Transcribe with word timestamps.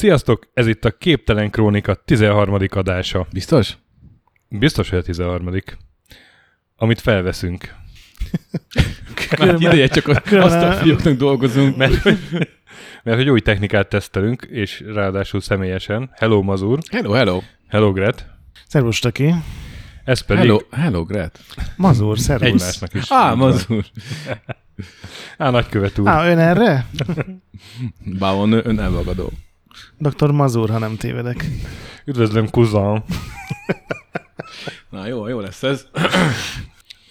Sziasztok, 0.00 0.50
ez 0.54 0.66
itt 0.66 0.84
a 0.84 0.90
Képtelen 0.90 1.50
Krónika 1.50 1.94
13. 1.94 2.56
adása. 2.70 3.26
Biztos? 3.32 3.76
Biztos, 4.48 4.88
hogy 4.90 4.98
a 4.98 5.02
13. 5.02 5.50
Amit 6.76 7.00
felveszünk. 7.00 7.74
Már 9.38 9.54
ideje 9.54 9.88
csak 9.88 10.08
a 10.08 10.20
fióknak 10.82 11.16
dolgozunk. 11.16 11.76
Mert, 11.76 11.94
hogy- 11.94 12.18
mert 13.02 13.16
hogy 13.16 13.28
új 13.30 13.40
technikát 13.40 13.88
tesztelünk, 13.88 14.42
és 14.50 14.84
ráadásul 14.94 15.40
személyesen. 15.40 16.10
Hello 16.14 16.42
Mazur, 16.42 16.78
Hello, 16.90 17.12
hello. 17.12 17.40
hello 17.68 17.92
Gret, 17.92 18.26
Szervusz, 18.66 19.00
Taki. 19.00 19.34
ez 20.04 20.20
pedig 20.20 20.42
Hello, 20.42 20.58
hello, 20.70 21.04
Gret. 21.04 21.38
Mazur, 21.76 22.18
szervusz. 22.18 22.48
egymásnak 22.48 22.94
is. 22.94 23.04
Á, 23.08 23.34
mazur. 23.34 23.84
Á, 25.38 25.50
nagykövet 25.50 25.98
úr. 25.98 26.08
Á, 26.08 26.28
ön 26.30 26.38
erre? 26.38 26.86
Bávon 28.18 28.52
ön 28.52 28.80
elvagadó. 28.80 29.30
Dr. 29.98 30.30
Mazur, 30.30 30.70
ha 30.70 30.78
nem 30.78 30.96
tévedek. 30.96 31.44
Üdvözlöm, 32.04 32.50
kuzan. 32.50 33.04
Na 34.90 35.06
jó, 35.06 35.28
jó 35.28 35.40
lesz 35.40 35.62
ez. 35.62 35.86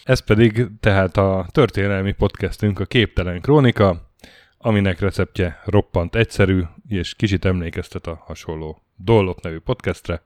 Ez 0.03 0.19
pedig 0.19 0.67
tehát 0.79 1.17
a 1.17 1.45
történelmi 1.51 2.11
podcastünk, 2.11 2.79
a 2.79 2.85
Képtelen 2.85 3.41
Krónika, 3.41 4.11
aminek 4.57 4.99
receptje 4.99 5.61
roppant 5.65 6.15
egyszerű, 6.15 6.61
és 6.87 7.15
kicsit 7.15 7.45
emlékeztet 7.45 8.07
a 8.07 8.23
hasonló 8.25 8.83
Dollop 8.95 9.41
nevű 9.41 9.59
podcastre. 9.59 10.23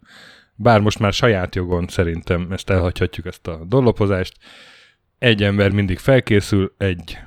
Bár 0.56 0.80
most 0.80 1.00
már 1.00 1.14
saját 1.14 1.56
jogon 1.56 1.88
szerintem 1.88 2.52
ezt 2.52 2.70
elhagyhatjuk, 2.70 3.25
ezt 3.25 3.48
a 3.48 3.64
dollopozást. 3.66 4.38
Egy 5.20 5.44
ember 5.44 5.72
mindig 5.72 5.98
felkészül 5.98 6.73
egy 6.78 7.18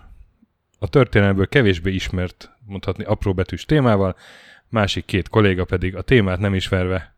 a 0.78 0.88
történelmből 0.88 1.48
kevésbé 1.48 1.92
ismert, 1.92 2.50
mondhatni 2.66 3.04
apróbetűs 3.04 3.64
témával, 3.64 4.16
másik 4.69 5.05
két 5.05 5.28
kolléga 5.28 5.64
pedig 5.64 5.97
a 5.97 6.03
témát 6.03 6.39
nem 6.39 6.55
ismerve, 6.55 7.14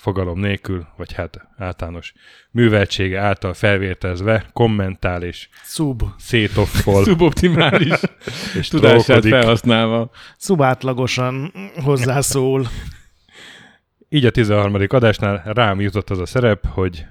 fogalom 0.00 0.38
nélkül, 0.38 0.86
vagy 0.96 1.12
hát 1.12 1.48
általános 1.56 2.12
műveltsége 2.50 3.20
által 3.20 3.54
felvértezve, 3.54 4.46
kommentál 4.52 5.22
és 5.22 5.48
Szub. 5.62 6.02
szétoffol 6.18 7.04
Szuboptimális 7.10 8.00
és 8.58 8.68
tudását 8.68 9.04
trollkodik. 9.04 9.32
felhasználva. 9.32 10.10
Szubátlagosan 10.36 11.52
hozzászól. 11.82 12.66
Így 14.08 14.24
a 14.24 14.30
13. 14.30 14.76
adásnál 14.88 15.42
rám 15.44 15.80
jutott 15.80 16.10
az 16.10 16.18
a 16.18 16.26
szerep, 16.26 16.66
hogy 16.66 17.06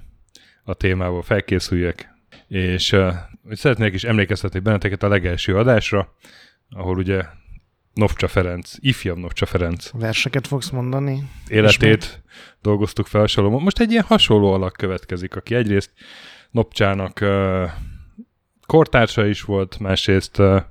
a 0.64 0.74
témával 0.74 1.22
felkészüljek, 1.22 2.10
és 2.48 2.92
uh, 2.92 3.14
szeretnék 3.52 3.94
is 3.94 4.04
emlékeztetni 4.04 4.60
benneteket 4.60 5.04
a 5.04 5.08
legelső 5.08 5.56
adásra, 5.56 6.16
ahol 6.70 6.98
ugye 6.98 7.24
Novcsa 8.00 8.28
Ferenc, 8.28 8.74
ifjabb 8.80 9.18
Novcsa 9.18 9.46
Ferenc 9.46 9.90
Verseket 9.94 10.48
fogsz 10.48 10.70
mondani? 10.70 11.30
életét 11.48 12.22
dolgoztuk 12.62 13.08
fel 13.08 13.22
hasonló. 13.22 13.60
Most 13.60 13.80
egy 13.80 13.92
ilyen 13.92 14.04
hasonló 14.04 14.54
alak 14.54 14.74
következik, 14.74 15.36
aki 15.36 15.56
egyrészt 15.56 15.92
Nopcsának 16.52 17.20
uh, 17.22 17.70
kortársa 18.66 19.26
is 19.26 19.42
volt, 19.42 19.80
másrészt 19.80 20.40
uh, 20.40 20.62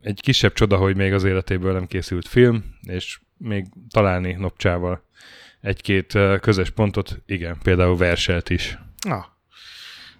egy 0.00 0.20
kisebb 0.20 0.52
csoda, 0.52 0.76
hogy 0.76 0.96
még 0.96 1.12
az 1.12 1.24
életéből 1.24 1.72
nem 1.72 1.86
készült 1.86 2.28
film, 2.28 2.64
és 2.82 3.20
még 3.36 3.66
találni 3.90 4.32
Nopcsával 4.32 5.02
egy-két 5.60 6.14
uh, 6.14 6.38
közös 6.38 6.70
pontot, 6.70 7.22
igen, 7.26 7.58
például 7.62 7.96
verselt 7.96 8.50
is. 8.50 8.78
Na. 9.06 9.36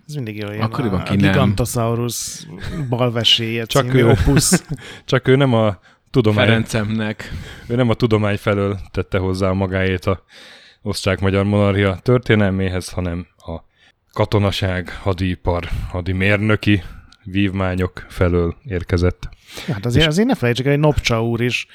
Ez 0.09 0.15
mindig 0.15 0.37
jó. 0.37 0.49
Ilyen 0.49 0.63
Akkoriban 0.63 1.01
a, 1.01 1.11
a. 1.11 1.17
Gigantosaurus 1.17 2.47
balveséje 2.89 3.65
Csak 3.65 3.85
című 3.85 4.03
ő. 4.03 4.09
opusz. 4.09 4.65
Csak 5.05 5.29
ő 5.29 5.37
nem 5.37 5.55
a 5.55 5.79
tudomány, 6.11 6.47
Ferencemnek. 6.47 7.33
ő 7.67 7.75
nem 7.75 7.89
a 7.91 7.95
tudomány 7.95 8.37
felől 8.37 8.79
tette 8.91 9.19
hozzá 9.19 9.53
magáét 9.53 10.05
a 10.05 10.23
osztrák-magyar 10.83 11.45
monarchia 11.45 11.99
történelméhez, 12.03 12.89
hanem 12.89 13.27
a 13.37 13.61
katonaság, 14.13 14.89
hadipar, 15.03 15.69
hadimérnöki 15.91 16.83
vívmányok 17.25 18.07
felől 18.09 18.57
érkezett. 18.65 19.29
Hát 19.67 19.87
azért, 19.87 20.07
azért 20.07 20.29
ne 20.29 20.35
felejtsük 20.35 20.67
el, 20.67 20.73
hogy 20.73 20.81
Nopcsa 20.81 21.25
úr 21.25 21.41
is 21.41 21.67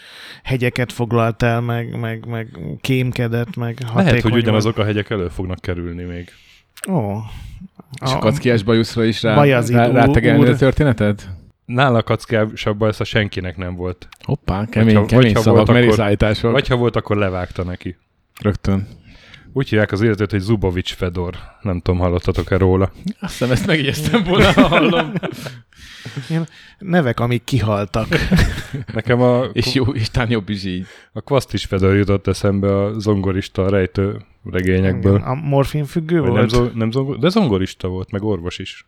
hegyeket 0.43 0.91
foglalt 0.91 1.43
el, 1.43 1.61
meg, 1.61 1.99
meg, 1.99 2.25
meg 2.25 2.57
kémkedett, 2.81 3.55
meg 3.55 3.77
Lehet, 3.95 4.21
hogy 4.21 4.33
ugyanazok 4.33 4.77
a 4.77 4.83
hegyek 4.83 5.09
elő 5.09 5.27
fognak 5.27 5.59
kerülni 5.59 6.03
még. 6.03 6.31
Ó. 6.89 7.17
És 8.05 8.11
a 8.11 8.17
kackiás 8.17 8.63
bajuszra 8.63 9.03
is 9.03 9.21
rá, 9.21 9.43
rá, 9.43 9.87
rátegelni 9.87 10.45
a 10.45 10.49
úr. 10.49 10.55
történetet? 10.55 11.29
Nála 11.65 12.03
kackásabb 12.03 12.81
ez 12.81 12.99
a 12.99 13.03
senkinek 13.03 13.57
nem 13.57 13.75
volt. 13.75 14.07
Hoppá, 14.23 14.65
kemény, 14.65 14.95
Hogyha- 14.95 15.09
kemény 15.09 15.25
hogyha 15.25 15.41
szavak, 15.41 15.57
volt, 15.65 15.71
merész 15.71 15.91
akkor- 15.93 16.05
állítások. 16.05 16.51
Vagy 16.51 16.67
ha 16.67 16.75
volt, 16.75 16.95
akkor 16.95 17.17
levágta 17.17 17.63
neki. 17.63 17.95
Rögtön. 18.41 18.87
Úgy 19.55 19.69
hívják 19.69 19.91
az 19.91 20.01
életet, 20.01 20.31
hogy 20.31 20.39
Zubovics 20.39 20.93
Fedor. 20.93 21.35
Nem 21.61 21.79
tudom, 21.79 21.99
hallottatok-e 21.99 22.57
róla. 22.57 22.91
Azt 23.19 23.31
hiszem, 23.31 23.51
ezt 23.51 23.65
megjegyeztem 23.65 24.23
volna, 24.23 24.51
ha 24.51 24.67
hallom. 24.67 25.11
Ilyen 26.29 26.47
nevek, 26.79 27.19
amik 27.19 27.43
kihaltak. 27.43 28.07
Nekem 28.93 29.21
a, 29.21 29.43
és 29.43 29.73
jó, 29.73 29.83
és 29.83 30.09
tán 30.09 30.29
jobb 30.29 30.49
is 30.49 30.63
így. 30.65 30.85
a 31.13 31.21
Kvasztis 31.21 31.65
Fedor 31.65 31.95
jutott 31.95 32.27
eszembe 32.27 32.77
a 32.83 32.99
zongorista 32.99 33.69
rejtő 33.69 34.21
regényekből. 34.51 35.21
A 35.25 35.33
morfin 35.33 35.85
függő 35.85 36.19
Vagy 36.19 36.31
nem, 36.31 36.35
volt? 36.35 36.49
zo- 36.49 36.73
nem 36.75 36.91
zongor, 36.91 37.17
de 37.17 37.29
zongorista 37.29 37.87
volt, 37.87 38.11
meg 38.11 38.23
orvos 38.23 38.59
is. 38.59 38.85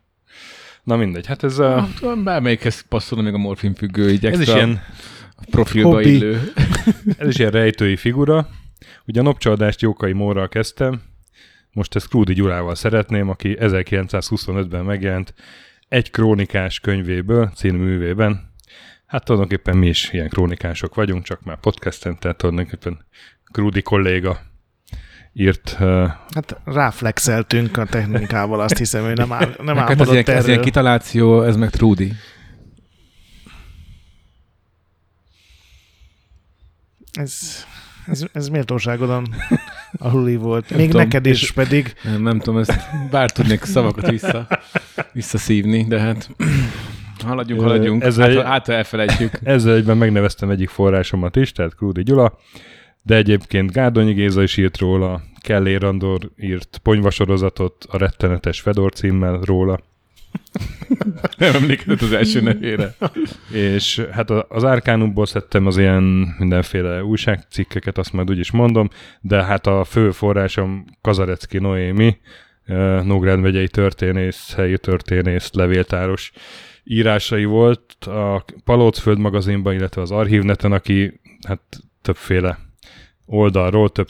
Na 0.85 0.95
mindegy, 0.95 1.25
hát 1.25 1.43
ez, 1.43 1.59
a, 1.59 1.87
Bármelyikhez 2.23 2.81
passzolna 2.81 3.23
még 3.23 3.33
a 3.33 3.37
morfin 3.37 3.73
függő, 3.73 4.11
így 4.11 4.25
ez 4.25 4.39
is 4.39 4.47
ilyen 4.47 4.81
profilba 5.51 5.89
Hobbi. 5.89 6.15
illő. 6.15 6.51
Ez 7.17 7.27
is 7.27 7.39
ilyen 7.39 7.51
rejtői 7.51 7.95
figura. 7.95 8.49
Ugye 9.05 9.19
a 9.19 9.23
napcsadást 9.23 9.81
Jókai 9.81 10.11
Mórral 10.11 10.49
kezdtem, 10.49 11.01
most 11.71 11.95
ezt 11.95 12.07
Krúdi 12.07 12.33
Gyulával 12.33 12.75
szeretném, 12.75 13.29
aki 13.29 13.57
1925-ben 13.59 14.85
megjelent 14.85 15.33
egy 15.87 16.11
krónikás 16.11 16.79
könyvéből, 16.79 17.51
című 17.55 17.77
művében. 17.77 18.53
Hát 19.05 19.25
tulajdonképpen 19.25 19.77
mi 19.77 19.87
is 19.87 20.09
ilyen 20.11 20.29
krónikások 20.29 20.95
vagyunk, 20.95 21.23
csak 21.23 21.43
már 21.43 21.59
podcasten, 21.59 22.19
tehát 22.19 22.37
tulajdonképpen 22.37 23.05
Krúdi 23.51 23.81
kolléga 23.81 24.39
írt. 25.37 25.69
Hát 26.33 26.61
ráflexeltünk 26.65 27.77
a 27.77 27.85
technikával, 27.85 28.59
azt 28.59 28.77
hiszem, 28.77 29.05
hogy 29.05 29.17
nem, 29.17 29.31
áll, 29.31 29.55
nem 29.63 29.75
Hát 29.75 30.01
ez 30.01 30.11
ilyen, 30.11 30.23
ez 30.25 30.47
ilyen 30.47 30.61
kitaláció, 30.61 31.41
ez 31.41 31.55
meg 31.55 31.69
Trudy. 31.69 32.13
Ez, 37.11 37.65
ez, 38.07 38.25
ez 38.33 38.47
méltóságodon 38.47 39.35
aluli 39.97 40.35
volt. 40.35 40.69
Még 40.69 40.89
tudom, 40.89 41.01
neked 41.01 41.25
is 41.25 41.41
és- 41.41 41.51
pedig. 41.51 41.93
Nem, 42.03 42.21
nem 42.21 42.39
tudom, 42.39 42.59
ezt 42.59 42.79
bár 43.09 43.31
tudnék 43.31 43.63
szavakat 43.63 44.09
vissza, 44.09 44.47
visszaszívni, 45.11 45.85
de 45.87 45.99
hát 45.99 46.29
haladjunk, 47.25 47.61
haladjunk. 47.61 48.03
ez 48.03 48.17
hát, 48.17 48.27
egy- 48.29 48.41
hát, 48.43 48.67
elfelejtjük. 48.67 49.39
ezzel 49.43 49.75
egyben 49.75 49.97
megneveztem 49.97 50.49
egyik 50.49 50.69
forrásomat 50.69 51.35
is, 51.35 51.51
tehát 51.51 51.75
Krúdi 51.75 52.03
Gyula, 52.03 52.39
de 53.05 53.15
egyébként 53.15 53.71
Gárdonyi 53.71 54.13
Géza 54.13 54.43
is 54.43 54.57
írt 54.57 54.77
róla, 54.77 55.21
Kellé 55.41 55.75
Randor 55.75 56.31
írt 56.37 56.79
ponyvasorozatot 56.83 57.85
a 57.89 57.97
rettenetes 57.97 58.61
Fedor 58.61 58.93
címmel 58.93 59.39
róla, 59.39 59.79
Nem 61.37 61.55
emlékezett 61.61 62.01
az 62.01 62.11
első 62.11 62.41
nevére. 62.41 62.95
és 63.51 64.05
hát 64.11 64.29
az 64.29 64.63
Arkánumból 64.63 65.25
szedtem 65.25 65.65
az 65.65 65.77
ilyen 65.77 66.03
mindenféle 66.37 67.03
újságcikkeket, 67.03 67.97
azt 67.97 68.13
majd 68.13 68.29
úgy 68.29 68.39
is 68.39 68.51
mondom, 68.51 68.89
de 69.21 69.43
hát 69.43 69.67
a 69.67 69.83
fő 69.83 70.11
forrásom 70.11 70.85
Kazarecki 71.01 71.57
Noémi, 71.57 72.17
Nógrád 73.03 73.39
megyei 73.39 73.67
történész, 73.67 74.53
helyi 74.55 74.77
történész, 74.77 75.49
levéltáros 75.53 76.31
írásai 76.83 77.45
volt 77.45 77.95
a 78.05 78.45
Palócföld 78.63 79.19
magazinban, 79.19 79.73
illetve 79.73 80.01
az 80.01 80.11
Archívneten, 80.11 80.71
aki 80.71 81.19
hát 81.47 81.61
többféle 82.01 82.64
oldalról, 83.25 83.89
több 83.89 84.07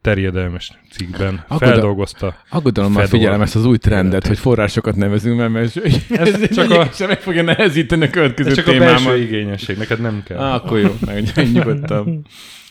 terjedelmes 0.00 0.72
cikkben 0.90 1.44
de- 1.48 1.56
feldolgozta. 1.56 2.36
Aggodalommal 2.50 3.02
Fedor 3.04 3.18
figyelem 3.18 3.40
ezt 3.40 3.56
az 3.56 3.64
új 3.64 3.78
trendet, 3.78 4.26
hogy 4.26 4.38
forrásokat 4.38 4.96
nevezünk, 4.96 5.48
mert 5.52 5.76
ez, 5.76 5.82
Ez 6.18 6.40
ez 6.42 6.54
csak 6.54 6.70
a- 6.70 6.80
a... 6.80 6.84
sem 6.92 7.08
meg 7.08 7.20
fogja 7.20 7.42
nehezíteni 7.42 8.04
a 8.04 8.10
következő 8.10 8.48
Ez 8.50 8.56
csak 8.56 8.66
a 8.66 8.70
témámat. 8.70 9.04
belső 9.04 9.22
igényesség, 9.22 9.76
neked 9.76 10.00
nem 10.00 10.22
kell. 10.24 10.38
Ah, 10.38 10.54
akkor 10.54 10.78
jó, 10.78 10.94
meg 11.06 11.24
nyugodtam. 11.52 12.22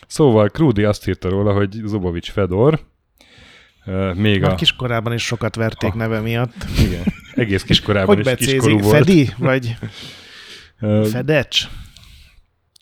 Szóval 0.08 0.50
Krúdi 0.50 0.84
azt 0.84 1.08
írta 1.08 1.30
róla, 1.30 1.54
hogy 1.54 1.70
Zubovics 1.86 2.32
Fedor, 2.32 2.80
még 4.14 4.42
Már 4.42 4.52
a... 4.52 4.56
kiskorában 4.56 5.14
is 5.14 5.24
sokat 5.24 5.56
verték 5.56 5.90
Ah. 5.92 5.96
neve 5.96 6.20
miatt. 6.20 6.66
Igen, 6.88 7.04
egész 7.36 7.64
kiskorában 7.64 8.16
Hogy 8.16 8.28
is 8.28 8.34
kiskorú 8.48 8.76
becézik? 8.78 8.84
volt. 8.84 8.98
Fedi? 9.06 9.30
Vagy 9.38 9.76
Fedecs? 11.12 11.64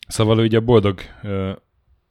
Szóval 0.08 0.38
ugye 0.38 0.56
a 0.56 0.60
boldog, 0.60 1.00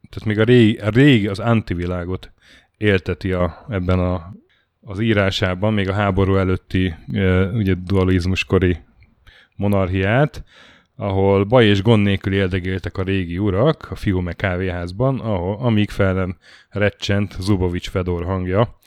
tehát 0.09 0.25
még 0.25 0.39
a 0.39 0.43
régi, 0.43 0.77
a 0.77 0.89
régi 0.89 1.27
az 1.27 1.39
antivilágot 1.39 2.31
élteti 2.77 3.31
a, 3.31 3.65
ebben 3.69 3.99
a, 3.99 4.33
az 4.81 4.99
írásában, 4.99 5.73
még 5.73 5.89
a 5.89 5.93
háború 5.93 6.35
előtti 6.35 6.93
ö, 7.13 7.51
ugye 7.51 7.73
dualizmuskori 7.73 8.77
monarchiát, 9.55 10.43
ahol 10.95 11.43
baj 11.43 11.65
és 11.65 11.81
gond 11.81 12.03
nélkül 12.03 12.33
éldegéltek 12.33 12.97
a 12.97 13.03
régi 13.03 13.37
urak 13.37 13.87
a 13.91 13.95
Fiume 13.95 14.33
kávéházban, 14.33 15.19
ahol, 15.19 15.57
amíg 15.59 15.89
fel 15.89 16.13
nem 16.13 16.37
recsent 16.69 17.35
Zubovics 17.39 17.89
Fedor 17.89 18.23
hangja. 18.23 18.77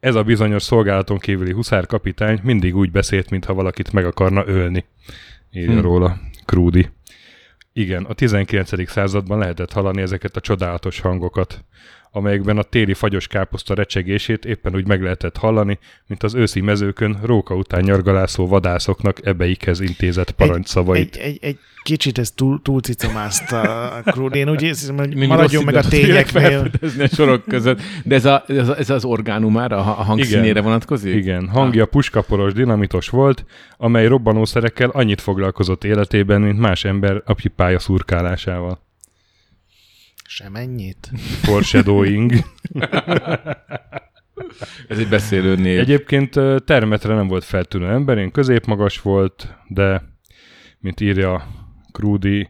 Ez 0.00 0.14
a 0.14 0.22
bizonyos 0.22 0.62
szolgálaton 0.62 1.18
kívüli 1.18 1.52
huszárkapitány 1.52 2.40
mindig 2.42 2.76
úgy 2.76 2.90
beszélt, 2.90 3.30
mintha 3.30 3.54
valakit 3.54 3.92
meg 3.92 4.04
akarna 4.04 4.46
ölni. 4.46 4.84
Írja 5.50 5.74
hm. 5.74 5.80
róla 5.80 6.20
Krúdi. 6.44 6.88
Igen, 7.78 8.04
a 8.04 8.12
19. 8.12 8.88
században 8.90 9.38
lehetett 9.38 9.72
hallani 9.72 10.02
ezeket 10.02 10.36
a 10.36 10.40
csodálatos 10.40 11.00
hangokat 11.00 11.64
amelyekben 12.16 12.58
a 12.58 12.62
téli 12.62 12.94
fagyos 12.94 13.26
káposzta 13.26 13.74
recsegését 13.74 14.44
éppen 14.44 14.74
úgy 14.74 14.86
meg 14.86 15.02
lehetett 15.02 15.36
hallani, 15.36 15.78
mint 16.06 16.22
az 16.22 16.34
őszi 16.34 16.60
mezőkön 16.60 17.18
róka 17.22 17.54
után 17.54 17.82
nyargalászó 17.82 18.46
vadászoknak 18.46 19.26
ebeikhez 19.26 19.80
intézett 19.80 20.30
parancsszavait. 20.30 21.16
Egy, 21.16 21.22
egy, 21.22 21.38
egy, 21.40 21.48
egy 21.48 21.58
kicsit 21.82 22.18
ez 22.18 22.30
túl, 22.30 22.60
túl 22.62 22.80
cicomázta 22.80 23.60
a 23.90 24.02
Krúd. 24.02 24.34
Én 24.34 24.50
úgy 24.50 24.62
érzem, 24.62 24.96
hogy 24.96 25.16
maradjon 25.16 25.64
meg 25.64 25.74
a 25.74 25.80
tényeknél. 25.82 26.70
a 26.98 27.06
sorok 27.06 27.44
között. 27.44 27.80
De 28.04 28.14
ez, 28.14 28.24
a, 28.24 28.44
ez, 28.46 28.68
a, 28.68 28.78
ez 28.78 28.90
az 28.90 29.04
orgánumára, 29.04 29.76
a 29.76 29.82
hangszínére 29.82 30.48
Igen. 30.48 30.62
vonatkozik? 30.62 31.14
Igen, 31.14 31.48
hangja 31.48 31.82
ah. 31.82 31.88
puskaporos, 31.88 32.52
dinamitos 32.52 33.08
volt, 33.08 33.44
amely 33.76 34.06
robbanószerekkel 34.06 34.88
annyit 34.88 35.20
foglalkozott 35.20 35.84
életében, 35.84 36.40
mint 36.40 36.58
más 36.58 36.84
ember 36.84 37.22
a 37.24 37.32
pipája 37.32 37.78
szurkálásával. 37.78 38.84
Semennyit. 40.28 41.10
Foreshadowing. 41.42 42.32
Ez 44.88 44.98
egy 44.98 45.08
beszélő 45.08 45.54
név. 45.56 45.78
Egyébként 45.78 46.30
termetre 46.64 47.14
nem 47.14 47.28
volt 47.28 47.44
feltűnő 47.44 47.88
ember, 47.88 48.18
én 48.18 48.30
középmagas 48.30 49.00
volt, 49.00 49.54
de 49.68 50.02
mint 50.78 51.00
írja 51.00 51.46
Krúdi, 51.92 52.48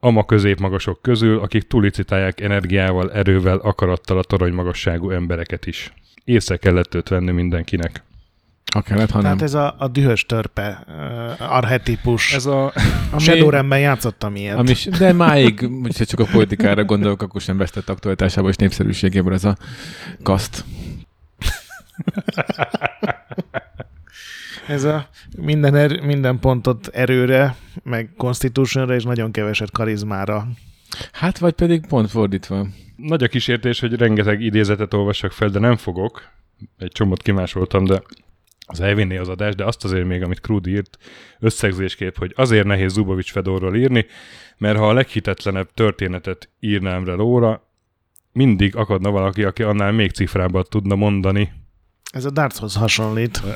ama 0.00 0.24
középmagasok 0.24 1.02
közül, 1.02 1.38
akik 1.38 1.62
túlicitálják 1.62 2.40
energiával, 2.40 3.12
erővel, 3.12 3.56
akarattal 3.56 4.18
a 4.18 4.22
torony 4.22 4.52
magasságú 4.52 5.10
embereket 5.10 5.66
is. 5.66 5.92
Észre 6.24 6.56
kellett 6.56 6.94
őt 6.94 7.08
venni 7.08 7.30
mindenkinek. 7.30 8.02
Ha 8.74 8.82
kellett, 8.82 9.10
ha 9.10 9.20
Tehát 9.20 9.36
nem. 9.36 9.44
ez 9.44 9.54
a, 9.54 9.74
a 9.78 9.88
dühös 9.88 10.26
törpe 10.26 10.84
uh, 10.86 11.52
arhetipus. 11.52 12.34
Ez 12.34 12.46
a... 12.46 12.72
a 13.10 13.18
Shadowrunben 13.18 13.78
játszottam 13.78 14.36
ilyet. 14.36 14.56
Ami, 14.56 14.74
de 14.98 15.12
máig, 15.12 15.70
hogyha 15.82 16.04
csak 16.04 16.20
a 16.20 16.24
politikára 16.24 16.84
gondolok, 16.84 17.22
akkor 17.22 17.40
sem 17.40 17.56
vesztett 17.56 17.88
aktualitásából 17.88 18.50
és 18.50 18.56
népszerűségéből 18.56 19.32
ez 19.32 19.44
a 19.44 19.56
kaszt. 20.22 20.64
ez 24.66 24.84
a 24.84 25.08
minden, 25.36 25.74
er, 25.74 26.00
minden 26.00 26.38
pontot 26.38 26.86
erőre, 26.86 27.56
meg 27.82 28.10
constitutionra, 28.16 28.94
és 28.94 29.04
nagyon 29.04 29.32
keveset 29.32 29.70
karizmára. 29.70 30.48
Hát, 31.12 31.38
vagy 31.38 31.52
pedig 31.52 31.86
pont 31.86 32.10
fordítva. 32.10 32.66
Nagy 32.96 33.22
a 33.22 33.28
kísértés, 33.28 33.80
hogy 33.80 33.94
rengeteg 33.94 34.40
idézetet 34.40 34.94
olvassak 34.94 35.32
fel, 35.32 35.48
de 35.48 35.58
nem 35.58 35.76
fogok. 35.76 36.22
Egy 36.78 36.92
csomót 36.92 37.22
kimásoltam, 37.22 37.84
de 37.84 38.02
az 38.70 38.80
elvinné 38.80 39.16
az 39.16 39.28
adás, 39.28 39.54
de 39.54 39.64
azt 39.64 39.84
azért 39.84 40.06
még, 40.06 40.22
amit 40.22 40.40
Krud 40.40 40.66
írt 40.66 40.98
összegzésképp, 41.38 42.16
hogy 42.16 42.32
azért 42.36 42.66
nehéz 42.66 42.92
Zubovics 42.92 43.32
Fedorról 43.32 43.76
írni, 43.76 44.06
mert 44.56 44.78
ha 44.78 44.88
a 44.88 44.92
leghitetlenebb 44.92 45.68
történetet 45.74 46.48
írnám 46.60 47.04
rá 47.04 47.14
lóra, 47.14 47.68
mindig 48.32 48.76
akadna 48.76 49.10
valaki, 49.10 49.44
aki 49.44 49.62
annál 49.62 49.92
még 49.92 50.10
cifrábbat 50.10 50.70
tudna 50.70 50.94
mondani. 50.94 51.52
Ez 52.12 52.24
a 52.24 52.30
Dartshoz 52.30 52.74
hasonlít. 52.74 53.42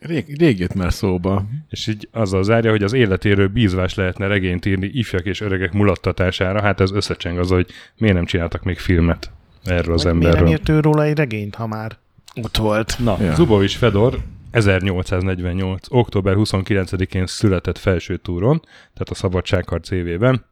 Rég, 0.00 0.38
rég 0.38 0.68
már 0.74 0.92
szóba. 0.92 1.44
És 1.68 1.86
így 1.86 2.08
azzal 2.12 2.42
zárja, 2.42 2.70
hogy 2.70 2.82
az 2.82 2.92
életéről 2.92 3.48
bízvás 3.48 3.94
lehetne 3.94 4.26
regényt 4.26 4.66
írni 4.66 4.90
ifjak 4.92 5.24
és 5.24 5.40
öregek 5.40 5.72
mulattatására, 5.72 6.62
hát 6.62 6.80
ez 6.80 6.92
összecseng 6.92 7.38
az, 7.38 7.48
hogy 7.48 7.66
miért 7.96 8.14
nem 8.14 8.24
csináltak 8.24 8.62
még 8.62 8.78
filmet 8.78 9.30
erről 9.64 9.94
az 9.94 10.02
Vagy 10.02 10.12
emberről. 10.12 10.42
Miért 10.42 10.66
nem 10.66 10.76
írt 10.76 10.84
róla 10.84 11.04
egy 11.04 11.16
regényt, 11.16 11.54
ha 11.54 11.66
már? 11.66 11.98
Ott 12.34 12.56
volt. 12.56 12.96
Na, 12.98 13.16
ja. 13.20 13.34
Zubovics 13.34 13.76
Fedor 13.76 14.18
1848. 14.50 15.86
október 15.88 16.34
29-én 16.38 17.26
született 17.26 17.78
felső 17.78 18.16
túron, 18.16 18.60
tehát 18.62 19.10
a 19.10 19.14
Szabadságharc 19.14 19.90
évében. 19.90 20.44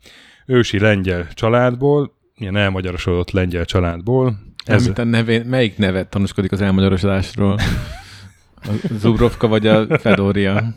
Ősi 0.46 0.78
lengyel 0.78 1.28
családból, 1.34 2.14
ilyen 2.36 2.56
elmagyarosodott 2.56 3.30
lengyel 3.30 3.64
családból. 3.64 4.38
Ez... 4.64 4.90
a 4.94 5.04
nevén, 5.04 5.46
melyik 5.46 5.76
nevet 5.76 6.10
tanúskodik 6.10 6.52
az 6.52 6.60
elmagyarosodásról? 6.60 7.58
A 8.62 8.70
Zubrovka 8.98 9.48
vagy 9.48 9.66
a 9.66 9.98
Fedoria? 9.98 10.74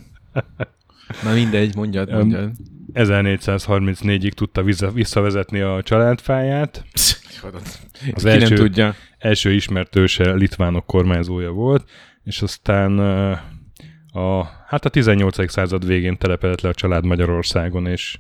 Na 1.23 1.33
mindegy, 1.33 1.75
mondjad, 1.75 2.11
mondjad. 2.11 2.51
1434-ig 2.93 4.31
tudta 4.31 4.63
visszavezetni 4.93 5.59
a 5.59 5.81
családfáját. 5.83 6.83
Az 8.13 8.25
első, 8.25 8.47
nem 8.47 8.55
tudja. 8.55 8.95
első 9.17 9.51
ismert 9.51 9.95
őse 9.95 10.31
litvánok 10.33 10.85
kormányzója 10.85 11.51
volt, 11.51 11.89
és 12.23 12.41
aztán 12.41 12.99
a, 14.11 14.43
hát 14.67 14.85
a 14.85 14.89
18. 14.89 15.51
század 15.51 15.85
végén 15.85 16.17
telepedett 16.17 16.61
le 16.61 16.69
a 16.69 16.73
család 16.73 17.05
Magyarországon, 17.05 17.87
és 17.87 18.19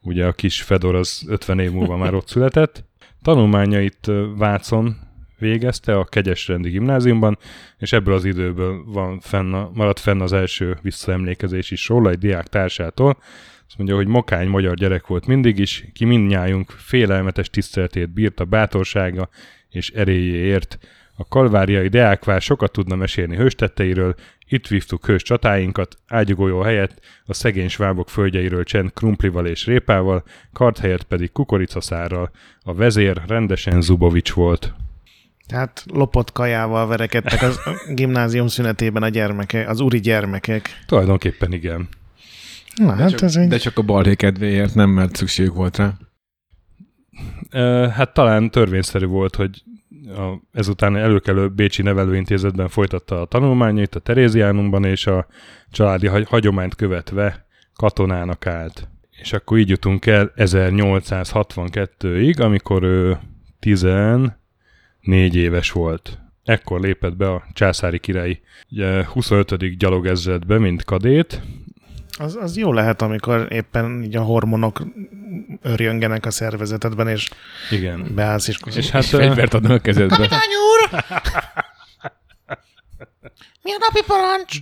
ugye 0.00 0.26
a 0.26 0.32
kis 0.32 0.62
Fedor 0.62 0.94
az 0.94 1.24
50 1.26 1.58
év 1.58 1.70
múlva 1.70 1.96
már 1.96 2.14
ott 2.14 2.28
született. 2.28 2.84
Tanulmányait 3.22 4.10
Vácon 4.36 5.07
végezte 5.38 5.98
a 5.98 6.04
Kegyesrendi 6.04 6.70
gimnáziumban, 6.70 7.38
és 7.78 7.92
ebből 7.92 8.14
az 8.14 8.24
időből 8.24 8.84
van 8.86 9.20
fenn 9.20 9.52
a, 9.52 9.70
maradt 9.74 9.98
fenn 9.98 10.20
az 10.20 10.32
első 10.32 10.78
visszaemlékezés 10.82 11.70
is 11.70 11.88
róla 11.88 12.10
egy 12.10 12.18
diák 12.18 12.46
társától, 12.46 13.18
azt 13.68 13.78
mondja, 13.78 13.96
hogy 13.96 14.06
mokány 14.06 14.48
magyar 14.48 14.74
gyerek 14.74 15.06
volt 15.06 15.26
mindig 15.26 15.58
is, 15.58 15.84
ki 15.92 16.04
mindnyájunk 16.04 16.70
félelmetes 16.70 17.50
tiszteletét 17.50 18.10
bírta 18.10 18.44
bátorsága 18.44 19.28
és 19.70 19.90
erélyéért. 19.90 20.78
A 21.16 21.28
kalváriai 21.28 21.88
deákvár 21.88 22.40
sokat 22.40 22.72
tudna 22.72 22.96
mesélni 22.96 23.36
hőstetteiről, 23.36 24.14
itt 24.48 24.66
vívtuk 24.66 25.06
hős 25.06 25.22
csatáinkat, 25.22 25.96
ágyugójó 26.06 26.60
helyett 26.60 27.00
a 27.24 27.34
szegény 27.34 27.68
svábok 27.68 28.08
földjeiről 28.08 28.64
csend 28.64 28.92
krumplival 28.92 29.46
és 29.46 29.66
répával, 29.66 30.24
kart 30.52 30.78
helyett 30.78 31.02
pedig 31.02 31.32
kukoricaszárral. 31.32 32.30
A 32.62 32.74
vezér 32.74 33.22
rendesen 33.26 33.80
Zubovics 33.80 34.32
volt. 34.32 34.74
Tehát 35.48 35.84
lopott 35.92 36.32
kajával 36.32 36.86
verekedtek 36.86 37.42
a 37.42 37.52
gimnázium 37.94 38.46
szünetében 38.46 39.02
a 39.02 39.08
gyermekek, 39.08 39.68
az 39.68 39.80
úri 39.80 40.00
gyermekek. 40.00 40.68
Tulajdonképpen 40.86 41.52
igen. 41.52 41.88
Na, 42.74 42.94
de, 42.94 43.02
hát 43.02 43.10
csak, 43.10 43.22
ez 43.22 43.36
egy... 43.36 43.48
de 43.48 43.56
csak 43.56 43.78
a 43.78 43.82
balhé 43.82 44.14
kedvéért 44.14 44.74
nem, 44.74 44.90
mert 44.90 45.16
szükség 45.16 45.54
volt 45.54 45.76
rá. 45.76 45.94
Hát 47.88 48.14
talán 48.14 48.50
törvényszerű 48.50 49.06
volt, 49.06 49.36
hogy 49.36 49.62
a, 50.08 50.42
ezután 50.52 50.96
előkelő 50.96 51.48
Bécsi 51.48 51.82
Nevelőintézetben 51.82 52.68
folytatta 52.68 53.20
a 53.20 53.24
tanulmányait 53.24 53.94
a 53.94 54.00
Teréziánumban, 54.00 54.84
és 54.84 55.06
a 55.06 55.26
családi 55.70 56.06
hagyományt 56.06 56.74
követve 56.74 57.46
katonának 57.74 58.46
állt. 58.46 58.88
És 59.10 59.32
akkor 59.32 59.58
így 59.58 59.68
jutunk 59.68 60.06
el 60.06 60.32
1862-ig, 60.36 62.40
amikor 62.40 62.82
ő 62.82 63.18
14 65.02 65.34
éves 65.34 65.70
volt. 65.70 66.18
Ekkor 66.44 66.80
lépett 66.80 67.16
be 67.16 67.30
a 67.30 67.44
császári 67.52 67.98
királyi 67.98 68.40
25. 69.12 69.76
gyalogezredbe, 69.76 70.58
mint 70.58 70.84
kadét, 70.84 71.42
az, 72.20 72.36
az 72.40 72.56
jó 72.56 72.72
lehet, 72.72 73.02
amikor 73.02 73.46
éppen 73.50 74.02
így 74.02 74.16
a 74.16 74.22
hormonok 74.22 74.82
örjöngenek 75.62 76.26
a 76.26 76.30
szervezetedben, 76.30 77.08
és 77.08 77.30
Igen. 77.70 78.14
beállsz, 78.14 78.48
és, 78.48 78.58
és 78.74 78.90
hát 78.90 79.04
fegyvert 79.04 79.54
adnak 79.54 79.70
a 79.70 79.78
kezedbe. 79.78 80.16
Kapitány 80.16 80.48
úr! 80.72 81.04
Mi 83.62 83.72
a 83.72 83.76
napi 83.78 84.02
parancs? 84.06 84.56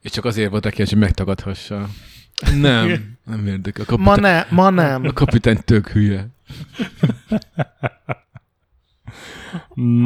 És 0.00 0.10
csak 0.10 0.24
azért 0.24 0.50
volt 0.50 0.66
aki, 0.66 0.82
hogy 0.82 0.96
megtagadhassa. 0.96 1.88
Nem, 2.54 3.16
nem 3.24 3.46
érdekel. 3.46 3.82
A 3.82 3.86
kapitány, 3.86 4.04
ma, 4.04 4.16
ne, 4.16 4.46
ma 4.50 4.70
nem. 4.70 5.04
A 5.04 5.12
kapitány 5.12 5.58
tök 5.64 5.88
hülye. 5.88 6.26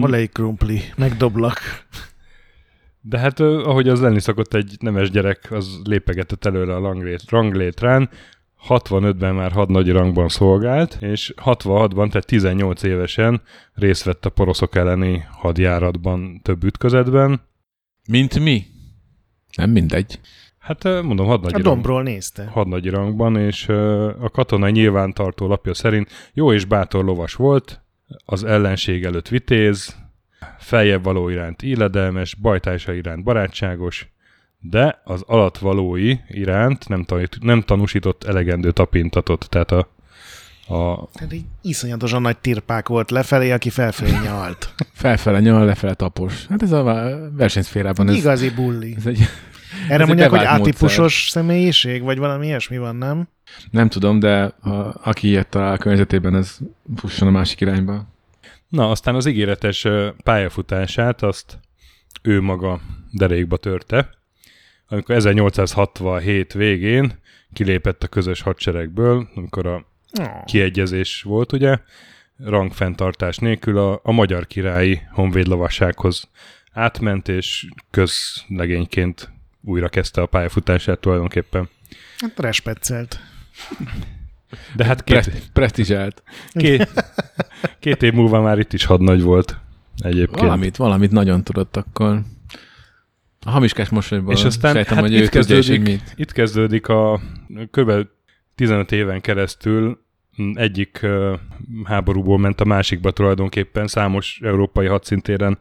Hol 0.00 0.14
egy 0.14 0.30
krumpli? 0.30 0.80
Megdoblak. 0.96 1.58
De 3.00 3.18
hát 3.18 3.40
ahogy 3.40 3.88
az 3.88 4.00
lenni 4.00 4.20
szokott 4.20 4.54
egy 4.54 4.76
nemes 4.80 5.10
gyerek, 5.10 5.46
az 5.50 5.80
lépegetett 5.84 6.44
előre 6.44 6.74
a 6.74 6.80
ranglét, 6.80 7.30
ranglétrán, 7.30 8.10
65-ben 8.68 9.34
már 9.34 9.52
hadnagy 9.52 9.90
rangban 9.90 10.28
szolgált, 10.28 10.98
és 11.00 11.34
66-ban, 11.44 12.08
tehát 12.08 12.26
18 12.26 12.82
évesen 12.82 13.42
részt 13.74 14.04
vett 14.04 14.26
a 14.26 14.30
poroszok 14.30 14.74
elleni 14.74 15.24
hadjáratban 15.30 16.40
több 16.42 16.64
ütközetben. 16.64 17.40
Mint 18.08 18.38
mi? 18.38 18.64
Nem 19.56 19.70
mindegy. 19.70 20.20
Hát 20.58 20.84
mondom, 20.84 21.26
hadnagy 21.26 21.54
A 21.54 21.58
dombról 21.58 22.02
nézte. 22.02 22.44
Hadnagy 22.44 22.90
rangban, 22.90 23.36
és 23.36 23.68
a 24.20 24.30
katonai 24.32 24.70
nyilvántartó 24.70 25.46
lapja 25.46 25.74
szerint 25.74 26.30
jó 26.32 26.52
és 26.52 26.64
bátor 26.64 27.04
lovas 27.04 27.34
volt, 27.34 27.80
az 28.24 28.44
ellenség 28.44 29.04
előtt 29.04 29.28
vitéz, 29.28 29.96
feljebb 30.58 31.02
való 31.04 31.28
iránt 31.28 31.62
illedelmes, 31.62 32.34
bajtársa 32.34 32.92
iránt 32.92 33.22
barátságos, 33.22 34.08
de 34.60 35.00
az 35.04 35.22
alatvalói 35.26 36.16
iránt 36.28 36.88
nem, 36.88 37.04
tanít, 37.04 37.38
nem 37.40 37.60
tanúsított 37.60 38.24
elegendő 38.24 38.70
tapintatot, 38.70 39.46
tehát 39.48 39.70
a, 39.70 39.88
a 40.74 41.08
Tehát 41.12 41.32
egy 41.32 41.44
iszonyatosan 41.62 42.22
nagy 42.22 42.38
tirpák 42.38 42.88
volt 42.88 43.10
lefelé, 43.10 43.50
aki 43.50 43.70
felfelé 43.70 44.10
nyalt. 44.24 44.74
Felfele 44.92 45.40
nyal, 45.40 45.64
lefele 45.64 45.94
tapos. 45.94 46.46
Hát 46.46 46.62
ez 46.62 46.72
a 46.72 46.82
versenyszférában 47.36 48.08
ez, 48.08 48.14
Igazi 48.14 48.50
bulli. 48.50 48.94
ez 48.96 49.06
egy, 49.06 49.18
Erre 49.88 50.02
egy 50.02 50.06
mondják, 50.06 50.30
hogy 50.30 50.38
bevált 50.38 50.60
A-típusos 50.60 51.28
személyiség, 51.30 52.02
vagy 52.02 52.18
valami 52.18 52.46
ilyesmi 52.46 52.78
van, 52.78 52.96
nem? 52.96 53.28
nem 53.70 53.88
tudom, 53.88 54.18
de 54.18 54.42
a, 54.42 55.00
aki 55.02 55.28
ilyet 55.28 55.48
talál 55.48 55.72
a 55.72 55.76
környezetében, 55.76 56.34
ez 56.34 56.58
fusson 56.96 57.28
a 57.28 57.30
másik 57.30 57.60
irányba. 57.60 58.06
Na, 58.68 58.90
aztán 58.90 59.14
az 59.14 59.26
ígéretes 59.26 59.86
pályafutását 60.22 61.22
azt 61.22 61.58
ő 62.22 62.40
maga 62.40 62.80
derékba 63.10 63.56
törte, 63.56 64.10
amikor 64.88 65.14
1867 65.14 66.52
végén 66.52 67.18
kilépett 67.52 68.02
a 68.02 68.08
közös 68.08 68.40
hadseregből, 68.40 69.28
amikor 69.34 69.66
a 69.66 69.86
kiegyezés 70.44 71.22
volt, 71.22 71.52
ugye, 71.52 71.78
rangfenntartás 72.44 73.36
nélkül 73.36 73.78
a, 73.78 74.00
a 74.02 74.12
magyar 74.12 74.46
királyi 74.46 75.00
honvédlavassághoz 75.10 76.28
átment, 76.72 77.28
és 77.28 77.66
közlegényként 77.90 79.30
újra 79.62 79.88
kezdte 79.88 80.20
a 80.20 80.26
pályafutását 80.26 80.98
tulajdonképpen. 80.98 81.68
Hát 82.18 82.40
respeccelt. 82.40 83.20
De 84.76 84.84
hát 84.84 85.04
két, 85.04 85.20
Pre- 85.20 85.50
presztizsált. 85.52 86.22
két, 86.52 87.04
két 87.78 88.02
év 88.02 88.12
múlva 88.12 88.40
már 88.40 88.58
itt 88.58 88.72
is 88.72 88.84
hadnagy 88.84 89.22
volt 89.22 89.58
egyébként. 89.96 90.40
Valamit, 90.40 90.76
valamit 90.76 91.10
nagyon 91.10 91.44
tudott 91.44 91.76
akkor. 91.76 92.20
A 93.46 93.50
hamiskás 93.50 93.88
mosolyból 93.88 94.32
És 94.32 94.44
aztán 94.44 94.74
sejtem, 94.74 94.94
hát 94.94 95.04
hogy 95.04 95.14
itt, 95.14 95.22
ő 95.22 95.26
kezdődik, 95.26 95.82
mit. 95.82 96.12
itt 96.16 96.32
kezdődik 96.32 96.88
a 96.88 97.20
kb. 97.70 97.92
15 98.54 98.92
éven 98.92 99.20
keresztül 99.20 100.04
egyik 100.54 101.06
háborúból 101.84 102.38
ment 102.38 102.60
a 102.60 102.64
másikba 102.64 103.10
tulajdonképpen, 103.10 103.86
számos 103.86 104.40
európai 104.42 104.86
hadszintéren 104.86 105.58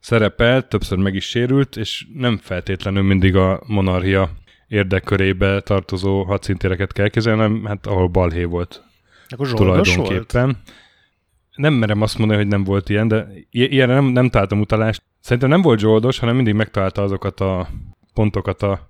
szerepelt, 0.00 0.68
többször 0.68 0.98
meg 0.98 1.14
is 1.14 1.24
sérült, 1.24 1.76
és 1.76 2.06
nem 2.14 2.38
feltétlenül 2.42 3.02
mindig 3.02 3.36
a 3.36 3.62
monarchia 3.66 4.30
érdekkörébe 4.68 5.60
tartozó 5.60 6.22
hadszintéreket 6.22 6.92
kell 6.92 7.08
kezelni, 7.08 7.40
hanem 7.40 7.64
hát 7.64 7.86
ahol 7.86 8.08
balhé 8.08 8.44
volt 8.44 8.84
Akkor 9.28 9.46
zsoldos 9.46 9.66
volt? 9.66 10.08
tulajdonképpen. 10.08 10.56
Nem 11.54 11.74
merem 11.74 12.02
azt 12.02 12.18
mondani, 12.18 12.40
hogy 12.40 12.48
nem 12.48 12.64
volt 12.64 12.88
ilyen, 12.88 13.08
de 13.08 13.28
ilyenre 13.50 13.94
nem, 13.94 14.04
nem 14.04 14.28
találtam 14.28 14.60
utalást. 14.60 15.02
Szerintem 15.20 15.50
nem 15.50 15.62
volt 15.62 15.78
zsoldos, 15.78 16.18
hanem 16.18 16.34
mindig 16.34 16.54
megtalálta 16.54 17.02
azokat 17.02 17.40
a 17.40 17.68
pontokat 18.14 18.62
a 18.62 18.89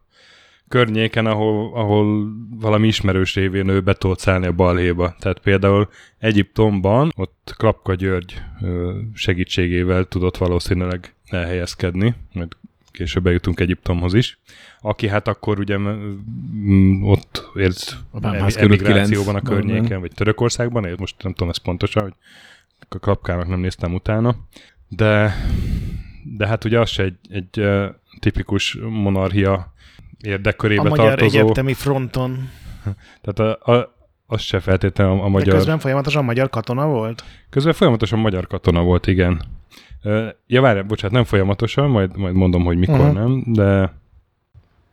környéken, 0.70 1.26
ahol, 1.26 1.74
ahol 1.74 2.32
valami 2.50 2.86
ismerős 2.86 3.34
révén 3.34 3.68
ő 3.68 3.80
be 3.80 3.94
tudott 3.94 4.18
szállni 4.18 4.46
a 4.46 4.52
balhéba. 4.52 5.14
Tehát 5.18 5.38
például 5.38 5.88
Egyiptomban 6.18 7.12
ott 7.16 7.54
Klapka 7.56 7.94
György 7.94 8.42
segítségével 9.14 10.04
tudott 10.04 10.36
valószínűleg 10.36 11.14
elhelyezkedni, 11.26 12.14
majd 12.32 12.48
később 12.90 13.26
eljutunk 13.26 13.60
Egyiptomhoz 13.60 14.14
is, 14.14 14.38
aki 14.80 15.08
hát 15.08 15.28
akkor 15.28 15.58
ugye 15.58 15.78
ott 17.02 17.50
élt 17.54 17.96
emigrációban 18.56 19.34
a 19.34 19.42
környéken, 19.42 20.00
vagy 20.00 20.12
Törökországban 20.14 20.84
élt, 20.84 20.98
most 20.98 21.22
nem 21.22 21.32
tudom 21.32 21.48
ezt 21.48 21.62
pontosan, 21.62 22.02
hogy 22.02 22.14
a 22.88 22.98
Klapkának 22.98 23.48
nem 23.48 23.60
néztem 23.60 23.94
utána, 23.94 24.36
de, 24.88 25.34
de 26.36 26.46
hát 26.46 26.64
ugye 26.64 26.80
az 26.80 26.90
se 26.90 27.02
egy, 27.02 27.16
egy 27.28 27.68
tipikus 28.20 28.78
monarchia 28.88 29.69
érdekkörébe 30.22 30.80
A 30.80 30.88
magyar 30.88 31.06
tartozó, 31.06 31.38
egyetemi 31.38 31.74
fronton. 31.74 32.48
tehát 33.22 33.56
a, 33.62 33.72
a, 33.72 33.94
az 34.26 34.40
se 34.40 34.60
feltétlenül 34.60 35.12
a, 35.12 35.20
a 35.20 35.22
De 35.22 35.28
magyar... 35.28 35.54
közben 35.54 35.78
folyamatosan 35.78 36.24
magyar 36.24 36.48
katona 36.50 36.86
volt? 36.86 37.24
Közben 37.50 37.72
folyamatosan 37.72 38.18
magyar 38.18 38.46
katona 38.46 38.82
volt, 38.82 39.06
igen. 39.06 39.42
Ja, 40.46 40.60
várj, 40.60 40.80
bocsánat, 40.80 41.14
nem 41.14 41.24
folyamatosan, 41.24 41.90
majd, 41.90 42.16
majd 42.16 42.34
mondom, 42.34 42.64
hogy 42.64 42.78
mikor 42.78 42.98
Mhm. 42.98 43.14
nem, 43.14 43.42
de 43.46 43.98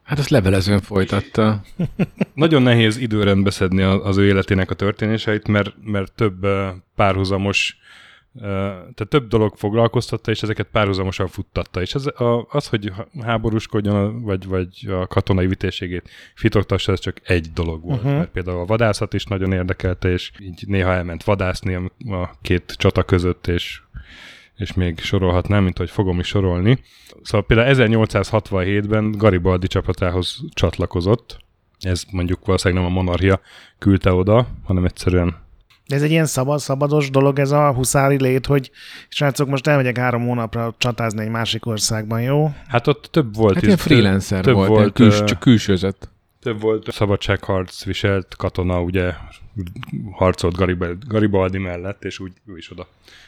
Hát 0.04 0.20
azt 0.20 0.30
levelezőn 0.30 0.80
folytatta. 0.82 1.62
nagyon 2.34 2.62
nehéz 2.62 2.98
időrendbe 2.98 3.50
szedni 3.50 3.82
az 3.82 4.18
ő 4.18 4.26
életének 4.26 4.72
a 4.72 4.76
történéseit, 4.76 5.48
mert, 5.48 5.74
mert 5.84 6.12
több 6.12 6.48
párhuzamos, 6.96 7.78
ö, 7.78 7.86
tehát 8.40 9.08
több 9.10 9.28
dolog 9.28 9.56
foglalkoztatta, 9.56 10.32
és 10.32 10.44
ezeket 10.44 10.68
párhuzamosan 10.72 11.28
futtatta. 11.28 11.82
És 11.82 11.96
ez, 11.96 12.06
a, 12.06 12.48
az, 12.50 12.68
hogy 12.68 12.92
háborúskodjon, 13.22 14.22
vagy, 14.22 14.48
vagy 14.48 14.88
a 14.90 15.08
katonai 15.08 15.48
vitéségét 15.48 16.10
fitoktassa, 16.36 16.92
ez 16.92 17.00
csak 17.00 17.22
egy 17.24 17.52
dolog 17.54 17.84
volt. 17.84 17.98
Uh-huh. 17.98 18.18
Mert 18.18 18.30
például 18.30 18.60
a 18.60 18.66
vadászat 18.66 19.14
is 19.14 19.24
nagyon 19.24 19.52
érdekelte, 19.52 20.10
és 20.10 20.32
így 20.40 20.64
néha 20.68 20.94
elment 20.94 21.24
vadászni 21.24 21.74
a, 21.74 21.92
a 22.16 22.32
két 22.42 22.74
csata 22.78 23.04
között, 23.04 23.48
és 23.48 23.82
és 24.58 24.74
még 24.74 25.00
sorolhatnám, 25.00 25.64
mint 25.64 25.78
hogy 25.78 25.90
fogom 25.90 26.20
is 26.20 26.28
sorolni. 26.28 26.80
Szóval 27.22 27.46
például 27.46 27.76
1867-ben 27.76 29.12
Garibaldi 29.12 29.68
csapatához 29.68 30.40
csatlakozott. 30.54 31.40
Ez 31.80 32.04
mondjuk 32.12 32.46
valószínűleg 32.46 32.84
nem 32.84 32.92
a 32.92 32.96
monarchia 32.96 33.40
küldte 33.78 34.14
oda, 34.14 34.48
hanem 34.64 34.86
egyszerűen 34.86 35.47
De 35.88 35.96
ez 35.96 36.02
egy 36.02 36.12
ilyen 36.12 36.26
szabad, 36.26 36.60
szabados 36.60 37.10
dolog, 37.10 37.40
ez 37.40 37.52
a 37.52 37.74
huszári 37.74 38.22
lét, 38.22 38.46
hogy 38.46 38.72
srácok, 39.08 39.48
most 39.48 39.68
elmegyek 39.68 39.98
három 39.98 40.26
hónapra 40.26 40.76
csatázni 40.78 41.22
egy 41.22 41.30
másik 41.30 41.66
országban, 41.66 42.22
jó? 42.22 42.52
Hát 42.68 42.88
ott 42.88 43.08
több 43.12 43.36
volt. 43.36 43.54
Hát 43.54 43.62
is, 43.62 43.68
ilyen 43.68 43.80
freelancer 43.80 44.44
több 44.44 44.56
volt, 44.56 44.68
volt, 44.68 44.94
küls, 44.94 45.24
csak 45.24 45.40
külsőzött. 45.40 46.10
Több 46.42 46.62
volt 46.62 46.92
szabadságharc 46.92 47.84
viselt 47.84 48.36
katona, 48.36 48.82
ugye 48.82 49.14
harcolt 50.12 50.56
Garibaldi, 51.08 51.58
mellett, 51.58 52.04
és 52.04 52.20
úgy 52.20 52.32
ő 52.46 52.58
is 52.58 52.72
oda 52.72 52.88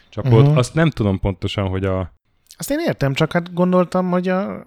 csapott. 0.10 0.32
Uh-huh. 0.32 0.58
Azt 0.58 0.74
nem 0.74 0.90
tudom 0.90 1.20
pontosan, 1.20 1.68
hogy 1.68 1.86
a... 1.86 2.12
Azt 2.58 2.72
én 2.72 2.80
értem, 2.80 3.14
csak 3.14 3.32
hát 3.32 3.54
gondoltam, 3.54 4.10
hogy 4.10 4.28
a, 4.28 4.64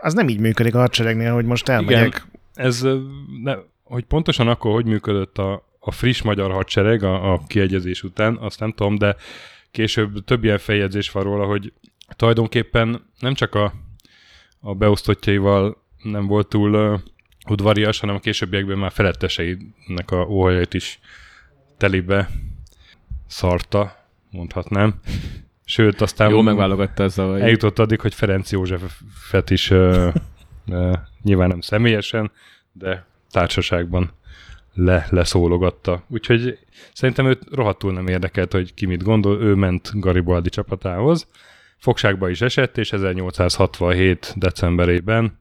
az 0.00 0.14
nem 0.14 0.28
így 0.28 0.40
működik 0.40 0.74
a 0.74 0.78
hadseregnél, 0.78 1.32
hogy 1.32 1.44
most 1.44 1.68
elmegyek. 1.68 2.26
Ez, 2.54 2.82
ö, 2.82 2.98
ne, 3.42 3.54
hogy 3.82 4.04
pontosan 4.04 4.48
akkor 4.48 4.72
hogy 4.72 4.86
működött 4.86 5.38
a, 5.38 5.67
a 5.88 5.90
friss 5.90 6.22
magyar 6.22 6.50
hadsereg 6.50 7.02
a, 7.02 7.32
a 7.32 7.40
kiegyezés 7.46 8.02
után, 8.02 8.36
azt 8.36 8.60
nem 8.60 8.72
tudom, 8.72 8.98
de 8.98 9.16
később 9.70 10.24
több 10.24 10.44
ilyen 10.44 10.58
feljegyzés 10.58 11.10
van 11.10 11.22
róla, 11.22 11.46
hogy 11.46 11.72
tulajdonképpen 12.16 13.10
nem 13.18 13.34
csak 13.34 13.54
a, 13.54 13.72
a 14.60 14.74
beosztottjaival 14.74 15.82
nem 16.02 16.26
volt 16.26 16.48
túl 16.48 16.74
uh, 16.74 17.00
udvarias, 17.48 18.00
hanem 18.00 18.14
a 18.14 18.18
későbbiekben 18.20 18.78
már 18.78 18.92
feletteseinek 18.92 20.10
a 20.10 20.26
óhajait 20.28 20.74
is 20.74 20.98
telibe 21.76 22.30
szarta, 23.26 24.06
mondhatnám. 24.30 25.00
Sőt, 25.64 26.00
aztán 26.00 26.30
Jól 26.30 26.42
megválogatta 26.42 27.04
a 27.04 27.08
szavait. 27.08 27.42
eljutott 27.42 27.78
addig, 27.78 28.00
hogy 28.00 28.14
Ferenc 28.14 28.52
Józsefet 28.52 29.50
is 29.50 29.70
uh, 29.70 30.14
uh, 30.66 30.94
nyilván 31.22 31.48
nem 31.48 31.60
személyesen, 31.60 32.30
de 32.72 33.06
társaságban 33.30 34.12
le, 34.78 35.06
leszólogatta. 35.10 36.02
Úgyhogy 36.08 36.58
szerintem 36.92 37.26
őt 37.26 37.42
rohadtul 37.52 37.92
nem 37.92 38.06
érdekelt, 38.06 38.52
hogy 38.52 38.74
ki 38.74 38.86
mit 38.86 39.02
gondol, 39.02 39.40
ő 39.42 39.54
ment 39.54 39.90
Garibaldi 39.92 40.48
csapatához. 40.48 41.26
Fogságba 41.78 42.28
is 42.28 42.40
esett, 42.40 42.78
és 42.78 42.92
1867. 42.92 44.34
decemberében 44.36 45.38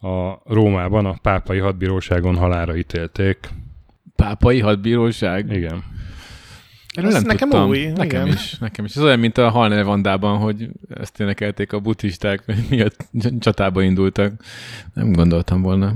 a 0.00 0.32
Rómában 0.44 1.06
a 1.06 1.16
pápai 1.22 1.58
hadbíróságon 1.58 2.36
halára 2.36 2.76
ítélték. 2.76 3.48
Pápai 4.16 4.60
hadbíróság. 4.60 5.52
Igen. 5.52 5.84
Erről 6.94 7.08
Ez 7.08 7.14
nem 7.14 7.26
nekem 7.26 7.48
tudtam. 7.48 7.68
új, 7.68 7.84
Nekem 7.86 8.04
igen. 8.22 8.26
is, 8.26 8.58
nekem 8.58 8.84
is. 8.84 8.96
Ez 8.96 9.02
olyan, 9.02 9.18
mint 9.18 9.38
a 9.38 9.50
Halner 9.50 9.84
Vandában, 9.84 10.38
hogy 10.38 10.68
ezt 10.94 11.20
énekelték 11.20 11.72
a 11.72 11.80
buddhisták, 11.80 12.44
miatt 12.70 13.08
csatába 13.38 13.82
indultak. 13.82 14.32
Nem 14.94 15.12
gondoltam 15.12 15.62
volna. 15.62 15.94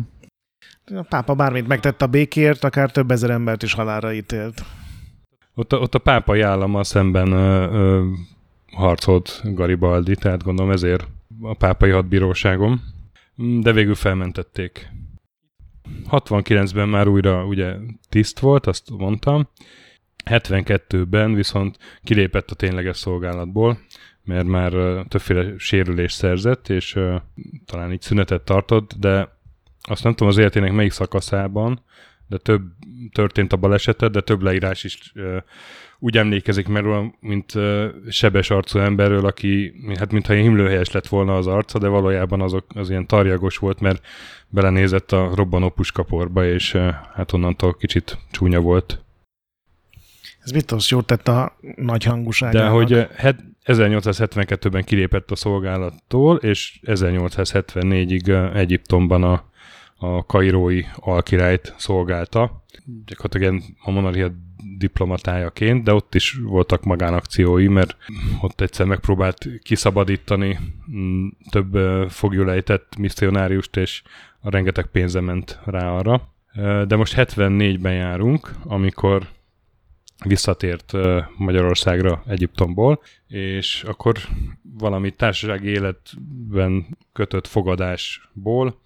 A 0.95 1.02
pápa 1.09 1.35
bármit 1.35 1.66
megtett 1.66 2.02
a 2.02 2.07
békért, 2.07 2.64
akár 2.64 2.90
több 2.90 3.11
ezer 3.11 3.31
embert 3.31 3.62
is 3.62 3.73
halálra 3.73 4.12
ítélt. 4.12 4.64
Ott 5.55 5.73
a, 5.73 5.76
ott 5.78 5.95
a 5.95 5.99
pápai 5.99 6.40
állammal 6.40 6.85
szemben 6.85 7.33
ö, 7.33 7.71
ö, 7.73 8.07
harcolt 8.73 9.40
Garibaldi, 9.45 10.14
tehát 10.14 10.43
gondolom 10.43 10.71
ezért 10.71 11.07
a 11.40 11.55
pápai 11.55 11.90
hadbíróságon, 11.90 12.81
de 13.61 13.73
végül 13.73 13.95
felmentették. 13.95 14.90
69-ben 16.11 16.88
már 16.88 17.09
újra 17.09 17.45
ugye 17.45 17.75
tiszt 18.09 18.38
volt, 18.38 18.66
azt 18.66 18.90
mondtam, 18.90 19.49
72-ben 20.25 21.35
viszont 21.35 21.78
kilépett 22.02 22.50
a 22.50 22.55
tényleges 22.55 22.97
szolgálatból, 22.97 23.78
mert 24.25 24.47
már 24.47 24.73
többféle 25.09 25.55
sérülés 25.57 26.12
szerzett, 26.12 26.69
és 26.69 26.95
ö, 26.95 27.16
talán 27.64 27.93
így 27.93 28.00
szünetet 28.00 28.43
tartott, 28.43 28.95
de 28.99 29.36
azt 29.87 30.02
nem 30.02 30.12
tudom 30.12 30.28
az 30.28 30.38
életének 30.38 30.73
melyik 30.73 30.93
szakaszában, 30.93 31.83
de 32.28 32.37
több 32.37 32.62
történt 33.12 33.52
a 33.52 33.57
balesetet, 33.57 34.11
de 34.11 34.21
több 34.21 34.43
leírás 34.43 34.85
is 34.85 35.12
ö, 35.14 35.37
úgy 35.99 36.16
emlékezik 36.16 36.69
meg 36.69 36.83
róla, 36.83 37.14
mint 37.21 37.55
ö, 37.55 37.88
sebes 38.09 38.50
arcú 38.50 38.78
emberről, 38.78 39.26
aki, 39.26 39.73
hát 39.99 40.12
mintha 40.12 40.33
ilyen 40.33 40.45
himlőhelyes 40.47 40.90
lett 40.90 41.07
volna 41.07 41.37
az 41.37 41.47
arca, 41.47 41.78
de 41.78 41.88
valójában 41.88 42.40
azok, 42.40 42.64
az 42.75 42.90
ilyen 42.90 43.07
tarjagos 43.07 43.57
volt, 43.57 43.81
mert 43.81 44.07
belenézett 44.49 45.12
a 45.12 45.31
robbanó 45.35 45.69
puskaporba, 45.69 46.45
és 46.45 46.75
ö, 46.75 46.90
hát 47.14 47.33
onnantól 47.33 47.75
kicsit 47.75 48.19
csúnya 48.31 48.61
volt. 48.61 49.00
Ez 50.38 50.52
biztos 50.52 50.90
jót 50.90 51.07
tett 51.07 51.28
a 51.28 51.57
nagy 51.76 52.05
hangúságának. 52.05 52.62
De 52.62 52.69
hogy 52.69 53.09
het- 53.16 53.45
1872-ben 53.66 54.85
kilépett 54.85 55.31
a 55.31 55.37
szolgálattól, 55.37 56.37
és 56.37 56.81
1874-ig 56.85 58.28
eh, 58.28 58.57
Egyiptomban 58.57 59.23
a, 59.23 59.45
a 59.99 60.26
kairói 60.26 60.83
alkirályt 60.95 61.75
szolgálta. 61.76 62.65
Gyakorlatilag 63.07 63.53
ilyen 63.53 63.76
a 63.83 63.91
monarchia 63.91 64.33
diplomatájaként, 64.79 65.85
de 65.85 65.95
ott 65.95 66.15
is 66.15 66.38
voltak 66.43 66.85
magánakciói, 66.85 67.69
mert 67.69 67.97
ott 68.41 68.61
egyszer 68.61 68.87
megpróbált 68.87 69.47
kiszabadítani 69.62 70.59
mm, 70.91 71.26
több 71.50 71.79
foglyulejtett 72.11 72.97
misszionáriust, 72.97 73.76
és 73.76 74.03
a 74.41 74.50
rengeteg 74.50 74.87
pénze 74.87 75.21
ment 75.21 75.61
rá 75.65 75.91
arra. 75.91 76.35
De 76.87 76.97
most 76.97 77.15
74-ben 77.17 77.95
járunk, 77.95 78.50
amikor 78.65 79.29
visszatért 80.25 80.93
Magyarországra 81.37 82.23
Egyiptomból, 82.26 83.00
és 83.29 83.83
akkor 83.83 84.17
valami 84.62 85.11
társasági 85.11 85.69
életben 85.69 86.87
kötött 87.12 87.47
fogadásból 87.47 88.81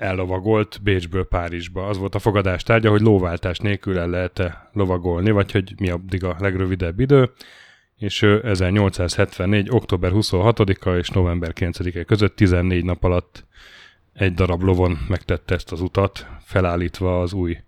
ellovagolt 0.00 0.80
Bécsből 0.82 1.28
Párizsba. 1.28 1.86
Az 1.86 1.98
volt 1.98 2.14
a 2.14 2.18
fogadás 2.18 2.62
tárgya, 2.62 2.90
hogy 2.90 3.00
lóváltás 3.00 3.58
nélkül 3.58 3.98
el 3.98 4.08
lehet-e 4.08 4.70
lovagolni, 4.72 5.30
vagy 5.30 5.52
hogy 5.52 5.74
mi 5.78 5.90
addig 5.90 6.24
a 6.24 6.36
legrövidebb 6.38 7.00
idő, 7.00 7.30
és 7.96 8.22
ő 8.22 8.42
1874. 8.44 9.68
október 9.70 10.10
26-a 10.14 10.96
és 10.96 11.08
november 11.08 11.52
9-e 11.54 12.04
között 12.04 12.36
14 12.36 12.84
nap 12.84 13.04
alatt 13.04 13.44
egy 14.12 14.34
darab 14.34 14.62
lovon 14.62 14.98
megtette 15.08 15.54
ezt 15.54 15.72
az 15.72 15.80
utat, 15.80 16.26
felállítva 16.44 17.20
az 17.20 17.32
új 17.32 17.58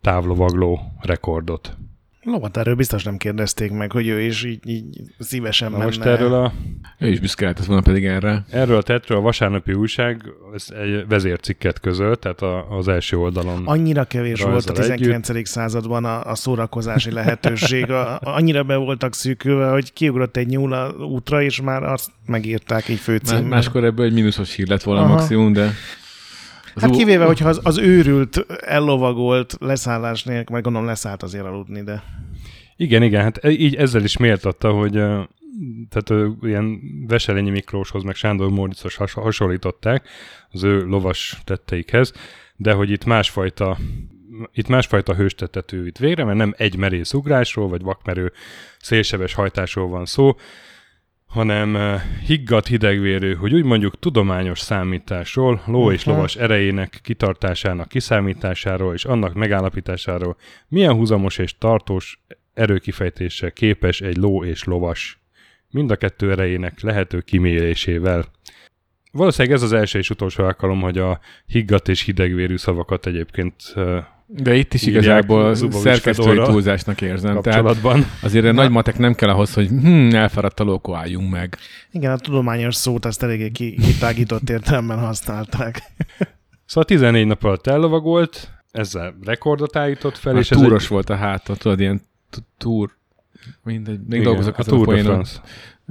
távlovagló 0.00 0.80
rekordot. 1.00 1.76
Lovat 2.22 2.56
erről 2.56 2.74
biztos 2.74 3.02
nem 3.04 3.16
kérdezték 3.16 3.70
meg, 3.70 3.92
hogy 3.92 4.08
ő 4.08 4.20
is 4.20 4.44
így, 4.44 4.68
így 4.68 5.00
szívesen 5.18 5.70
Na 5.70 5.76
menne. 5.76 5.84
most 5.88 6.04
erről 6.04 6.34
a, 6.34 6.52
Ő 6.98 7.08
is 7.08 7.20
büszke 7.20 7.42
lehetett 7.42 7.64
volna 7.64 7.82
pedig 7.82 8.04
erre. 8.04 8.44
erről 8.50 8.76
a 8.76 8.82
tettről 8.82 9.18
a 9.18 9.20
vasárnapi 9.20 9.72
újság 9.72 10.22
ez 10.54 10.66
egy 10.82 11.04
vezércikket 11.08 11.80
közölt, 11.80 12.18
tehát 12.18 12.40
a, 12.42 12.76
az 12.76 12.88
első 12.88 13.16
oldalon. 13.18 13.62
Annyira 13.66 14.04
kevés 14.04 14.40
volt 14.40 14.70
a 14.70 14.74
Rajzzal 14.74 14.96
19. 14.96 15.48
században 15.48 16.04
a, 16.04 16.24
a 16.24 16.34
szórakozási 16.34 17.10
lehetőség. 17.12 17.90
A, 17.90 18.18
annyira 18.22 18.62
be 18.62 18.76
voltak 18.76 19.14
szűkülve, 19.14 19.68
hogy 19.70 19.92
kiugrott 19.92 20.36
egy 20.36 20.46
nyúl 20.46 20.72
a 20.72 20.90
útra, 20.92 21.42
és 21.42 21.60
már 21.60 21.82
azt 21.82 22.10
megírták 22.26 22.88
így 22.88 22.94
Má- 22.96 23.04
főcímben. 23.04 23.44
máskor 23.48 23.84
ebből 23.84 24.06
egy 24.06 24.12
mínuszos 24.12 24.54
hír 24.54 24.68
lett 24.68 24.82
volna 24.82 25.02
Aha. 25.02 25.12
maximum, 25.14 25.52
de... 25.52 25.70
Hát 26.80 26.90
kivéve, 26.90 27.24
hogyha 27.24 27.48
az, 27.48 27.60
az 27.62 27.78
őrült 27.78 28.46
ellovagolt 28.60 29.56
leszállás 29.60 30.22
nélkül, 30.22 30.54
meg 30.54 30.62
gondolom 30.62 30.88
leszállt 30.88 31.22
azért 31.22 31.44
aludni, 31.44 31.82
de 31.82 32.02
Igen, 32.76 33.02
igen, 33.02 33.22
hát 33.22 33.36
e- 33.36 33.50
így 33.50 33.74
ezzel 33.74 34.04
is 34.04 34.16
méltatta, 34.16 34.70
hogy 34.70 34.96
ö, 34.96 35.20
tehát 35.88 36.10
ö, 36.10 36.28
ilyen 36.42 36.80
Veselényi 37.06 37.50
Miklóshoz, 37.50 38.02
meg 38.02 38.14
Sándor 38.14 38.50
Móriczhoz 38.50 38.94
has, 38.94 39.12
hasonlították 39.12 40.08
az 40.50 40.62
ő 40.62 40.84
lovas 40.84 41.40
tetteikhez, 41.44 42.12
de 42.56 42.72
hogy 42.72 42.90
itt 42.90 43.04
másfajta 43.04 43.76
itt 44.52 44.68
másfajta 44.68 45.14
hőstettet 45.14 45.72
ő 45.72 45.86
itt 45.86 45.98
végre, 45.98 46.24
mert 46.24 46.36
nem 46.36 46.54
egy 46.56 46.76
merész 46.76 47.12
ugrásról, 47.12 47.68
vagy 47.68 47.82
vakmerő 47.82 48.32
szélsebes 48.78 49.34
hajtásról 49.34 49.88
van 49.88 50.04
szó, 50.04 50.36
hanem 51.28 51.76
eh, 51.76 52.02
higgadt 52.26 52.66
hidegvérő, 52.66 53.34
hogy 53.34 53.54
úgy 53.54 53.64
mondjuk 53.64 53.98
tudományos 53.98 54.60
számításról, 54.60 55.62
ló 55.66 55.92
és 55.92 56.06
Aha. 56.06 56.16
lovas 56.16 56.36
erejének 56.36 57.00
kitartásának 57.02 57.88
kiszámításáról 57.88 58.94
és 58.94 59.04
annak 59.04 59.34
megállapításáról, 59.34 60.36
milyen 60.68 60.94
húzamos 60.94 61.38
és 61.38 61.58
tartós 61.58 62.20
erőkifejtéssel 62.54 63.52
képes 63.52 64.00
egy 64.00 64.16
ló 64.16 64.44
és 64.44 64.64
lovas. 64.64 65.18
Mind 65.70 65.90
a 65.90 65.96
kettő 65.96 66.30
erejének 66.30 66.80
lehető 66.80 67.20
kimérésével. 67.20 68.24
Valószínűleg 69.12 69.56
ez 69.56 69.62
az 69.62 69.72
első 69.72 69.98
és 69.98 70.10
utolsó 70.10 70.44
alkalom, 70.44 70.80
hogy 70.80 70.98
a 70.98 71.20
higgadt 71.46 71.88
és 71.88 72.02
hidegvérű 72.02 72.56
szavakat 72.56 73.06
egyébként 73.06 73.54
eh, 73.74 74.04
De 74.30 74.54
itt 74.54 74.74
is 74.74 74.86
írják 74.86 75.02
igazából 75.02 75.54
szerkesztői 75.54 76.38
túlzásnak 76.42 77.00
érzem. 77.00 77.42
Tehát 77.42 77.76
azért 78.22 78.44
a 78.44 78.52
nagy 78.52 78.70
matek 78.70 78.98
nem 78.98 79.14
kell 79.14 79.28
ahhoz, 79.28 79.54
hogy 79.54 79.68
hm, 79.68 80.14
elfáradt 80.14 80.60
a 80.60 80.64
lókó, 80.64 80.94
álljunk 80.94 81.30
meg. 81.30 81.56
igen, 81.92 82.12
a 82.12 82.16
tudományos 82.16 82.74
szót 82.74 83.04
azt 83.04 83.22
eléggé 83.22 83.50
ki- 83.50 83.74
kitágított 83.74 84.50
értelemben 84.50 84.98
használták. 84.98 85.82
Szóval 86.64 86.84
14 86.84 87.26
nap 87.26 87.44
alatt 87.44 87.66
ellovagolt, 87.66 88.50
ezzel 88.70 89.14
rekordot 89.24 89.76
állított 89.76 90.16
fel, 90.16 90.32
Már 90.32 90.42
és 90.42 90.50
ez 90.50 90.58
túros 90.58 90.82
egy, 90.82 90.88
volt 90.88 91.10
a 91.10 91.16
háta, 91.16 91.56
tudod, 91.56 91.80
ilyen 91.80 92.00
túr, 92.58 92.90
mindegy, 93.62 93.98
még 93.98 94.20
igen, 94.20 94.22
dolgozok 94.22 94.58
a 94.58 94.62
Tour 94.62 94.94
de. 94.94 95.02
France, 95.02 95.40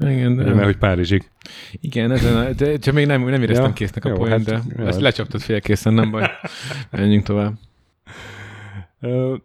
Igen, 0.02 0.36
de, 0.36 0.44
mert 0.44 0.66
hogy 0.66 0.78
Párizsig. 0.78 1.30
igen 1.72 2.12
ezen 2.12 2.38
a, 2.38 2.52
de 2.52 2.78
csak 2.78 2.94
még 2.94 3.06
nem, 3.06 3.24
nem 3.24 3.42
éreztem 3.42 3.66
Ja, 3.66 3.74
késznek 3.74 4.06
a 4.06 4.10
jó, 4.10 4.16
poén, 4.16 4.32
hát, 4.32 4.44
de 4.44 4.62
jó, 4.78 4.84
ezt 4.84 4.94
hát. 4.94 5.02
lecsaptad 5.02 5.42
félkészen, 5.42 5.94
nem 5.94 6.12
baj. 6.12 6.30
Menjünk 6.92 7.24
tovább. 7.24 7.54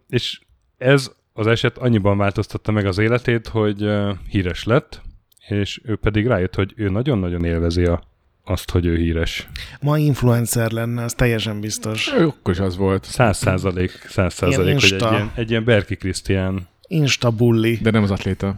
És 0.09 0.41
ez 0.77 1.11
az 1.33 1.47
eset 1.47 1.77
annyiban 1.77 2.17
változtatta 2.17 2.71
meg 2.71 2.85
az 2.85 2.97
életét, 2.97 3.47
hogy 3.47 3.89
híres 4.29 4.63
lett, 4.63 5.01
és 5.47 5.81
ő 5.83 5.95
pedig 5.95 6.27
rájött, 6.27 6.55
hogy 6.55 6.73
ő 6.75 6.89
nagyon-nagyon 6.89 7.45
élvezi 7.45 7.85
a, 7.85 8.03
azt, 8.43 8.69
hogy 8.71 8.85
ő 8.85 8.95
híres. 8.95 9.47
Ma 9.81 9.97
influencer 9.97 10.71
lenne, 10.71 11.03
az 11.03 11.13
teljesen 11.13 11.59
biztos. 11.59 12.13
Ő 12.17 12.33
is 12.45 12.59
az 12.59 12.77
volt, 12.77 13.03
Száz 13.03 13.37
százalék, 13.37 13.91
száz 13.91 14.33
százalék, 14.33 14.73
hogy 14.73 14.83
egy 14.83 14.91
Insta. 14.91 15.11
ilyen, 15.11 15.31
egy 15.35 15.49
ilyen 15.49 15.63
Berki 15.63 15.95
Krisztián, 15.95 16.67
Instabulli. 16.87 17.79
de 17.81 17.91
nem 17.91 18.03
az 18.03 18.11
atléta. 18.11 18.55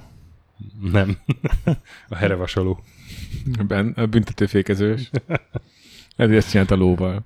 nem, 0.91 1.17
a 2.09 2.15
herevasoló. 2.15 2.83
Ben, 3.67 3.93
a 3.95 4.05
büntetőfékezős. 4.05 5.09
Ezért 6.15 6.37
ezt 6.37 6.49
csinált 6.49 6.71
a 6.71 6.75
lóval. 6.75 7.25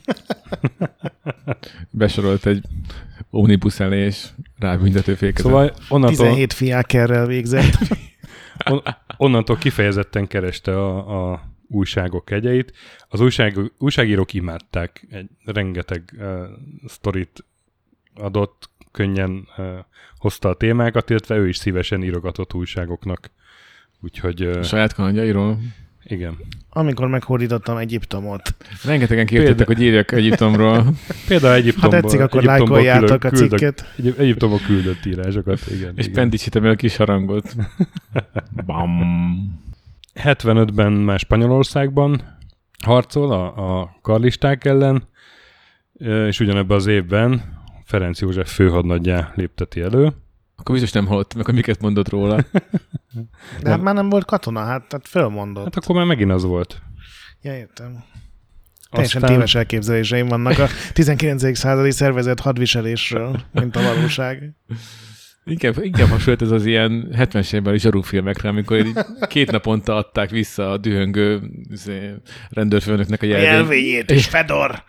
Besorolt 1.90 2.46
egy 2.46 2.64
omnibus 3.30 3.80
elé, 3.80 4.04
és 4.04 4.26
rá 4.58 4.76
büntetőfékező. 4.76 5.48
Szóval... 5.48 5.72
Onnantól, 5.88 6.16
17 6.16 6.52
fiákerrel 6.52 7.26
végzett. 7.26 7.76
on, 8.70 8.82
onnantól 9.16 9.56
kifejezetten 9.56 10.26
kereste 10.26 10.78
a, 10.78 11.30
a 11.32 11.42
újságok 11.68 12.24
kegyeit. 12.24 12.72
Az 13.08 13.20
újság, 13.20 13.58
újságírók 13.78 14.34
imádták, 14.34 15.06
egy 15.10 15.28
rengeteg 15.44 16.12
uh, 16.18 16.42
sztorit 16.86 17.44
adott, 18.14 18.70
könnyen 18.90 19.48
uh, 19.56 19.78
hozta 20.16 20.48
a 20.48 20.54
témákat, 20.54 21.10
illetve 21.10 21.36
ő 21.36 21.48
is 21.48 21.56
szívesen 21.56 22.02
írogatott 22.02 22.54
újságoknak. 22.54 23.30
Úgyhogy 24.00 24.44
uh, 24.44 24.62
Saját 24.62 24.94
kalandjairól. 24.94 25.58
Igen. 26.04 26.36
Amikor 26.68 27.06
meghódítottam 27.08 27.76
Egyiptomot. 27.76 28.54
Rengetegen 28.84 29.26
kértétek, 29.26 29.56
Példa- 29.56 29.74
hogy 29.76 29.82
írjak 29.82 30.12
Egyiptomról. 30.12 30.84
Például 31.28 31.52
Ha 31.52 31.58
Egyiptomból, 31.58 32.00
tetszik, 32.00 32.20
akkor 32.20 32.42
lájkoljátok 32.42 33.24
a 33.24 33.28
küldök- 33.28 33.50
cikket. 33.58 33.92
Egy, 33.96 34.14
Egyiptomból 34.18 34.60
küldött 34.66 35.04
írásokat, 35.04 35.60
igen. 35.70 35.92
és 35.96 36.08
pendítsítem 36.08 36.64
el 36.64 36.70
a 36.70 36.74
kis 36.74 36.96
harangot. 36.96 37.54
Bam. 38.66 39.60
75-ben 40.14 40.92
már 40.92 41.18
Spanyolországban 41.18 42.38
harcol 42.84 43.32
a, 43.32 43.80
a 43.80 43.96
karlisták 44.02 44.64
ellen, 44.64 45.08
és 46.26 46.40
ugyanebben 46.40 46.76
az 46.76 46.86
évben 46.86 47.60
Ferenc 47.84 48.20
József 48.20 48.54
főhadnaggyá 48.54 49.32
lépteti 49.34 49.80
elő. 49.80 50.12
Akkor 50.62 50.74
biztos 50.74 50.92
nem 50.92 51.06
hallottam 51.06 51.36
meg, 51.36 51.46
hogy 51.46 51.54
miket 51.54 51.80
mondott 51.80 52.08
róla. 52.08 52.36
De 53.62 53.70
hát 53.70 53.82
már 53.82 53.94
nem 53.94 54.08
volt 54.08 54.24
katona, 54.24 54.60
hát 54.60 54.88
tehát 54.88 55.08
fölmondott. 55.08 55.64
Hát 55.64 55.76
akkor 55.76 55.94
már 55.96 56.04
megint 56.04 56.30
az 56.30 56.44
volt. 56.44 56.82
Ja, 57.40 57.56
értem. 57.56 58.04
Teljesen 58.90 59.22
Aztán- 59.22 59.36
téves 59.36 59.54
elképzeléseim 59.54 60.26
vannak 60.26 60.58
a 60.58 60.66
19. 60.92 61.56
századi 61.58 61.90
szervezett 61.90 62.40
hadviselésről, 62.40 63.40
mint 63.52 63.76
a 63.76 63.82
valóság. 63.82 64.54
Inkább, 65.44 65.84
inkább 65.84 66.08
hasonlít 66.08 66.42
ez 66.42 66.50
az 66.50 66.66
ilyen 66.66 67.08
70-es 67.16 67.52
évekbeli 67.52 67.78
zsarúfilmekre, 67.78 68.48
amikor 68.48 68.78
így 68.78 68.98
két 69.28 69.50
naponta 69.50 69.96
adták 69.96 70.30
vissza 70.30 70.70
a 70.70 70.76
dühöngő 70.76 71.40
izé, 71.70 72.14
rendőrfőnöknek 72.48 73.22
a 73.22 73.26
jelvényt, 73.26 73.52
jelvényét 73.52 74.10
is, 74.10 74.26
Fedor! 74.26 74.82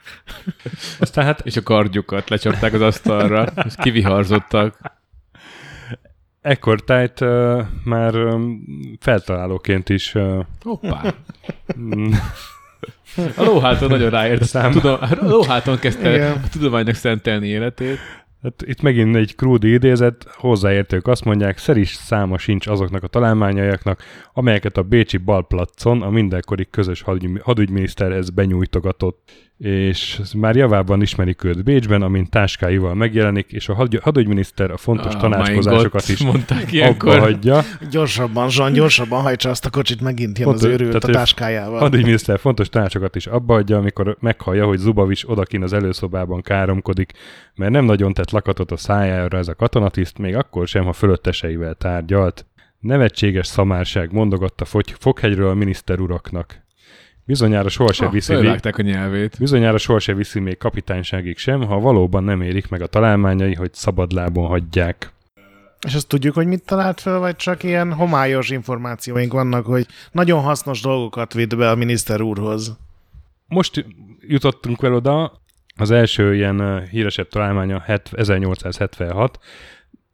Aztán 0.99 1.25
hát 1.25 1.39
és 1.45 1.57
a 1.57 1.63
kardjukat 1.63 2.29
lecsapták 2.29 2.73
az 2.73 2.81
asztalra, 2.81 3.53
és 3.65 3.73
kiviharzottak. 3.77 5.01
Ekkor 6.43 6.84
tájt 6.84 7.21
uh, 7.21 7.62
már 7.84 8.15
um, 8.15 8.63
feltalálóként 8.99 9.89
is 9.89 10.15
uh, 10.15 10.39
Hoppá! 10.62 11.13
mm, 11.79 12.12
A 13.38 13.43
lóháton 13.43 13.89
nagyon 13.89 14.10
ráért. 14.10 14.43
Szám- 14.43 14.73
Tudom, 14.73 14.97
a 15.01 15.08
lóháton 15.21 15.79
kezdte 15.79 16.13
Igen. 16.13 16.32
a 16.32 16.47
tudománynak 16.51 16.95
szentelni 16.95 17.47
életét. 17.47 17.97
Hát 18.43 18.63
itt 18.65 18.82
megint 18.82 19.15
egy 19.15 19.36
krúdi 19.36 19.71
idézet, 19.73 20.25
hozzáértők 20.36 21.08
azt 21.08 21.23
mondják, 21.25 21.58
szeris 21.58 21.89
száma 21.93 22.38
sincs 22.38 22.67
azoknak 22.67 23.03
a 23.03 23.08
találmányaiaknak, 23.08 24.03
amelyeket 24.34 24.77
a 24.77 24.82
Bécsi 24.82 25.17
Balplacon 25.17 26.01
a 26.01 26.10
mindenkori 26.10 26.67
közös 26.69 27.01
hadügy- 27.01 27.41
hadügyminiszterhez 27.41 28.29
benyújtogatott, 28.29 29.32
és 29.57 30.21
már 30.35 30.55
javában 30.55 31.01
ismerik 31.01 31.43
őt 31.43 31.63
Bécsben, 31.63 32.01
amint 32.01 32.29
táskáival 32.29 32.93
megjelenik, 32.93 33.51
és 33.51 33.69
a 33.69 33.73
hadügy- 33.73 34.01
hadügyminiszter 34.01 34.71
a 34.71 34.77
fontos 34.77 35.13
Ah, 35.13 35.21
tanácskozásokat 35.21 36.07
is 36.07 36.23
mondták 36.31 36.71
ilyenkor. 36.71 37.19
hagyja. 37.19 37.61
Gyorsabban, 37.89 38.49
Zsan, 38.49 38.73
gyorsabban 38.73 39.21
hajtsa 39.21 39.49
azt 39.49 39.65
a 39.65 39.69
kocsit, 39.69 40.01
megint 40.01 40.39
jön 40.39 40.47
az 40.47 40.59
Pont- 40.61 40.73
őrült 40.73 41.03
a 41.03 41.07
táskájával. 41.07 41.79
Hadügyminiszter 41.79 42.39
fontos 42.39 42.69
tanácsokat 42.69 43.15
is 43.15 43.27
abba 43.27 43.53
hagyja, 43.53 43.77
amikor 43.77 44.17
meghallja, 44.19 44.65
hogy 44.65 44.77
Zubavics 44.77 45.23
odakin 45.23 45.63
az 45.63 45.73
előszobában 45.73 46.41
káromkodik, 46.41 47.11
mert 47.55 47.71
nem 47.71 47.85
nagyon 47.85 48.13
tett 48.13 48.31
lakatot 48.31 48.71
a 48.71 48.77
szájára 48.77 49.37
ez 49.37 49.47
a 49.47 49.55
katonatiszt, 49.55 50.17
még 50.17 50.35
akkor 50.35 50.67
sem, 50.67 50.83
ha 50.83 50.93
fölötteseivel 50.93 51.73
tárgyalt. 51.73 52.45
Nevetséges 52.79 53.47
szamárság 53.47 54.11
mondogatta 54.11 54.65
Fokhegyről 54.99 55.49
a 55.49 55.53
miniszter 55.53 55.99
uraknak. 55.99 56.62
Bizonyára 57.25 57.69
sohasem 57.69 58.07
Ah, 58.07 58.13
viszi 58.13 58.33
Fölvágták 58.33 58.77
a 58.77 58.81
nyelvét. 58.81 59.36
bizonyára 59.39 59.77
sohasem 59.77 60.15
viszi 60.17 60.39
még 60.39 60.57
kapitányságig 60.57 61.38
sem, 61.38 61.62
ha 61.65 61.79
valóban 61.79 62.23
nem 62.23 62.41
érik 62.41 62.69
meg 62.69 62.81
a 62.81 62.88
találmányai, 62.88 63.53
hogy 63.53 63.73
szabadlábon 63.73 64.47
hagyják. 64.47 65.12
És 65.88 65.95
azt 65.95 66.07
tudjuk, 66.07 66.33
hogy 66.33 66.47
mit 66.47 66.65
talált 66.65 67.01
fel, 67.01 67.19
vagy 67.19 67.36
csak 67.36 67.63
ilyen 67.63 67.93
homályos 67.93 68.49
információink 68.49 69.33
vannak, 69.33 69.65
hogy 69.65 69.86
nagyon 70.12 70.41
hasznos 70.41 70.81
dolgokat 70.81 71.33
vitt 71.33 71.55
be 71.57 71.69
a 71.69 71.75
miniszter 71.75 72.21
úrhoz. 72.21 72.77
Most 73.47 73.86
jutottunk 74.19 74.83
el 74.83 74.93
oda, 74.93 75.41
az 75.75 75.91
első 75.91 76.36
ilyen 76.36 76.88
híresebb 76.88 77.27
találmánya 77.27 77.79
het- 77.79 78.13
1876. 78.13 79.39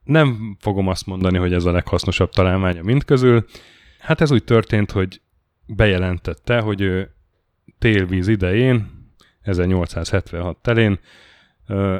Nem 0.03 0.57
fogom 0.59 0.87
azt 0.87 1.05
mondani, 1.05 1.37
hogy 1.37 1.53
ez 1.53 1.65
a 1.65 1.71
leghasznosabb 1.71 2.29
találmánya 2.29 2.83
mind 2.83 3.05
közül. 3.05 3.45
Hát 3.99 4.21
ez 4.21 4.31
úgy 4.31 4.43
történt, 4.43 4.91
hogy 4.91 5.21
bejelentette, 5.75 6.59
hogy 6.59 6.81
ő 6.81 7.11
télvíz 7.79 8.27
idején, 8.27 8.87
1876 9.41 10.57
telén, 10.57 10.99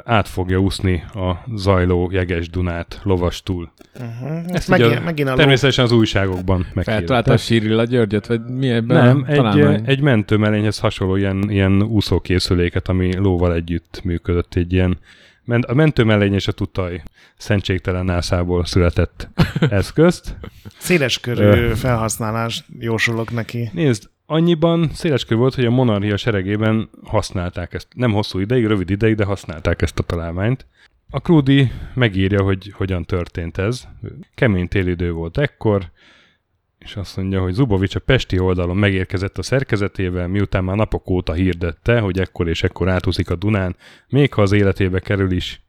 át 0.04 0.28
fogja 0.28 0.58
úszni 0.58 1.04
a 1.14 1.44
zajló 1.54 2.10
jeges 2.12 2.48
Dunát 2.48 3.00
lovastul. 3.02 3.72
Uh-huh. 3.94 4.44
Ezt 4.48 4.68
Meg, 4.68 4.80
ugye 4.80 5.00
megint 5.00 5.28
a 5.28 5.34
Természetesen 5.34 5.84
az 5.84 5.92
újságokban 5.92 6.66
Feltalálta 6.74 7.32
a. 7.32 7.36
Sírilla 7.36 7.84
Györgyöt, 7.84 8.26
vagy 8.26 8.40
mi 8.44 8.68
ebben 8.68 9.04
Nem, 9.04 9.22
a 9.26 9.30
egy, 9.30 9.36
találmány? 9.36 9.82
egy 9.84 10.00
mentőmelényhez 10.00 10.78
hasonló 10.78 11.16
ilyen, 11.16 11.50
ilyen 11.50 11.82
úszókészüléket, 11.82 12.88
ami 12.88 13.16
lóval 13.16 13.54
együtt 13.54 14.00
működött, 14.04 14.54
egy 14.54 14.72
ilyen 14.72 14.98
men- 15.50 15.64
a 15.64 15.74
mentőmellény 15.74 16.34
és 16.34 16.48
a 16.48 16.52
tutaj 16.52 17.02
szentségtelen 17.36 18.04
nászából 18.04 18.64
született 18.64 19.28
eszközt. 19.70 20.36
széles 20.78 21.20
körű 21.20 21.72
felhasználást 21.74 22.64
jósolok 22.78 23.30
neki. 23.30 23.70
Nézd, 23.72 24.10
annyiban 24.26 24.90
széleskör 24.92 25.38
volt, 25.38 25.54
hogy 25.54 25.64
a 25.64 25.70
monarchia 25.70 26.16
seregében 26.16 26.90
használták 27.04 27.74
ezt. 27.74 27.88
Nem 27.94 28.12
hosszú 28.12 28.38
ideig, 28.38 28.66
rövid 28.66 28.90
ideig, 28.90 29.14
de 29.14 29.24
használták 29.24 29.82
ezt 29.82 29.98
a 29.98 30.02
találmányt. 30.02 30.66
A 31.10 31.20
Krúdi 31.20 31.70
megírja, 31.94 32.42
hogy 32.42 32.72
hogyan 32.76 33.04
történt 33.04 33.58
ez. 33.58 33.82
Kemény 34.34 34.68
télidő 34.68 35.12
volt 35.12 35.38
ekkor, 35.38 35.90
és 36.84 36.96
azt 36.96 37.16
mondja, 37.16 37.40
hogy 37.40 37.52
Zubovics 37.52 37.94
a 37.94 38.00
Pesti 38.00 38.38
oldalon 38.38 38.76
megérkezett 38.76 39.38
a 39.38 39.42
szerkezetével, 39.42 40.28
miután 40.28 40.64
már 40.64 40.76
napok 40.76 41.10
óta 41.10 41.32
hirdette, 41.32 42.00
hogy 42.00 42.20
ekkor 42.20 42.48
és 42.48 42.62
ekkor 42.62 42.88
átúszik 42.88 43.30
a 43.30 43.34
Dunán, 43.34 43.76
még 44.08 44.34
ha 44.34 44.42
az 44.42 44.52
életébe 44.52 45.00
kerül 45.00 45.30
is. 45.30 45.62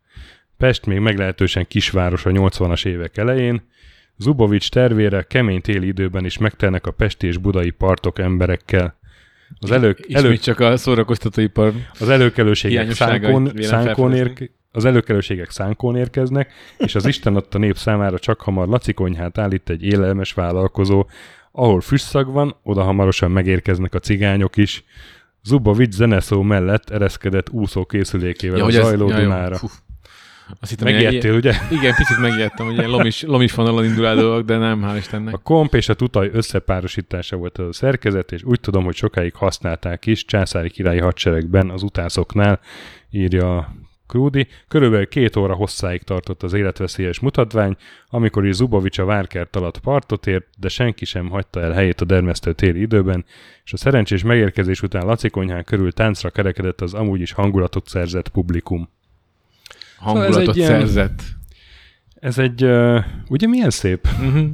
Pest 0.58 0.86
még 0.86 1.00
meglehetősen 1.00 1.67
kisváros 1.67 2.26
a 2.26 2.30
80-as 2.30 2.86
évek 2.86 3.17
elején, 3.17 3.69
Zubovics 4.17 4.69
tervére 4.69 5.24
kemény 5.24 5.62
téli 5.62 5.88
időben 5.88 6.26
is 6.26 6.38
megtelnek 6.38 6.88
a 6.88 6.91
pesti 6.91 7.28
és 7.28 7.38
budai 7.38 7.69
partok 7.69 8.19
emberekkel. 8.19 9.00
Az, 9.60 9.71
elő, 9.71 9.95
Ismét 9.97 10.17
elő, 10.17 10.38
csak 10.38 10.60
a 10.60 10.78
szórakoztatóipar. 10.78 11.74
az 12.00 12.10
előkelőségek 12.10 12.91
szánkón, 12.91 13.52
felfedezni. 13.56 14.17
érk, 14.17 14.52
az 14.71 14.86
előkelőségek 14.86 15.49
szánkón 15.49 15.95
érkeznek, 15.95 16.51
és 16.77 16.95
az 16.95 17.05
Isten 17.05 17.36
adta 17.36 17.57
nép 17.57 17.77
számára 17.77 18.19
csak 18.19 18.41
hamar 18.41 18.67
Laci 18.67 18.93
konyhát 18.93 19.38
állít 19.38 19.69
egy 19.69 19.84
élelmes 19.84 20.34
vállalkozó, 20.34 21.07
ahol 21.51 21.81
füstszag 21.81 22.31
van, 22.31 22.55
oda 22.63 22.84
hamarosan 22.84 23.31
megérkeznek 23.31 23.93
a 23.93 23.99
cigányok 23.99 24.57
is. 24.57 24.84
Zubovics 25.43 25.93
zeneszó 25.93 26.41
mellett 26.41 26.89
ereszkedett 26.89 27.49
úszó 27.49 27.86
készülékével 27.86 28.57
ja, 28.57 28.65
a 28.65 28.67
ez- 28.67 28.73
zajló 28.73 29.10
ja. 29.10 29.19
Dunára. 29.19 29.55
Fú. 29.55 29.67
Azt 30.60 30.69
hittem, 30.69 30.93
Megijedtél, 30.93 31.34
ugye? 31.34 31.53
Igen, 31.71 31.95
picit 31.95 32.17
megijedtem, 32.17 32.65
hogy 32.65 32.75
ilyen 32.77 32.89
lomis, 32.89 33.21
lomis 33.21 33.51
fonalon 33.51 33.86
indul 33.86 34.05
el 34.05 34.15
dolgok, 34.15 34.45
de 34.45 34.57
nem, 34.57 34.81
hál' 34.86 34.97
Istennek. 34.97 35.34
A 35.34 35.38
komp 35.38 35.73
és 35.73 35.89
a 35.89 35.93
tutaj 35.93 36.29
összepárosítása 36.34 37.36
volt 37.36 37.60
ez 37.60 37.65
a 37.65 37.73
szerkezet, 37.73 38.31
és 38.31 38.43
úgy 38.43 38.60
tudom, 38.60 38.84
hogy 38.84 38.95
sokáig 38.95 39.36
használták 39.36 40.05
is 40.05 40.25
császári 40.25 40.69
királyi 40.69 40.99
hadseregben 40.99 41.69
az 41.69 41.84
utászoknál, 41.84 42.60
írja 43.10 43.75
Krúdi. 44.12 44.47
Körülbelül 44.67 45.08
két 45.08 45.36
óra 45.36 45.54
hosszáig 45.54 46.04
tartott 46.04 46.43
az 46.43 46.54
életveszélyes 46.54 47.19
mutatvány, 47.19 47.76
amikor 48.10 48.45
is 48.45 48.56
Zubovics 48.56 48.97
a 48.97 49.06
várkert 49.06 49.56
alatt 49.56 49.80
partot 49.80 50.28
ért, 50.28 50.47
de 50.58 50.69
senki 50.69 51.06
sem 51.06 51.30
hagyta 51.30 51.62
el 51.62 51.71
helyét 51.71 52.02
a 52.02 52.06
dermesztő 52.06 52.54
téli 52.54 52.82
időben, 52.82 53.26
és 53.63 53.74
a 53.74 53.78
szerencsés 53.78 54.24
megérkezés 54.24 54.82
után 54.82 55.06
Laci 55.06 55.30
konyhán 55.30 55.63
körül 55.63 55.91
táncra 55.91 56.30
kerekedett 56.30 56.82
az 56.82 56.93
amúgy 56.93 57.21
is 57.21 57.32
hangulatot 57.32 57.88
szerzett 57.88 58.30
publikum. 58.30 58.89
Hangulatot 59.97 60.41
ez 60.41 60.47
egy 60.47 60.58
ilyen- 60.58 60.69
szerzett. 60.69 61.21
Ez 62.19 62.38
egy, 62.38 62.63
uh, 62.63 63.04
ugye 63.28 63.47
milyen 63.47 63.69
szép? 63.69 64.08
Uh-huh. 64.21 64.47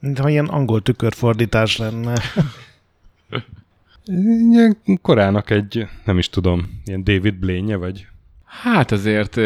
Mintha 0.00 0.28
ilyen 0.28 0.46
angol 0.46 0.82
tükörfordítás 0.82 1.76
lenne. 1.76 2.14
Ilyen 4.50 4.76
korának 5.02 5.50
egy, 5.50 5.86
nem 6.04 6.18
is 6.18 6.28
tudom, 6.28 6.80
ilyen 6.84 7.04
David 7.04 7.34
Blaine 7.34 7.76
vagy 7.76 8.06
Hát 8.62 8.92
azért 8.92 9.36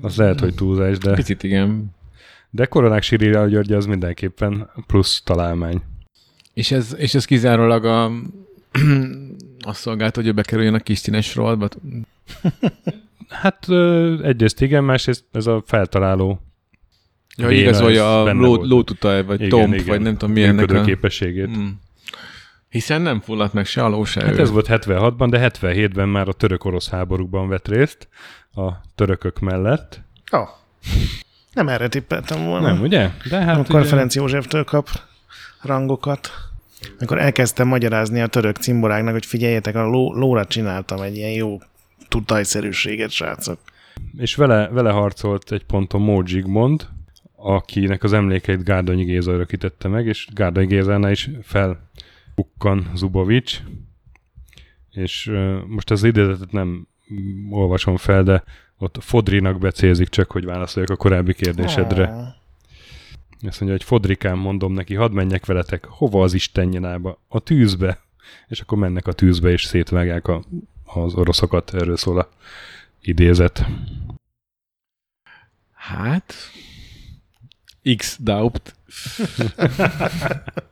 Az 0.00 0.16
lehet, 0.16 0.40
hogy 0.40 0.54
túlzás, 0.54 0.98
de, 0.98 1.12
picit 1.12 1.42
igen. 1.42 1.94
de 2.50 2.66
koronák 2.66 3.02
Sirira 3.02 3.46
György 3.46 3.72
az 3.72 3.86
mindenképpen 3.86 4.70
plusz 4.86 5.22
találmány. 5.24 5.82
És 6.54 6.70
ez, 6.70 6.94
és 6.98 7.14
ez 7.14 7.24
kizárólag 7.24 7.84
a, 7.84 8.04
azt 9.60 9.80
szolgált, 9.80 10.14
hogy 10.14 10.26
ő 10.26 10.32
bekerüljön 10.32 10.74
a 10.74 10.78
kis 10.78 10.98
színes 10.98 11.34
rovatba. 11.34 11.68
Hát 13.28 13.68
egyrészt 14.22 14.60
igen, 14.60 14.84
másrészt 14.84 15.24
ez 15.32 15.46
a 15.46 15.62
feltaláló 15.66 16.40
Ja, 17.36 17.50
igazolja 17.50 18.22
a 18.22 18.32
ló, 18.32 18.64
lótutaj, 18.64 19.24
vagy 19.24 19.40
Igen, 19.40 19.50
tomp, 19.50 19.74
igen. 19.74 19.86
vagy 19.86 20.00
nem 20.00 20.16
tudom 20.16 20.34
milyennek 20.34 20.60
működő 20.66 20.78
a... 20.78 20.84
képességét. 20.84 21.56
Mm. 21.56 21.68
Hiszen 22.72 23.02
nem 23.02 23.20
fulladt 23.20 23.52
meg 23.52 23.66
se 23.66 23.84
a 23.84 23.88
ló, 23.88 24.04
se 24.04 24.24
Hát 24.24 24.36
ő. 24.36 24.40
ez 24.40 24.50
volt 24.50 24.66
76-ban, 24.68 25.26
de 25.30 25.50
77-ben 25.60 26.08
már 26.08 26.28
a 26.28 26.32
török-orosz 26.32 26.88
háborúkban 26.88 27.48
vett 27.48 27.68
részt 27.68 28.08
a 28.54 28.70
törökök 28.94 29.38
mellett. 29.38 30.00
Oh. 30.30 30.48
Nem 31.52 31.68
erre 31.68 31.88
tippeltem 31.88 32.44
volna. 32.44 32.72
Nem, 32.72 32.80
ugye? 32.82 33.10
De 33.30 33.40
hát 33.40 33.54
Amikor 33.54 33.80
ugye, 33.80 33.88
Ferenc 33.88 34.14
Józseftől 34.14 34.64
kap 34.64 34.88
rangokat. 35.62 36.30
Amikor 36.98 37.18
elkezdtem 37.18 37.68
magyarázni 37.68 38.20
a 38.20 38.26
török 38.26 38.56
cimboráknak, 38.56 39.12
hogy 39.12 39.26
figyeljetek, 39.26 39.74
a 39.74 39.82
ló, 39.84 40.14
lóra 40.14 40.44
csináltam 40.44 41.00
egy 41.00 41.16
ilyen 41.16 41.30
jó 41.32 41.58
tudtajszerűséget, 42.08 43.10
srácok. 43.10 43.58
és 44.18 44.34
vele, 44.34 44.68
vele 44.68 44.90
harcolt 44.90 45.52
egy 45.52 45.64
ponton 45.64 46.00
Mód 46.00 46.26
Zsigmond, 46.26 46.88
akinek 47.36 48.02
az 48.02 48.12
emlékeit 48.12 48.64
Gárdonyi 48.64 49.04
Géza 49.04 49.32
örökítette 49.32 49.88
meg, 49.88 50.06
és 50.06 50.26
Gárdonyi 50.34 50.66
Gézánál 50.66 51.10
is 51.10 51.30
felbukkan 52.34 52.90
Zubovics, 52.94 53.62
és 54.90 55.32
most 55.66 55.90
az 55.90 56.04
idézetet 56.04 56.52
nem 56.52 56.86
olvasom 57.50 57.96
fel, 57.96 58.22
de 58.22 58.44
ott 58.78 58.96
Fodrinak 59.00 59.58
becélzik 59.58 60.08
csak, 60.08 60.30
hogy 60.30 60.44
válaszoljak 60.44 60.90
a 60.90 60.96
korábbi 60.96 61.34
kérdésedre. 61.34 62.10
Ó. 62.10 62.18
Azt 63.46 63.60
mondja, 63.60 63.78
hogy 63.78 63.84
Fodrikám, 63.84 64.38
mondom 64.38 64.72
neki, 64.72 64.94
hadd 64.94 65.12
menjek 65.12 65.46
veletek. 65.46 65.84
Hova 65.84 66.22
az 66.22 66.34
Isten 66.34 66.66
nyalába? 66.66 67.18
A 67.28 67.40
tűzbe. 67.40 68.00
És 68.48 68.60
akkor 68.60 68.78
mennek 68.78 69.06
a 69.06 69.12
tűzbe, 69.12 69.50
és 69.50 69.64
szétvágják 69.64 70.28
a, 70.28 70.42
az 70.84 71.14
oroszokat. 71.14 71.74
Erről 71.74 71.96
szól 71.96 72.18
a 72.18 72.28
idézet. 73.00 73.66
Hát... 75.72 76.34
X 77.96 78.18
Daupt. 78.20 78.74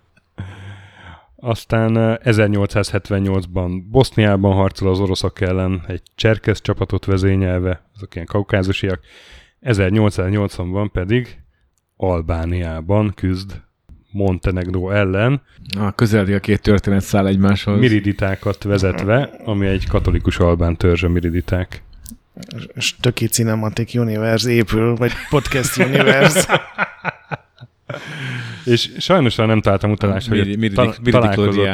Aztán 1.41 1.97
eh, 1.97 2.17
1878-ban 2.25 3.83
Boszniában 3.91 4.55
harcol 4.55 4.89
az 4.91 5.01
oroszok 5.01 5.41
ellen 5.41 5.85
egy 5.87 6.03
cserkesz 6.15 6.61
csapatot 6.61 7.05
vezényelve, 7.05 7.83
azok 7.95 8.15
ilyen 8.15 8.27
kaukázusiak. 8.27 9.01
1880-ban 9.63 10.89
pedig 10.93 11.39
Albániában 11.97 13.13
küzd 13.15 13.61
Montenegro 14.13 14.91
ellen, 14.91 15.43
A 15.79 15.93
közeli 15.93 16.33
a 16.33 16.41
két 16.41 16.63
történet 16.63 17.01
száll 17.01 17.27
egymáshoz. 17.27 17.79
miriditákat 17.81 18.63
vezetve, 18.63 19.31
ami 19.45 19.67
egy 19.67 19.87
katolikus 19.87 20.39
albán 20.39 20.77
törzs 20.77 21.03
a 21.03 21.09
miriditák. 21.09 21.83
Stöki 22.77 23.27
Cinematic 23.27 23.95
Universe 23.95 24.51
épül, 24.51 24.95
vagy 24.97 25.13
Podcast 25.31 25.77
Universe. 25.79 26.47
És 28.65 28.91
sajnos 28.99 29.35
nem 29.35 29.61
találtam 29.61 29.91
utalást, 29.91 30.29
hogy 30.29 30.39
Miri- 30.39 30.57
miridik- 30.57 31.13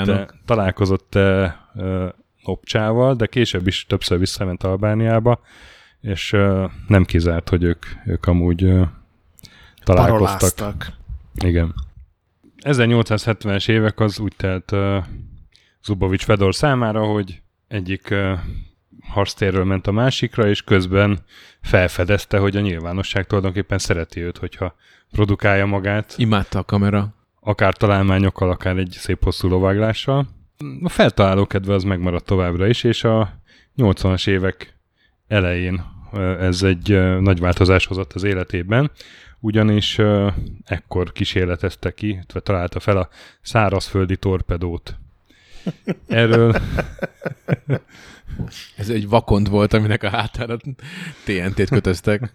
ta- 0.04 0.34
találkozott-e 0.44 1.56
ö, 1.74 2.08
Opcsával, 2.42 3.14
de 3.14 3.26
később 3.26 3.66
is 3.66 3.86
többször 3.88 4.18
visszament 4.18 4.62
Albániába, 4.62 5.40
és 6.00 6.30
nem 6.86 7.04
kizárt, 7.04 7.48
hogy 7.48 7.62
ők, 7.62 7.86
ők 8.06 8.26
amúgy 8.26 8.58
találkoztak. 9.84 10.50
Paroláztak. 10.50 10.92
Igen. 11.44 11.74
1870-es 12.62 13.68
évek 13.68 14.00
az 14.00 14.18
úgy 14.18 14.32
telt 14.36 14.72
Zubovics 15.84 16.24
Fedor 16.24 16.54
számára, 16.54 17.04
hogy 17.04 17.42
egyik 17.68 18.14
harctérről 19.16 19.64
ment 19.64 19.86
a 19.86 19.92
másikra, 19.92 20.48
és 20.48 20.62
közben 20.62 21.18
felfedezte, 21.62 22.38
hogy 22.38 22.56
a 22.56 22.60
nyilvánosság 22.60 23.26
tulajdonképpen 23.26 23.78
szereti 23.78 24.20
őt, 24.20 24.38
hogyha 24.38 24.74
produkálja 25.12 25.66
magát, 25.66 26.14
Imádta 26.16 26.58
a 26.58 26.64
kamera. 26.64 27.14
akár 27.40 27.74
találmányokkal, 27.74 28.50
akár 28.50 28.76
egy 28.76 28.90
szép 28.90 29.24
hosszú 29.24 29.48
lováglással. 29.48 30.26
A 30.82 30.88
feltaláló 30.88 31.46
kedve 31.46 31.74
az 31.74 31.82
megmaradt 31.84 32.24
továbbra 32.24 32.66
is, 32.66 32.84
és 32.84 33.04
a 33.04 33.40
80-as 33.76 34.28
évek 34.28 34.76
elején 35.28 35.84
ez 36.40 36.62
egy 36.62 36.88
nagy 37.20 37.40
változás 37.40 37.86
hozott 37.86 38.12
az 38.12 38.22
életében, 38.22 38.90
ugyanis 39.40 39.98
ekkor 40.64 41.12
kísérletezte 41.12 41.94
ki, 41.94 42.08
illetve 42.08 42.40
találta 42.40 42.80
fel 42.80 42.96
a 42.96 43.08
szárazföldi 43.42 44.16
torpedót. 44.16 44.96
Erről 46.08 46.54
Ez 48.76 48.88
egy 48.88 49.08
vakond 49.08 49.48
volt, 49.48 49.72
aminek 49.72 50.02
a 50.02 50.08
hátára 50.08 50.56
TNT-t 51.24 51.68
kötöztek. 51.68 52.32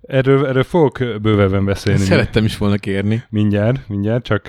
Erről, 0.00 0.46
erről 0.46 0.62
fogok 0.62 0.98
bővebben 0.98 1.64
beszélni 1.64 2.04
Szerettem 2.04 2.44
is 2.44 2.56
volna 2.56 2.76
kérni. 2.76 3.22
mindjárt, 3.28 3.88
mindjárt, 3.88 4.24
csak 4.24 4.48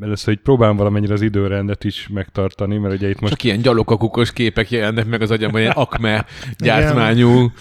először 0.00 0.34
hogy 0.34 0.42
próbálom 0.42 0.76
valamennyire 0.76 1.12
az 1.12 1.22
időrendet 1.22 1.84
is 1.84 2.08
megtartani, 2.08 2.78
mert 2.78 2.94
ugye 2.94 3.08
itt 3.08 3.20
most 3.20 3.32
Csak 3.32 3.44
ilyen 3.44 3.60
gyalogakukos 3.60 4.32
képek 4.32 4.70
jelennek 4.70 5.06
meg 5.06 5.22
az 5.22 5.30
agyamban, 5.30 5.60
ilyen 5.60 5.72
akme 5.72 6.26
gyártmányú. 6.58 7.52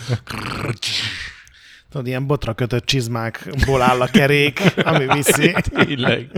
Tudod, 1.90 2.08
ilyen 2.08 2.28
botra 2.28 2.54
kötött 2.54 2.86
csizmákból 2.86 3.82
áll 3.82 4.02
a 4.02 4.08
kerék, 4.08 4.62
ami 4.84 5.06
viszi. 5.14 5.56
Tényleg. 5.84 6.32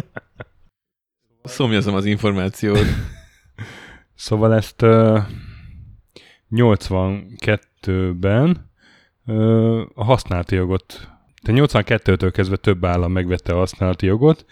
Szomjazom 1.43 1.95
az 1.95 2.05
információt. 2.05 2.85
Szóval 4.15 4.55
ezt 4.55 4.85
82-ben 6.51 8.69
ö, 9.25 9.81
a 9.95 10.03
használati 10.03 10.55
jogot, 10.55 11.09
tehát 11.41 11.69
82-től 11.71 12.29
kezdve 12.33 12.55
több 12.55 12.85
állam 12.85 13.11
megvette 13.11 13.53
a 13.53 13.57
használati 13.57 14.05
jogot, 14.05 14.45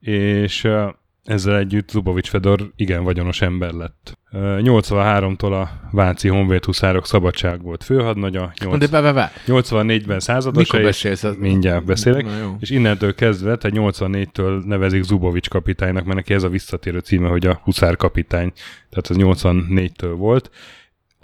és 0.00 0.64
ö, 0.64 0.88
ezzel 1.24 1.58
együtt 1.58 1.90
Zubovics 1.90 2.28
Fedor 2.28 2.72
igen 2.76 3.04
vagyonos 3.04 3.40
ember 3.40 3.72
lett. 3.72 4.18
Ö, 4.32 4.58
83-tól 4.62 5.62
a 5.62 5.68
Váci 5.90 6.28
Honvéd 6.28 6.64
Huszárok 6.64 7.06
szabadság 7.06 7.62
volt 7.62 7.84
főhadnagya, 7.84 8.52
De 8.58 8.66
nyolc- 8.66 8.90
be, 8.90 9.00
be, 9.00 9.12
be. 9.12 9.32
84-ben 9.46 10.20
századosa, 10.20 10.72
Mikor 10.72 10.88
beszélsz? 10.88 11.22
Az... 11.22 11.36
mindjárt 11.38 11.84
beszélek. 11.84 12.26
És 12.58 12.70
innentől 12.70 13.14
kezdve, 13.14 13.56
tehát 13.56 13.76
84-től 13.78 14.64
nevezik 14.64 15.02
Zubovics 15.02 15.48
kapitánynak, 15.48 16.04
mert 16.04 16.16
neki 16.16 16.34
ez 16.34 16.42
a 16.42 16.48
visszatérő 16.48 16.98
címe, 16.98 17.28
hogy 17.28 17.46
a 17.46 17.60
Huszár 17.62 17.96
kapitány. 17.96 18.52
Tehát 18.90 19.08
az 19.08 19.16
84-től 19.18 20.14
volt. 20.16 20.50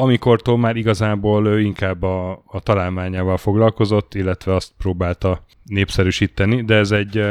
Amikortól 0.00 0.58
már 0.58 0.76
igazából 0.76 1.46
ő 1.46 1.60
inkább 1.60 2.02
a, 2.02 2.42
a 2.46 2.60
találmányával 2.60 3.36
foglalkozott, 3.36 4.14
illetve 4.14 4.54
azt 4.54 4.72
próbálta 4.78 5.44
népszerűsíteni, 5.64 6.62
de 6.64 6.74
ez 6.74 6.90
egy, 6.90 7.24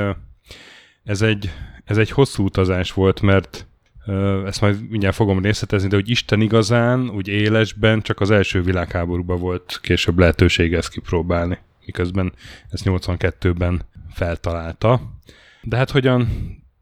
ez 1.04 1.22
egy, 1.22 1.52
ez 1.84 1.98
egy 1.98 2.12
hosszú 2.12 2.44
utazás 2.44 2.94
volt, 2.94 3.22
mert 3.22 3.68
ezt 4.46 4.62
majd 4.62 4.90
mindjárt 4.90 5.16
fogom 5.16 5.42
részletezni, 5.42 5.90
de 5.90 5.96
hogy 5.96 6.10
Isten 6.10 6.42
igazán, 6.42 7.10
úgy 7.10 7.28
élesben 7.28 8.02
csak 8.02 8.20
az 8.20 8.32
első 8.32 8.62
világháborúban 8.62 9.40
volt 9.40 9.80
később 9.82 10.20
lehetősége 10.20 10.78
ezt 10.78 10.92
kipróbálni, 10.92 11.58
miközben 11.86 12.34
ezt 12.70 12.84
82-ben 12.86 13.82
feltalálta. 14.14 15.02
De 15.62 15.78
hát 15.78 15.92
hogyan 15.92 16.30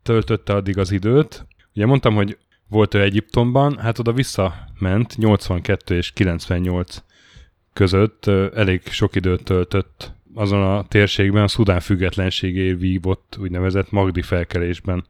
töltötte 0.04 0.54
addig 0.54 0.78
az 0.78 0.92
időt? 0.92 1.46
Ugye 1.76 1.86
mondtam, 1.86 2.16
hogy 2.16 2.38
volt 2.68 2.94
ő 2.94 3.02
Egyiptomban, 3.02 3.78
hát 3.78 4.00
oda 4.00 4.14
visszament 4.14 5.18
82 5.18 5.96
és 5.96 6.12
98 6.12 7.04
között 7.74 8.26
elég 8.56 8.82
sok 8.88 9.16
időt 9.16 9.44
töltött 9.44 10.16
azon 10.34 10.62
a 10.62 10.88
térségben, 10.88 11.44
a 11.44 11.48
Szudán 11.48 11.80
függetlenségéért 11.80 12.80
vívott 12.80 13.38
úgynevezett 13.40 13.92
Magdi 13.92 14.22
felkelésben 14.22 15.06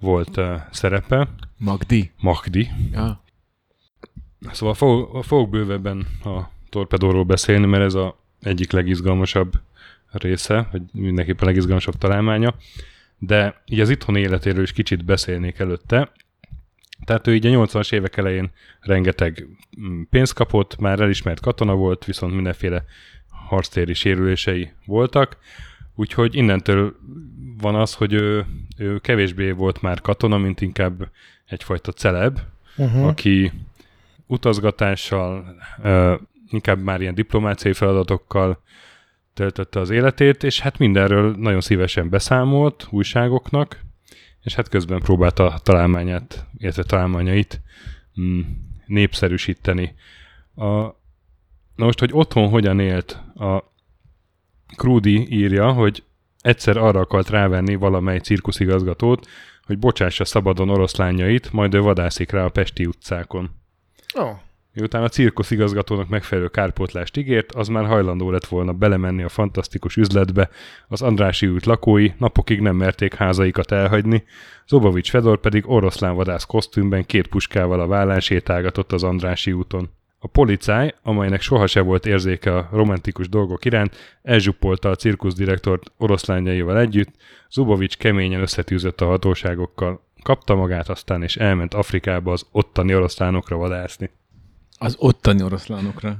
volt 0.00 0.40
szerepe. 0.70 1.28
Magdi. 1.58 2.10
Magdi. 2.20 2.68
Ja. 2.92 3.22
Szóval 4.52 4.74
fog, 4.74 5.24
fogok 5.24 5.50
bővebben 5.50 6.06
a 6.24 6.40
torpedóról 6.68 7.24
beszélni, 7.24 7.66
mert 7.66 7.84
ez 7.84 7.94
a 7.94 8.18
egyik 8.40 8.72
legizgalmasabb 8.72 9.52
része, 10.10 10.68
vagy 10.72 10.82
mindenképpen 10.92 11.42
a 11.42 11.46
legizgalmasabb 11.46 11.94
találmánya, 11.98 12.54
de 13.18 13.62
így 13.66 13.80
az 13.80 13.90
itthoni 13.90 14.20
életéről 14.20 14.62
is 14.62 14.72
kicsit 14.72 15.04
beszélnék 15.04 15.58
előtte. 15.58 16.12
Tehát 17.04 17.26
ő 17.26 17.34
így 17.34 17.46
a 17.46 17.66
80-as 17.66 17.92
évek 17.92 18.16
elején 18.16 18.50
rengeteg 18.80 19.46
mm, 19.80 20.02
pénzt 20.10 20.34
kapott, 20.34 20.78
már 20.78 21.00
elismert 21.00 21.40
katona 21.40 21.74
volt, 21.74 22.04
viszont 22.04 22.34
mindenféle 22.34 22.84
harctéri 23.28 23.94
sérülései 23.94 24.72
voltak, 24.86 25.36
úgyhogy 25.94 26.34
innentől 26.34 26.96
van 27.60 27.74
az, 27.74 27.94
hogy 27.94 28.12
ő, 28.12 28.46
ő 28.76 28.98
kevésbé 28.98 29.50
volt 29.50 29.82
már 29.82 30.00
katona, 30.00 30.38
mint 30.38 30.60
inkább 30.60 31.10
egyfajta 31.46 31.92
celeb, 31.92 32.38
Uh-huh. 32.76 33.06
aki 33.06 33.52
utazgatással, 34.26 35.56
inkább 36.50 36.82
már 36.82 37.00
ilyen 37.00 37.14
diplomáciai 37.14 37.72
feladatokkal 37.72 38.62
töltötte 39.34 39.80
az 39.80 39.90
életét, 39.90 40.42
és 40.42 40.60
hát 40.60 40.78
mindenről 40.78 41.34
nagyon 41.38 41.60
szívesen 41.60 42.08
beszámolt 42.08 42.86
újságoknak, 42.90 43.80
és 44.44 44.54
hát 44.54 44.68
közben 44.68 45.00
próbálta 45.00 45.46
a 45.46 45.58
találmányát, 45.58 46.46
illetve 46.56 46.82
találmányait 46.82 47.60
mm, 48.20 48.40
népszerűsíteni. 48.86 49.94
A, 50.54 50.66
na 51.74 51.84
most, 51.84 51.98
hogy 51.98 52.10
otthon 52.12 52.48
hogyan 52.48 52.80
élt, 52.80 53.12
a 53.34 53.72
Krúdi 54.76 55.26
írja, 55.30 55.72
hogy 55.72 56.02
egyszer 56.40 56.76
arra 56.76 57.00
akart 57.00 57.28
rávenni 57.28 57.74
valamely 57.74 58.18
cirkuszigazgatót, 58.18 59.26
hogy 59.62 59.78
bocsássa 59.78 60.24
szabadon 60.24 60.68
oroszlányait, 60.68 61.52
majd 61.52 61.74
ő 61.74 61.80
vadászik 61.80 62.30
rá 62.30 62.44
a 62.44 62.48
Pesti 62.48 62.86
utcákon. 62.86 63.50
Oh. 64.14 64.38
Miután 64.74 65.02
a 65.02 65.08
cirkusz 65.08 65.50
igazgatónak 65.50 66.08
megfelelő 66.08 66.48
kárpótlást 66.48 67.16
ígért, 67.16 67.52
az 67.52 67.68
már 67.68 67.86
hajlandó 67.86 68.30
lett 68.30 68.46
volna 68.46 68.72
belemenni 68.72 69.22
a 69.22 69.28
fantasztikus 69.28 69.96
üzletbe, 69.96 70.48
az 70.88 71.02
Andrási 71.02 71.46
út 71.46 71.64
lakói 71.64 72.10
napokig 72.18 72.60
nem 72.60 72.76
merték 72.76 73.14
házaikat 73.14 73.72
elhagyni, 73.72 74.24
Zobovics 74.66 75.10
Fedor 75.10 75.40
pedig 75.40 75.70
oroszlánvadász 75.70 76.44
kosztümben 76.44 77.06
két 77.06 77.26
puskával 77.26 77.80
a 77.80 77.86
vállán 77.86 78.20
sétálgatott 78.20 78.92
az 78.92 79.02
Andrási 79.02 79.52
úton. 79.52 79.90
A 80.18 80.26
policáj, 80.26 80.94
amelynek 81.02 81.40
soha 81.40 81.66
se 81.66 81.80
volt 81.80 82.06
érzéke 82.06 82.56
a 82.56 82.68
romantikus 82.72 83.28
dolgok 83.28 83.64
iránt, 83.64 84.18
elzsuppolta 84.22 84.90
a 84.90 84.96
cirkuszdirektort 84.96 85.92
oroszlányaival 85.96 86.78
együtt, 86.78 87.14
Zubovics 87.50 87.96
keményen 87.96 88.40
összetűzött 88.40 89.00
a 89.00 89.06
hatóságokkal, 89.06 90.00
kapta 90.22 90.54
magát 90.54 90.88
aztán 90.88 91.22
és 91.22 91.36
elment 91.36 91.74
Afrikába 91.74 92.32
az 92.32 92.46
ottani 92.52 92.94
oroszlánokra 92.94 93.56
vadászni. 93.56 94.10
Az 94.78 94.94
ottani 94.98 95.42
oroszlánokra. 95.42 96.18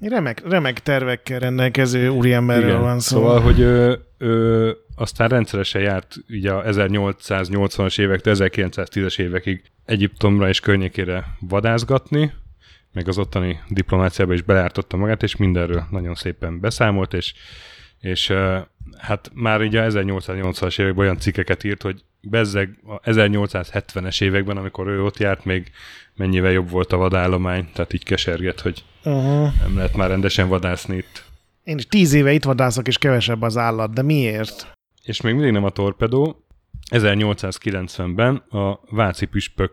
Remek, 0.00 0.48
remek 0.48 0.80
tervekkel 0.80 1.38
rendelkező 1.38 2.08
úriemberről 2.08 2.78
van 2.78 3.00
szó. 3.00 3.16
Szóval, 3.16 3.40
hogy 3.40 3.60
ő, 3.60 4.00
ő 4.18 4.76
aztán 4.94 5.28
rendszeresen 5.28 5.82
járt 5.82 6.16
ugye 6.28 6.52
a 6.52 6.62
1880-as 6.62 8.00
évektől 8.00 8.34
1910-es 8.38 9.18
évekig 9.18 9.62
Egyiptomra 9.84 10.48
és 10.48 10.60
környékére 10.60 11.24
vadászgatni, 11.40 12.32
meg 12.92 13.08
az 13.08 13.18
ottani 13.18 13.60
diplomáciába 13.68 14.32
is 14.32 14.42
belártotta 14.42 14.96
magát, 14.96 15.22
és 15.22 15.36
mindenről 15.36 15.86
nagyon 15.90 16.14
szépen 16.14 16.60
beszámolt, 16.60 17.14
és, 17.14 17.34
és 18.00 18.28
ö, 18.28 18.58
hát 18.98 19.30
már 19.34 19.60
ugye 19.60 19.82
a 19.82 19.90
1880-as 19.90 20.80
években 20.80 21.04
olyan 21.04 21.18
cikkeket 21.18 21.64
írt, 21.64 21.82
hogy 21.82 22.04
bezzeg 22.22 22.78
a 22.86 23.00
1870-es 23.00 24.22
években, 24.22 24.56
amikor 24.56 24.86
ő 24.88 25.02
ott 25.04 25.18
járt, 25.18 25.44
még 25.44 25.70
mennyivel 26.14 26.50
jobb 26.52 26.70
volt 26.70 26.92
a 26.92 26.96
vadállomány, 26.96 27.68
tehát 27.72 27.92
így 27.92 28.04
keserget, 28.04 28.60
hogy 28.60 28.84
Uh-huh. 29.04 29.60
nem 29.60 29.76
lehet 29.76 29.96
már 29.96 30.08
rendesen 30.08 30.48
vadászni 30.48 30.96
itt. 30.96 31.24
Én 31.64 31.76
is 31.78 31.86
tíz 31.86 32.12
éve 32.12 32.32
itt 32.32 32.44
vadászok, 32.44 32.86
és 32.88 32.98
kevesebb 32.98 33.42
az 33.42 33.56
állat, 33.56 33.92
de 33.94 34.02
miért? 34.02 34.66
És 35.02 35.20
még 35.20 35.34
mindig 35.34 35.52
nem 35.52 35.64
a 35.64 35.70
torpedó. 35.70 36.44
1890-ben 36.90 38.36
a 38.36 38.80
Váci 38.90 39.26
püspök 39.26 39.72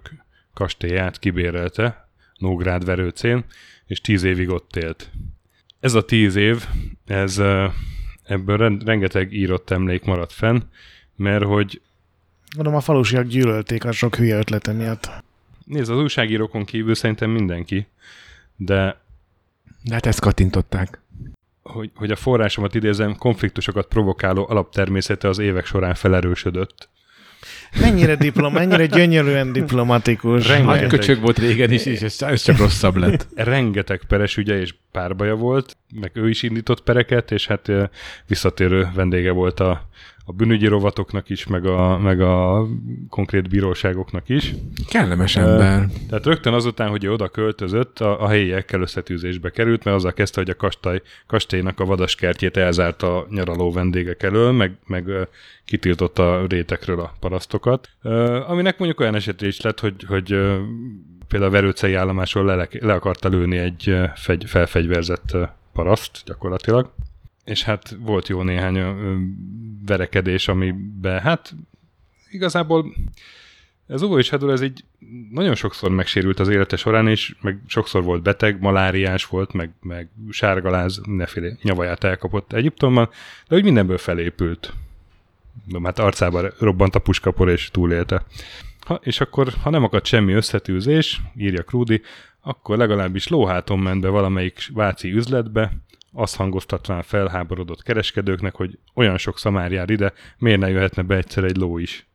kastélyát 0.54 1.20
kibérelte 1.20 2.10
Nógrád 2.38 2.86
verőcén, 2.86 3.46
és 3.86 4.02
tíz 4.02 4.24
évig 4.24 4.50
ott 4.50 4.76
élt. 4.76 5.10
Ez 5.80 5.94
a 5.94 6.06
tíz 6.06 6.36
év, 6.36 6.66
ez 7.06 7.38
ebből 8.24 8.58
ren- 8.58 8.84
rengeteg 8.84 9.34
írott 9.34 9.70
emlék 9.70 10.04
maradt 10.04 10.32
fenn, 10.34 10.60
mert 11.16 11.44
hogy 11.44 11.82
Mondom, 12.56 12.76
a 12.76 12.80
falusiak 12.80 13.26
gyűlölték 13.26 13.86
a 13.86 13.92
sok 13.92 14.16
hülye 14.16 14.38
ötlete 14.38 14.72
miatt. 14.72 15.10
nézd, 15.66 15.92
az 15.92 15.98
újságírókon 15.98 16.66
kívül 16.66 16.96
szerintem 16.96 17.30
mindenki, 17.30 17.88
de 18.56 19.02
De 19.84 19.94
hát 19.94 20.06
ezt 20.06 20.20
kattintották. 20.20 21.02
hogy, 21.62 21.92
hogy 21.96 22.12
a 22.12 22.16
forrásomat 22.16 22.76
idézem, 22.76 23.16
konfliktusokat 23.16 23.88
provokáló 23.88 24.46
alaptermészete 24.50 25.28
az 25.28 25.40
évek 25.40 25.66
során 25.66 25.94
felerősödött. 25.94 26.90
Mennyire 27.80 28.16
diplom, 28.16 28.54
mennyire 28.54 28.86
gyönyörűen 28.86 29.52
diplomatikus. 29.54 30.48
Rengeteg. 30.48 30.82
Nagy 30.82 30.90
köcsög 30.90 31.20
volt 31.20 31.38
régen 31.38 31.72
is, 31.72 31.86
és 31.86 32.02
ez, 32.02 32.22
ez 32.22 32.42
csak 32.42 32.58
rosszabb 32.58 32.96
lett. 32.96 33.28
rengeteg 33.36 34.02
peres 34.08 34.38
ügye 34.38 34.60
és 34.60 34.76
párbaja 34.92 35.36
volt, 35.36 35.78
meg 35.94 36.12
ő 36.14 36.30
is 36.30 36.44
indított 36.44 36.84
pereket, 36.84 37.32
és 37.32 37.48
hát 37.48 37.72
visszatérő 38.28 38.90
vendége 38.94 39.32
volt 39.32 39.60
a, 39.60 39.90
a 40.30 40.32
bűnügyi 40.32 40.68
rovatoknak 40.68 41.30
is, 41.30 41.48
meg 41.48 41.66
a, 41.66 41.98
meg 41.98 42.22
a 42.22 42.68
konkrét 43.10 43.50
bíróságoknak 43.50 44.30
is. 44.30 44.54
Kellemes 44.88 45.36
ember. 45.36 45.86
Tehát 46.10 46.26
rögtön 46.26 46.54
azután, 46.54 46.90
hogy 46.90 47.08
oda 47.08 47.28
költözött, 47.28 48.00
a, 48.00 48.24
a 48.24 48.28
helyiekkel 48.28 48.82
összetűzésbe 48.82 49.50
került, 49.50 49.84
mert 49.84 49.98
azzal 49.98 50.14
kezdte, 50.14 50.42
hogy 50.42 50.50
a 50.50 50.56
kastály, 50.56 51.02
kastélynak 51.28 51.80
a 51.80 51.86
vadaskertjét 51.86 52.58
elzárta 52.58 53.18
a 53.18 53.28
nyaraló 53.30 53.72
vendégek 53.72 54.24
elől, 54.24 54.52
meg, 54.52 54.78
meg 54.86 55.06
kitiltotta 55.66 56.40
a 56.40 56.46
rétekről 56.48 57.00
a 57.00 57.14
parasztokat. 57.20 57.90
Aminek 58.48 58.78
mondjuk 58.78 59.00
olyan 59.00 59.16
esetre 59.16 59.48
is 59.48 59.62
lett, 59.62 59.80
hogy, 59.80 60.04
hogy 60.08 60.28
például 61.28 61.52
a 61.52 61.56
verőcei 61.56 61.94
állomásról 61.94 62.46
le, 62.46 62.68
le 62.80 62.94
akarta 62.94 63.30
lőni 63.30 63.58
egy 63.58 63.98
fegy, 64.16 64.44
felfegyverzett 64.48 65.38
paraszt 65.74 66.22
gyakorlatilag. 66.26 66.92
És 67.46 67.64
hát 67.64 67.98
volt 68.00 68.28
jó 68.28 68.42
néhány 68.42 68.84
verekedés, 69.90 70.48
amiben 70.48 71.20
hát 71.20 71.56
igazából 72.30 72.94
ez 73.90 74.02
Uvo 74.02 74.18
és 74.18 74.30
Hedor, 74.30 74.52
ez 74.52 74.62
így 74.62 74.84
nagyon 75.32 75.56
sokszor 75.56 75.92
megsérült 75.92 76.40
az 76.40 76.48
élete 76.48 76.76
során, 76.76 77.08
és 77.08 77.36
meg 77.42 77.60
sokszor 77.68 78.04
volt 78.04 78.22
beteg, 78.22 78.62
maláriás 78.62 79.26
volt, 79.26 79.54
meg, 79.54 79.72
meg 79.82 80.10
sárgaláz, 80.30 81.02
mindenféle 81.08 81.58
nyavaját 81.62 82.04
elkapott 82.04 82.54
Egyiptomban, 82.54 83.10
de 83.48 83.56
úgy 83.56 83.64
mindenből 83.64 83.98
felépült. 83.98 84.74
De 85.66 85.80
hát 85.84 86.00
arcába 86.00 86.50
robbant 86.60 86.96
a 86.96 87.00
puskapor, 87.00 87.50
és 87.50 87.70
túlélte. 87.72 88.24
Ha, 88.86 89.00
és 89.04 89.22
akkor, 89.22 89.54
ha 89.62 89.70
nem 89.70 89.84
akadt 89.84 90.06
semmi 90.06 90.34
összetűzés, 90.34 91.22
írja 91.38 91.64
Krúdi, 91.64 92.02
akkor 92.42 92.78
legalábbis 92.78 93.28
lóháton 93.28 93.80
ment 93.80 94.02
be 94.02 94.08
valamelyik 94.08 94.70
váci 94.74 95.12
üzletbe, 95.12 95.72
azt 96.14 96.36
hangoztatván 96.36 97.02
felháborodott 97.02 97.84
kereskedőknek, 97.84 98.56
hogy 98.56 98.80
olyan 98.94 99.18
sok 99.18 99.40
szamár 99.40 99.72
jár 99.72 99.90
ide, 99.90 100.14
miért 100.38 100.60
ne 100.60 100.70
jöhetne 100.70 101.02
be 101.02 101.16
egyszer 101.16 101.44
egy 101.44 101.58
ló 101.58 101.78
is. 101.78 102.08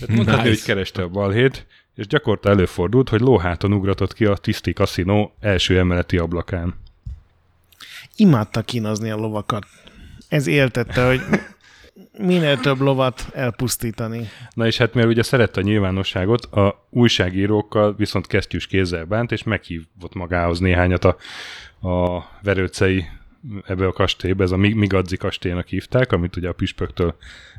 Tehát 0.00 0.14
mondhatni, 0.14 0.48
Nice. 0.48 0.60
hogy 0.60 0.62
kereste 0.62 1.02
a 1.02 1.08
balhét, 1.08 1.66
és 1.94 2.06
gyakorta 2.06 2.48
előfordult, 2.48 3.08
hogy 3.08 3.20
lóháton 3.20 3.72
ugratott 3.72 4.12
ki 4.12 4.24
a 4.24 4.36
Tiszti 4.36 4.72
kaszinó 4.72 5.34
első 5.40 5.78
emeleti 5.78 6.18
ablakán. 6.18 6.74
Imádta 8.16 8.62
kínozni 8.62 9.10
a 9.10 9.16
lovakat. 9.16 9.66
Ez 10.28 10.46
éltette, 10.46 11.06
hogy 11.06 11.20
minél 12.18 12.60
több 12.60 12.80
lovat 12.80 13.26
elpusztítani. 13.32 14.28
Na 14.54 14.66
és 14.66 14.76
hát 14.76 14.94
mert 14.94 15.06
ugye 15.08 15.22
szerette 15.22 15.60
a 15.60 15.64
nyilvánosságot, 15.64 16.44
a 16.44 16.86
újságírókkal 16.90 17.94
viszont 17.94 18.26
kesztyűs 18.26 18.66
kézzel 18.66 19.04
bánt, 19.04 19.32
és 19.32 19.42
meghívott 19.42 20.14
magához 20.14 20.58
néhányat 20.58 21.04
a, 21.04 21.16
a 21.84 22.24
verőcei 22.42 23.04
ebbe 23.66 23.86
a 23.86 23.92
kastélybe, 23.92 24.44
ez 24.44 24.50
a 24.50 24.56
Mi- 24.56 24.72
Migadzi 24.72 25.16
kastélynak 25.16 25.66
hívták, 25.66 26.12
amit 26.12 26.36
ugye 26.36 26.48
a 26.48 26.52
püspöktől 26.52 27.16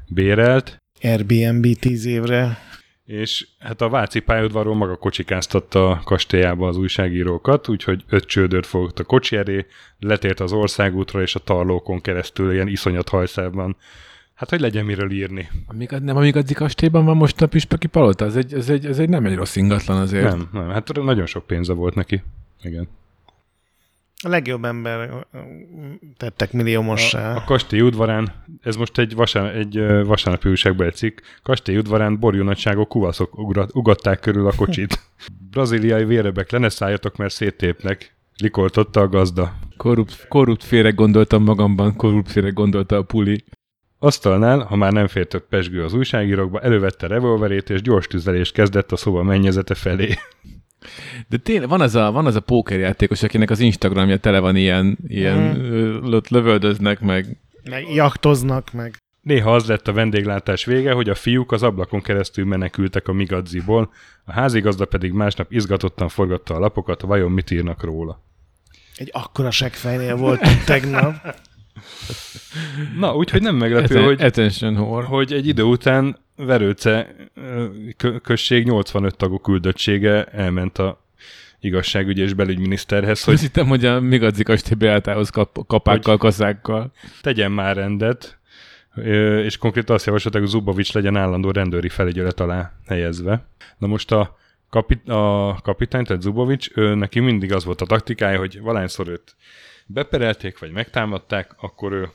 bérelt, 0.07 0.83
Airbnb 1.01 1.65
tíz 1.79 2.05
évre. 2.05 2.57
és 3.05 3.47
hát 3.59 3.81
a 3.81 3.89
Váci 3.89 4.19
pályaudvarról 4.19 4.75
maga 4.75 4.95
kocsikáztatta 4.95 5.89
a 5.89 6.01
kastélyába 6.03 6.67
az 6.67 6.77
újságírókat, 6.77 7.67
úgyhogy 7.67 8.03
öt 8.09 8.25
csődört 8.25 8.65
fogott 8.65 8.99
a 8.99 9.03
kocsi 9.03 9.35
elé, 9.35 9.65
letért 9.99 10.39
az 10.39 10.51
országútra, 10.51 11.21
és 11.21 11.35
a 11.35 11.39
tarlókon 11.39 12.01
keresztül 12.01 12.53
ilyen 12.53 12.67
iszonyat 12.67 13.09
hajszában. 13.09 13.75
Hát, 14.33 14.49
hogy 14.49 14.59
legyen 14.59 14.85
miről 14.85 15.11
írni. 15.11 15.49
Amíg, 15.67 15.89
nem 15.89 16.17
amíg 16.17 16.35
addig 16.35 16.55
kastélyban 16.55 17.05
van 17.05 17.17
most 17.17 17.41
a 17.41 17.47
püspöki 17.47 17.87
palota? 17.87 18.25
Ez 18.25 18.35
egy, 18.35 18.53
ez, 18.53 18.69
egy, 18.69 18.85
ez 18.85 18.99
egy 18.99 19.09
nem 19.09 19.25
egy 19.25 19.35
rossz 19.35 19.55
ingatlan 19.55 19.97
azért. 19.97 20.29
Nem, 20.29 20.49
nem, 20.53 20.69
hát 20.69 20.93
nagyon 20.93 21.25
sok 21.25 21.45
pénze 21.45 21.73
volt 21.73 21.95
neki. 21.95 22.23
Igen. 22.61 22.87
A 24.23 24.29
legjobb 24.29 24.65
ember 24.65 25.25
tettek 26.17 26.49
A, 26.53 26.55
milliómossá. 26.55 27.35
a 27.35 27.43
kastély 27.43 27.81
udvarán, 27.81 28.45
ez 28.61 28.75
most 28.75 28.97
egy, 28.97 29.15
vasár, 29.15 29.55
egy 29.55 30.03
vasárnapi 30.05 30.49
újságban 30.49 30.87
egy 30.87 30.95
cikk, 30.95 31.19
kastély 31.43 31.77
udvarán 31.77 32.19
borjú 32.19 32.43
nagyságok 32.43 32.87
kuvaszok 32.87 33.37
ugrat, 33.37 33.75
ugatták 33.75 34.19
körül 34.19 34.47
a 34.47 34.55
kocsit. 34.55 34.99
Braziliai 35.51 36.05
vérebek, 36.05 36.51
le 36.51 36.57
ne 36.57 36.69
szálljatok, 36.69 37.15
mert 37.15 37.33
széttépnek. 37.33 38.15
Likoltotta 38.37 39.01
a 39.01 39.07
gazda. 39.07 39.53
Korrupt, 39.77 40.27
korrupt 40.27 40.63
félre 40.63 40.89
gondoltam 40.89 41.43
magamban, 41.43 41.95
korrupt 41.95 42.31
félre 42.31 42.49
gondolta 42.49 42.97
a 42.97 43.01
puli. 43.01 43.43
Asztalnál, 43.99 44.59
ha 44.59 44.75
már 44.75 44.91
nem 44.91 45.07
fér 45.07 45.27
több 45.27 45.47
pesgő 45.47 45.83
az 45.83 45.93
újságírókba, 45.93 46.59
elővette 46.59 47.07
revolverét, 47.07 47.69
és 47.69 47.81
gyors 47.81 48.07
tüzelést 48.07 48.53
kezdett 48.53 48.91
a 48.91 48.95
szoba 48.95 49.23
mennyezete 49.23 49.75
felé. 49.75 50.13
De 51.27 51.37
tényleg 51.37 51.69
van 51.69 51.81
az 51.81 51.95
a, 51.95 52.11
van 52.11 52.25
az 52.25 52.35
a 52.35 52.39
pókerjátékos, 52.39 53.23
akinek 53.23 53.49
az 53.49 53.59
Instagramja 53.59 54.17
tele 54.17 54.39
van 54.39 54.55
ilyen, 54.55 54.97
ilyen 55.07 55.57
mm. 55.57 56.15
lövöldöznek 56.29 56.99
meg. 56.99 57.37
Meg 57.69 57.93
jachtoznak, 57.93 58.73
meg 58.73 58.95
Néha 59.25 59.55
az 59.55 59.65
lett 59.65 59.87
a 59.87 59.93
vendéglátás 59.93 60.65
vége, 60.65 60.91
hogy 60.91 61.09
a 61.09 61.15
fiúk 61.15 61.51
az 61.51 61.63
ablakon 61.63 62.01
keresztül 62.01 62.45
menekültek 62.45 63.07
a 63.07 63.13
Migadziból, 63.13 63.91
a 64.25 64.31
házigazda 64.31 64.85
pedig 64.85 65.11
másnap 65.11 65.51
izgatottan 65.51 66.09
forgatta 66.09 66.53
a 66.53 66.59
lapokat, 66.59 67.01
vajon 67.01 67.31
mit 67.31 67.51
írnak 67.51 67.83
róla. 67.83 68.23
egy 68.97 69.09
akkora 69.13 69.51
seggfejnél 69.51 70.15
voltunk 70.15 70.63
tegnap. 70.65 71.35
Na, 72.99 73.15
úgyhogy 73.15 73.41
nem 73.41 73.55
meglepő, 73.55 73.83
Atten- 73.83 74.05
hogy, 74.05 74.21
hogy 75.05 75.33
egy 75.33 75.47
idő 75.47 75.63
után 75.63 76.17
Verőce 76.35 77.15
község 78.23 78.65
85 78.65 79.17
tagú 79.17 79.37
küldöttsége 79.37 80.23
elment 80.23 80.77
a 80.77 81.03
igazságügyi 81.59 82.21
és 82.21 82.33
belügyminiszterhez, 82.33 83.23
Hogy... 83.23 83.33
Azt 83.33 83.43
hittem, 83.43 83.67
hogy 83.67 83.85
a 83.85 83.99
Migadzi 83.99 84.43
kastély 84.43 84.77
beálltához 84.77 85.29
kap, 85.29 85.67
kapákkal, 85.67 86.17
kaszákkal. 86.17 86.91
tegyen 87.21 87.51
már 87.51 87.75
rendet, 87.75 88.39
és 89.43 89.57
konkrétan 89.57 89.95
azt 89.95 90.05
javasolták, 90.05 90.41
hogy 90.41 90.49
Zubovics 90.49 90.93
legyen 90.93 91.15
állandó 91.15 91.51
rendőri 91.51 91.89
felügyelet 91.89 92.39
alá 92.39 92.71
helyezve. 92.87 93.45
Na 93.77 93.87
most 93.87 94.11
a, 94.11 94.37
kapit- 94.69 95.09
a 95.09 95.57
kapitány, 95.63 96.03
tehát 96.03 96.21
Zubovics, 96.21 96.69
ő, 96.75 96.95
neki 96.95 97.19
mindig 97.19 97.53
az 97.53 97.65
volt 97.65 97.81
a 97.81 97.85
taktikája, 97.85 98.37
hogy 98.37 98.61
valányszor 98.61 99.07
őt 99.07 99.35
beperelték, 99.85 100.59
vagy 100.59 100.71
megtámadták, 100.71 101.55
akkor 101.57 101.91
ő 101.91 102.09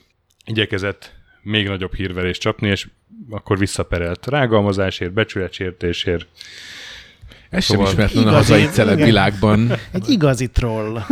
igyekezett 0.45 1.15
még 1.43 1.69
nagyobb 1.69 1.95
hírverést 1.95 2.41
csapni, 2.41 2.69
és 2.69 2.89
akkor 3.31 3.59
visszaperelt 3.59 4.27
rágalmazásért, 4.27 5.13
becsületsértésért. 5.13 6.27
Ez 7.51 7.65
Szóval- 7.65 7.87
sem 7.87 7.95
ismeretlen 7.95 8.27
a 8.27 8.37
hazai 8.37 8.65
celeb 8.67 8.99
világban. 8.99 9.73
Egy 9.93 10.09
igazi 10.09 10.49
troll. 10.49 11.03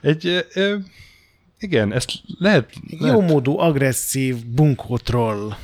Egy, 0.00 0.26
ö, 0.26 0.38
ö, 0.54 0.76
igen, 1.58 1.92
ezt 1.92 2.10
lehet, 2.38 2.70
Egy 2.90 3.00
lehet 3.00 3.16
jómódú, 3.16 3.58
agresszív, 3.58 4.36
bunkó 4.46 4.96
troll. 4.98 5.54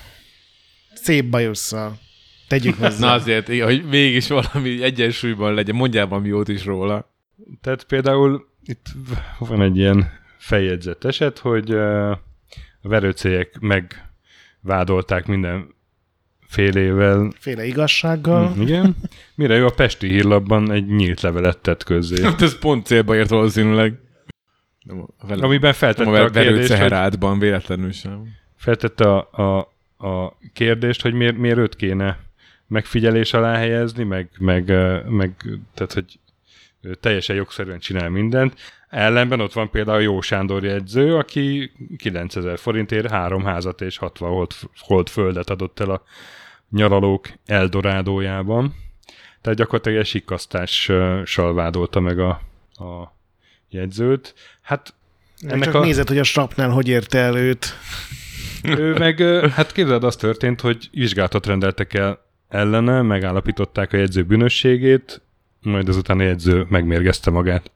Szép 0.95 1.25
bajusszal. 1.25 1.99
Tegyük 2.49 2.75
hozzá. 2.79 2.99
Na 2.99 3.13
azért, 3.13 3.63
hogy 3.63 3.85
mégis 3.89 4.29
valami 4.29 4.83
egyensúlyban 4.83 5.55
legyen, 5.55 5.75
mondjál 5.75 6.07
valami 6.07 6.29
jót 6.29 6.49
is 6.49 6.65
róla. 6.65 7.11
Tehát 7.61 7.85
például 7.85 8.49
itt 8.65 8.87
van 9.39 9.63
egy 9.63 9.77
ilyen 9.77 10.11
feljegyzett 10.39 11.05
eset, 11.05 11.39
hogy 11.39 11.77
a 12.87 12.89
verőcélyek 12.89 13.59
megvádolták 13.61 15.27
minden 15.27 15.75
félével, 16.47 17.33
Féle 17.39 17.65
igazsággal. 17.65 18.55
mm, 18.57 18.61
igen, 18.61 18.97
mire 19.35 19.57
ő 19.57 19.67
a 19.67 19.71
Pesti 19.71 20.09
hírlapban 20.09 20.71
egy 20.73 20.87
nyílt 20.87 21.21
levelet 21.21 21.59
tett 21.59 21.83
közzé, 21.83 22.23
Hát 22.23 22.43
ez 22.43 22.59
pont 22.59 22.87
célba 22.87 23.17
ért 23.17 23.29
valószínűleg. 23.29 23.95
Nem 24.83 25.01
a, 25.19 25.27
vele, 25.27 25.45
amiben 25.45 25.61
nem 25.71 25.73
feltette 25.73 26.11
a 26.11 26.25
a 26.25 26.31
kérdést, 26.31 26.73
hogy, 26.73 27.39
véletlenül 27.39 27.93
sem. 27.93 28.29
feltette 28.57 29.13
a, 29.13 29.29
a, 29.31 29.59
a 30.09 30.39
kérdést, 30.53 31.03
hogy 31.03 31.13
miért, 31.13 31.37
miért 31.37 31.59
őt 31.59 31.77
kéne 31.77 32.19
megfigyelés 32.67 33.33
alá 33.33 33.57
helyezni, 33.57 34.05
meg, 34.05 34.31
meg, 34.39 34.65
meg 35.09 35.35
tehát, 35.75 35.93
hogy 35.93 36.19
teljesen 37.01 37.37
jogszerűen 37.37 37.79
csinál 37.79 38.09
mindent. 38.11 38.55
Ellenben 38.97 39.41
ott 39.41 39.53
van 39.53 39.71
például 39.71 40.03
Jó 40.03 40.21
Sándor 40.21 40.65
jegyző, 40.65 41.17
aki 41.17 41.73
9000 41.97 42.59
forintért 42.59 43.11
három 43.11 43.45
házat 43.45 43.81
és 43.81 43.97
60 43.97 44.31
hold, 44.31 44.51
hold 44.79 45.09
földet 45.09 45.51
adott 45.51 45.81
el 45.81 45.91
a 45.91 46.03
nyaralók 46.71 47.29
Eldorádójában. 47.47 48.75
Tehát 49.41 49.59
gyakorlatilag 49.59 49.99
egy 49.99 50.07
sikasztással 50.07 51.55
vádolta 51.55 52.01
meg 52.01 52.19
a, 52.19 52.29
a 52.75 53.17
jegyzőt. 53.69 54.35
Hát 54.63 54.95
ennek 55.41 55.65
csak 55.65 55.75
a... 55.75 55.81
nézed, 55.81 56.09
hogy 56.09 56.19
a 56.19 56.25
Strapnál 56.25 56.71
hogy 56.71 56.89
érte 56.89 57.19
el 57.19 57.37
őt. 57.37 57.67
Ő 58.63 58.95
meg, 58.95 59.21
hát 59.51 59.73
képzeld, 59.73 60.05
az 60.05 60.17
történt, 60.17 60.61
hogy 60.61 60.89
vizsgálatot 60.93 61.47
rendeltek 61.47 61.95
el 61.95 62.25
ellene, 62.49 63.03
megállapították 63.03 63.93
a 63.93 63.97
jegyző 63.97 64.23
bűnösségét, 64.23 65.23
majd 65.61 65.89
azután 65.89 66.19
a 66.19 66.23
jegyző 66.23 66.67
megmérgezte 66.69 67.31
magát. 67.31 67.71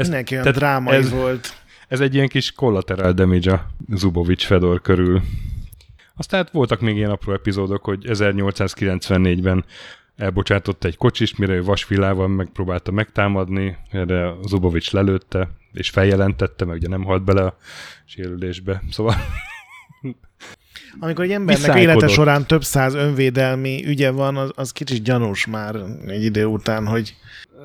Ez, 0.00 0.06
Mindenki 0.06 0.34
olyan 0.34 0.52
drámai 0.52 0.96
ez, 0.96 1.10
volt. 1.10 1.54
Ez 1.88 2.00
egy 2.00 2.14
ilyen 2.14 2.28
kis 2.28 2.52
collateral 2.52 3.12
damage 3.12 3.52
a 3.52 3.66
Zubovic 3.94 4.44
Fedor 4.44 4.80
körül. 4.80 5.22
Aztán 6.16 6.48
voltak 6.52 6.80
még 6.80 6.96
ilyen 6.96 7.10
apró 7.10 7.32
epizódok, 7.32 7.84
hogy 7.84 8.04
1894-ben 8.08 9.64
elbocsátott 10.16 10.84
egy 10.84 10.96
kocsist, 10.96 11.38
mire 11.38 11.52
ő 11.52 11.62
vasvilával 11.62 12.28
megpróbálta 12.28 12.90
megtámadni, 12.90 13.76
erre 13.90 14.34
Zubovic 14.46 14.90
lelőtte, 14.90 15.48
és 15.72 15.90
feljelentette, 15.90 16.64
mert 16.64 16.78
ugye 16.78 16.88
nem 16.88 17.04
halt 17.04 17.24
bele 17.24 17.42
a 17.42 17.56
sérülésbe. 18.04 18.82
Szóval... 18.90 19.14
Amikor 21.00 21.24
egy 21.24 21.32
embernek 21.32 21.76
élete 21.76 22.08
során 22.08 22.46
több 22.46 22.64
száz 22.64 22.94
önvédelmi 22.94 23.86
ügye 23.86 24.10
van, 24.10 24.36
az, 24.36 24.50
az 24.54 24.72
kicsit 24.72 25.02
gyanús 25.02 25.46
már 25.46 25.76
egy 26.06 26.24
idő 26.24 26.44
után, 26.44 26.86
hogy... 26.86 27.16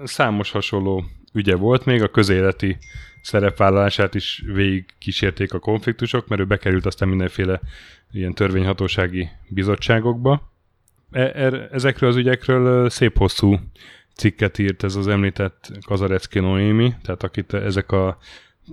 Számos 0.03 0.51
hasonló 0.51 1.03
ügye 1.35 1.55
volt 1.55 1.85
még, 1.85 2.01
a 2.01 2.07
közéleti 2.07 2.77
szerepvállalását 3.21 4.15
is 4.15 4.43
végig 4.53 4.85
kísérték 4.99 5.53
a 5.53 5.59
konfliktusok, 5.59 6.27
mert 6.27 6.41
ő 6.41 6.45
bekerült 6.45 6.85
aztán 6.85 7.09
mindenféle 7.09 7.61
ilyen 8.11 8.33
törvényhatósági 8.33 9.29
bizottságokba. 9.49 10.51
E- 11.11 11.31
er, 11.35 11.69
ezekről 11.71 12.09
az 12.09 12.15
ügyekről 12.15 12.89
szép 12.89 13.17
hosszú 13.17 13.59
cikket 14.15 14.59
írt 14.59 14.83
ez 14.83 14.95
az 14.95 15.07
említett 15.07 15.71
Kazarecki 15.85 16.39
Noémi, 16.39 16.93
tehát 17.01 17.23
akit 17.23 17.53
ezek 17.53 17.91
a 17.91 18.17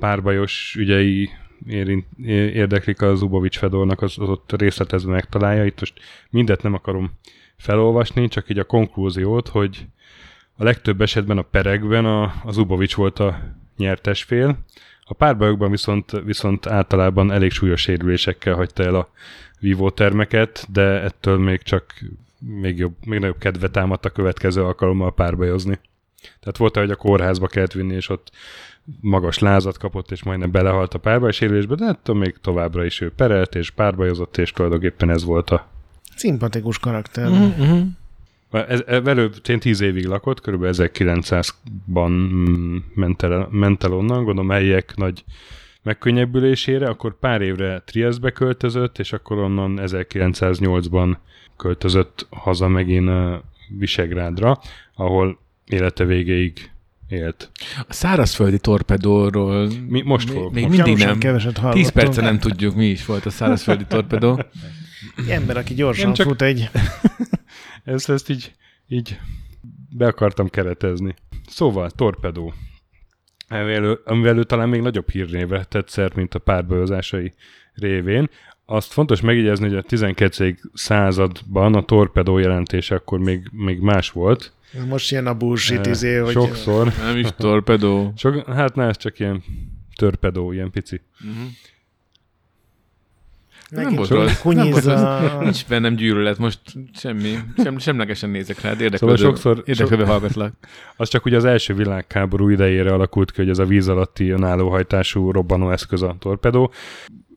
párbajos 0.00 0.74
ügyei 0.78 1.30
érint, 1.66 2.06
érdeklik 2.54 3.02
az 3.02 3.18
Zubovics 3.18 3.58
Fedornak, 3.58 4.02
az, 4.02 4.18
az 4.18 4.28
ott 4.28 4.52
részletezve 4.52 5.10
megtalálja. 5.10 5.64
Itt 5.64 5.80
most 5.80 6.00
mindet 6.30 6.62
nem 6.62 6.74
akarom 6.74 7.10
felolvasni, 7.56 8.28
csak 8.28 8.48
így 8.48 8.58
a 8.58 8.64
konklúziót, 8.64 9.48
hogy 9.48 9.86
a 10.62 10.64
legtöbb 10.64 11.00
esetben 11.00 11.38
a 11.38 11.42
perekben 11.42 12.04
a, 12.04 12.22
a 12.22 12.50
Zubovics 12.50 12.94
volt 12.94 13.18
a 13.18 13.38
nyertes 13.76 14.22
fél, 14.22 14.58
a 15.04 15.14
párbajokban 15.14 15.70
viszont, 15.70 16.10
viszont 16.24 16.66
általában 16.66 17.32
elég 17.32 17.50
súlyos 17.50 17.80
sérülésekkel 17.80 18.54
hagyta 18.54 18.82
el 18.82 18.94
a 18.94 19.08
vívótermeket, 19.60 20.66
de 20.72 20.82
ettől 20.82 21.38
még 21.38 21.62
csak 21.62 21.84
még, 22.38 22.78
jobb, 22.78 22.94
még 23.06 23.18
nagyobb 23.18 23.38
kedve 23.38 23.68
támadt 23.68 24.04
a 24.04 24.10
következő 24.10 24.64
alkalommal 24.64 25.14
párbajozni. 25.14 25.78
Tehát 26.40 26.56
volt, 26.56 26.76
hogy 26.76 26.90
a 26.90 26.96
kórházba 26.96 27.46
kellett 27.46 27.72
vinni, 27.72 27.94
és 27.94 28.08
ott 28.08 28.30
magas 29.00 29.38
lázat 29.38 29.78
kapott, 29.78 30.10
és 30.10 30.22
majdnem 30.22 30.50
belehalt 30.50 30.94
a 30.94 30.98
párbajsérülésbe, 30.98 31.74
de 31.74 31.84
ettől 31.84 32.16
még 32.16 32.36
továbbra 32.40 32.84
is 32.84 33.00
ő 33.00 33.12
perelt, 33.12 33.54
és 33.54 33.70
párbajozott, 33.70 34.36
és 34.36 34.52
tulajdonképpen 34.52 35.10
ez 35.10 35.24
volt 35.24 35.50
a... 35.50 35.66
Szimpatikus 36.16 36.78
karakter. 36.78 37.28
Uh-huh. 37.28 37.86
Ez, 38.52 38.82
velő 38.86 39.30
én 39.48 39.58
tíz 39.58 39.80
évig 39.80 40.06
lakott, 40.06 40.40
kb. 40.40 40.64
1900-ban 40.64 42.08
mm, 42.08 42.76
ment 42.94 43.22
el, 43.22 43.48
ment 43.50 43.84
el 43.84 43.92
onnan, 43.92 44.24
gondolom 44.24 44.50
helyek 44.50 44.96
nagy 44.96 45.24
megkönnyebbülésére, 45.82 46.88
akkor 46.88 47.18
pár 47.18 47.40
évre 47.40 47.82
Trieste-be 47.84 48.30
költözött, 48.30 48.98
és 48.98 49.12
akkor 49.12 49.38
onnan 49.38 49.80
1908-ban 49.82 51.16
költözött 51.56 52.26
haza 52.30 52.68
megint 52.68 53.10
Visegrádra, 53.78 54.60
ahol 54.94 55.38
élete 55.66 56.04
végéig 56.04 56.70
élt. 57.08 57.50
A 57.88 57.92
szárazföldi 57.92 58.58
torpedóról 58.58 59.70
mi 59.88 60.02
most 60.02 60.30
fogok. 60.30 60.52
Még 60.52 60.68
mindig 60.68 60.96
nem. 60.96 61.18
Keveset 61.18 61.60
10 61.70 61.88
perce 61.88 62.20
nem 62.20 62.38
tudjuk, 62.38 62.74
mi 62.74 62.86
is 62.86 63.06
volt 63.06 63.26
a 63.26 63.30
szárazföldi 63.30 63.84
torpedó. 63.88 64.44
Egy 65.16 65.28
ember, 65.28 65.56
aki 65.56 65.74
gyorsan 65.74 66.12
csak... 66.12 66.26
fut 66.26 66.42
egy... 66.42 66.68
ezt, 67.84 68.10
ezt 68.10 68.28
így, 68.28 68.54
így 68.88 69.18
be 69.90 70.06
akartam 70.06 70.48
keretezni. 70.48 71.14
Szóval, 71.48 71.90
torpedó. 71.90 72.52
Amivel, 73.48 73.98
amivel 74.04 74.38
ő 74.38 74.44
talán 74.44 74.68
még 74.68 74.80
nagyobb 74.80 75.10
hírnévre 75.10 75.64
tett 75.64 75.88
szert, 75.88 76.14
mint 76.14 76.34
a 76.34 76.38
párbajozásai 76.38 77.32
révén. 77.74 78.30
Azt 78.66 78.92
fontos 78.92 79.20
megjegyezni, 79.20 79.68
hogy 79.68 79.76
a 79.76 79.82
12. 79.82 80.56
században 80.72 81.74
a 81.74 81.84
torpedó 81.84 82.38
jelentése 82.38 82.94
akkor 82.94 83.18
még, 83.18 83.48
még 83.50 83.80
más 83.80 84.10
volt. 84.10 84.52
Most 84.88 85.10
ilyen 85.10 85.26
a 85.26 85.34
bullshit 85.34 85.86
izé, 85.86 86.16
hogy... 86.16 86.32
Sokszor. 86.32 86.92
Nem 86.98 87.16
is 87.16 87.28
torpedó. 87.36 88.12
Sok, 88.16 88.46
hát 88.46 88.74
ne, 88.74 88.86
ez 88.86 88.96
csak 88.96 89.18
ilyen 89.18 89.42
törpedó, 89.96 90.52
ilyen 90.52 90.70
pici. 90.70 91.00
Uh-huh. 91.20 91.50
Nem 93.74 93.94
volt 93.94 94.08
rossz. 94.08 94.42
Nincs 95.40 95.66
bennem 95.66 95.94
gyűlölet, 95.94 96.38
most 96.38 96.60
semmi, 96.94 97.38
sem, 97.56 97.78
semlegesen 97.78 98.30
nézek 98.30 98.60
rád, 98.60 98.80
érdeklődő, 98.80 99.16
szóval 99.16 99.32
sokszor, 99.32 99.62
érdeklődő 99.66 100.04
so, 100.04 100.10
hallgatlak. 100.10 100.54
Az 100.96 101.08
csak 101.08 101.24
ugye 101.24 101.36
az 101.36 101.44
első 101.44 101.74
világháború 101.74 102.48
idejére 102.48 102.92
alakult 102.92 103.30
ki, 103.30 103.40
hogy 103.40 103.50
ez 103.50 103.58
a 103.58 103.64
víz 103.64 103.88
alatti 103.88 104.30
önállóhajtású 104.30 105.30
robbanó 105.30 105.70
eszköz 105.70 106.02
a 106.02 106.16
torpedó. 106.18 106.72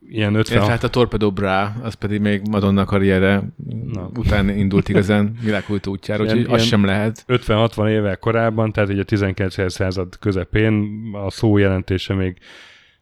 Ilyen 0.09 0.35
50... 0.35 0.61
És 0.61 0.67
hát 0.67 0.83
a 0.83 0.89
Torpedo 0.89 1.31
Bra, 1.31 1.75
az 1.81 1.93
pedig 1.93 2.21
még 2.21 2.41
Madonna 2.49 2.85
karriere 2.85 3.43
Na. 3.93 4.09
után 4.17 4.49
indult 4.49 4.89
igazán 4.89 5.37
világkult 5.41 5.87
útjára, 5.87 6.23
úgyhogy 6.23 6.45
az 6.49 6.63
sem 6.63 6.85
lehet. 6.85 7.25
50-60 7.27 7.89
évvel 7.89 8.17
korábban, 8.17 8.71
tehát 8.71 8.89
ugye 8.89 9.01
a 9.01 9.03
19. 9.03 9.71
század 9.71 10.19
közepén 10.19 10.89
a 11.25 11.29
szó 11.29 11.57
jelentése 11.57 12.13
még 12.13 12.37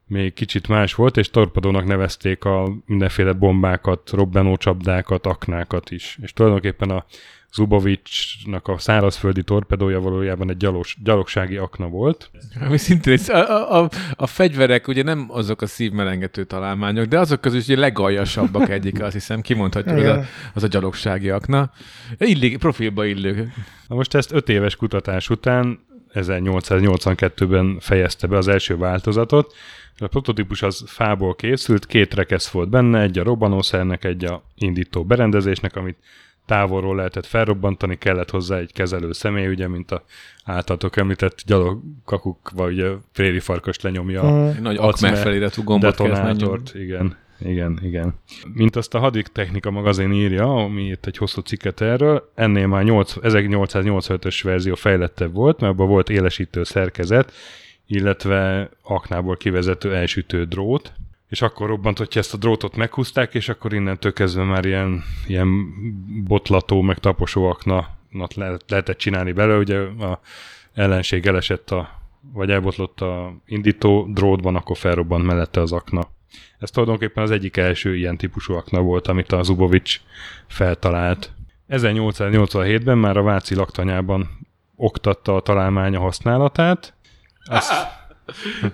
még 0.07 0.33
kicsit 0.33 0.67
más 0.67 0.95
volt, 0.95 1.17
és 1.17 1.29
torpedónak 1.29 1.85
nevezték 1.85 2.45
a 2.45 2.73
mindenféle 2.85 3.33
bombákat, 3.33 4.09
robbanó 4.09 4.57
csapdákat, 4.57 5.25
aknákat 5.25 5.91
is. 5.91 6.17
És 6.21 6.33
tulajdonképpen 6.33 6.89
a 6.89 7.05
Zubovicsnak 7.53 8.67
a 8.67 8.77
szárazföldi 8.77 9.43
torpedója 9.43 9.99
valójában 9.99 10.49
egy 10.49 10.57
gyalog, 10.57 10.85
gyalogsági 11.03 11.57
akna 11.57 11.87
volt. 11.87 12.31
Ami 12.59 12.77
szintén 12.77 13.17
a, 13.27 13.81
a, 13.81 13.89
a 14.15 14.27
fegyverek 14.27 14.87
ugye 14.87 15.03
nem 15.03 15.25
azok 15.29 15.61
a 15.61 15.65
szívmelengető 15.65 16.43
találmányok, 16.43 17.05
de 17.05 17.19
azok 17.19 17.41
közül 17.41 17.59
ugye 17.59 17.77
legaljasabbak 17.77 18.69
egyik, 18.69 19.01
azt 19.01 19.13
hiszem, 19.13 19.41
kimondhatjuk, 19.41 19.97
az 19.97 20.05
a, 20.05 20.23
az 20.53 20.63
a 20.63 20.67
gyalogsági 20.67 21.29
akna. 21.29 21.71
Illik, 22.17 22.57
profilba 22.57 23.05
illő. 23.05 23.53
Na 23.87 23.95
most 23.95 24.13
ezt 24.13 24.31
öt 24.31 24.49
éves 24.49 24.75
kutatás 24.75 25.29
után 25.29 25.79
1882-ben 26.13 27.77
fejezte 27.79 28.27
be 28.27 28.37
az 28.37 28.47
első 28.47 28.77
változatot, 28.77 29.53
a 29.97 30.07
prototípus 30.07 30.61
az 30.61 30.83
fából 30.85 31.35
készült, 31.35 31.85
két 31.85 32.13
rekesz 32.13 32.49
volt 32.49 32.69
benne, 32.69 33.01
egy 33.01 33.19
a 33.19 33.23
robbanószernek, 33.23 34.03
egy 34.03 34.25
a 34.25 34.43
indító 34.55 35.03
berendezésnek, 35.03 35.75
amit 35.75 35.97
távolról 36.45 36.95
lehetett 36.95 37.25
felrobbantani, 37.25 37.97
kellett 37.97 38.29
hozzá 38.29 38.57
egy 38.57 38.73
kezelő 38.73 39.11
személy, 39.11 39.47
ugye, 39.47 39.67
mint 39.67 39.91
a 39.91 40.03
általatok 40.43 40.97
említett 40.97 41.41
gyalogkakuk, 41.45 42.49
vagy 42.55 42.79
a 42.79 42.99
préri 43.13 43.39
farkas 43.39 43.81
lenyomja 43.81 44.23
mm. 44.23 44.27
a 44.27 44.51
nagy 44.61 44.77
akmer 44.77 45.17
feliratú 45.17 45.63
gombot 45.63 45.89
detonátort, 45.89 46.71
igen, 46.75 47.17
igen, 47.39 47.79
igen. 47.83 48.13
Mint 48.53 48.75
azt 48.75 48.93
a 48.93 48.99
Hadik 48.99 49.27
Technika 49.27 49.71
magazin 49.71 50.11
írja, 50.11 50.55
ami 50.55 50.83
itt 50.83 51.05
egy 51.05 51.17
hosszú 51.17 51.41
cikket 51.41 51.81
erről, 51.81 52.31
ennél 52.35 52.67
már 52.67 52.83
8, 52.83 53.13
1885-ös 53.21 54.39
verzió 54.43 54.75
fejlettebb 54.75 55.33
volt, 55.33 55.59
mert 55.59 55.73
abban 55.73 55.87
volt 55.87 56.09
élesítő 56.09 56.63
szerkezet, 56.63 57.31
illetve 57.87 58.69
aknából 58.81 59.37
kivezető 59.37 59.95
elsütő 59.95 60.45
drót, 60.45 60.93
és 61.29 61.41
akkor 61.41 61.67
robbant, 61.67 61.97
hogyha 61.97 62.19
ezt 62.19 62.33
a 62.33 62.37
drótot 62.37 62.75
meghúzták, 62.75 63.33
és 63.33 63.49
akkor 63.49 63.73
innentől 63.73 64.13
kezdve 64.13 64.43
már 64.43 64.65
ilyen, 64.65 65.03
ilyen 65.27 65.73
botlató, 66.23 66.81
meg 66.81 66.97
taposó 66.97 67.45
akna 67.45 67.87
lehetett 68.67 68.97
csinálni 68.97 69.31
belőle, 69.31 69.57
ugye 69.57 69.77
a 70.05 70.19
ellenség 70.73 71.25
elesett 71.25 71.71
a, 71.71 71.89
vagy 72.33 72.49
elbotlott 72.49 73.01
a 73.01 73.33
indító 73.45 74.07
drótban, 74.11 74.55
akkor 74.55 74.77
felrobbant 74.77 75.25
mellette 75.25 75.61
az 75.61 75.71
akna. 75.71 76.07
Ez 76.59 76.69
tulajdonképpen 76.69 77.23
az 77.23 77.31
egyik 77.31 77.57
első 77.57 77.95
ilyen 77.95 78.17
típusú 78.17 78.53
akna 78.53 78.81
volt, 78.81 79.07
amit 79.07 79.31
a 79.31 79.43
Zubovics 79.43 80.01
feltalált. 80.47 81.31
1887-ben 81.69 82.97
már 82.97 83.17
a 83.17 83.23
Váci 83.23 83.55
laktanyában 83.55 84.29
oktatta 84.75 85.35
a 85.35 85.41
találmánya 85.41 85.99
használatát, 85.99 86.93
azt 87.45 87.73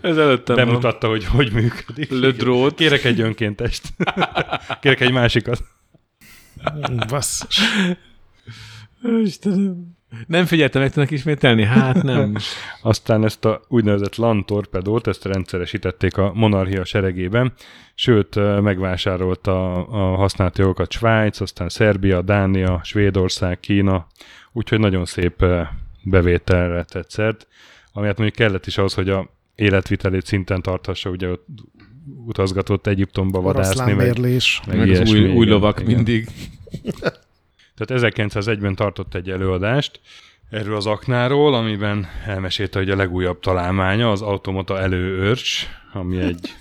ez 0.01 0.17
előttem 0.17 0.55
bemutatta, 0.55 1.07
van. 1.07 1.15
hogy 1.15 1.25
hogy 1.25 1.51
működik. 1.51 2.09
Lödrót. 2.09 2.75
Kérek 2.75 3.03
egy 3.03 3.21
önkéntest. 3.21 3.83
Kérek 4.81 4.99
egy 4.99 5.11
másikat. 5.11 5.63
Basszus. 7.07 7.61
Istenem. 9.23 9.97
Nem 10.27 10.45
figyeltem 10.45 10.81
meg 10.81 10.91
tudnak 10.91 11.11
ismételni? 11.11 11.63
Hát 11.63 12.03
nem. 12.03 12.35
Aztán 12.81 13.23
ezt 13.23 13.45
a 13.45 13.61
úgynevezett 13.67 14.15
LAN 14.15 14.45
torpedót, 14.45 15.07
ezt 15.07 15.25
rendszeresítették 15.25 16.17
a 16.17 16.31
monarchia 16.33 16.83
seregében, 16.83 17.53
sőt 17.95 18.35
megvásárolta 18.61 19.85
a 19.85 20.15
használt 20.15 20.57
jogokat 20.57 20.91
Svájc, 20.91 21.39
aztán 21.39 21.69
Szerbia, 21.69 22.21
Dánia, 22.21 22.81
Svédország, 22.83 23.59
Kína, 23.59 24.07
úgyhogy 24.51 24.79
nagyon 24.79 25.05
szép 25.05 25.45
bevételre 26.03 26.83
tetszett, 26.83 27.47
ami 27.99 28.07
hát 28.07 28.17
mondjuk 28.17 28.39
kellett 28.39 28.65
is 28.65 28.77
ahhoz, 28.77 28.93
hogy 28.93 29.09
a 29.09 29.29
életvitelét 29.55 30.25
szinten 30.25 30.61
tarthassa, 30.61 31.09
ugye 31.09 31.29
ott 31.29 31.47
utazgatott 32.25 32.87
Egyiptomba 32.87 33.41
vadászni, 33.41 33.93
meg, 33.93 34.19
meg, 34.19 34.77
meg, 34.77 34.89
az 34.89 35.11
új, 35.11 35.29
új 35.29 35.45
lovak 35.45 35.79
igen. 35.79 35.93
mindig. 35.93 36.27
Tehát 37.75 38.03
1901-ben 38.03 38.75
tartott 38.75 39.15
egy 39.15 39.29
előadást 39.29 39.99
erről 40.49 40.75
az 40.75 40.85
aknáról, 40.85 41.53
amiben 41.53 42.07
elmesélte, 42.25 42.79
hogy 42.79 42.89
a 42.89 42.95
legújabb 42.95 43.39
találmánya 43.39 44.11
az 44.11 44.21
automata 44.21 44.79
előőrcs, 44.79 45.67
ami 45.93 46.19
egy... 46.19 46.49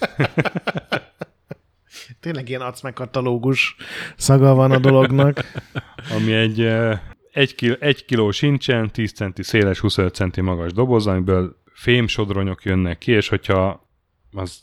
Tényleg 2.21 2.49
ilyen 2.49 2.73
katalógus 2.95 3.77
szaga 4.17 4.55
van 4.55 4.71
a 4.71 4.79
dolognak. 4.79 5.39
ami 6.17 6.33
egy 6.33 6.61
eh, 6.61 7.01
egy, 7.39 7.55
kil, 7.55 7.77
egy 7.81 8.05
kiló 8.05 8.31
sincsen, 8.31 8.91
10 8.91 9.13
centi 9.13 9.43
széles, 9.43 9.79
25 9.79 10.15
centi 10.15 10.41
magas 10.41 10.73
doboz, 10.73 11.07
amiből 11.07 11.57
fémsodronyok 11.73 12.65
jönnek 12.65 12.99
ki, 12.99 13.13
és 13.13 13.29
hogyha 13.29 13.87
az 14.33 14.63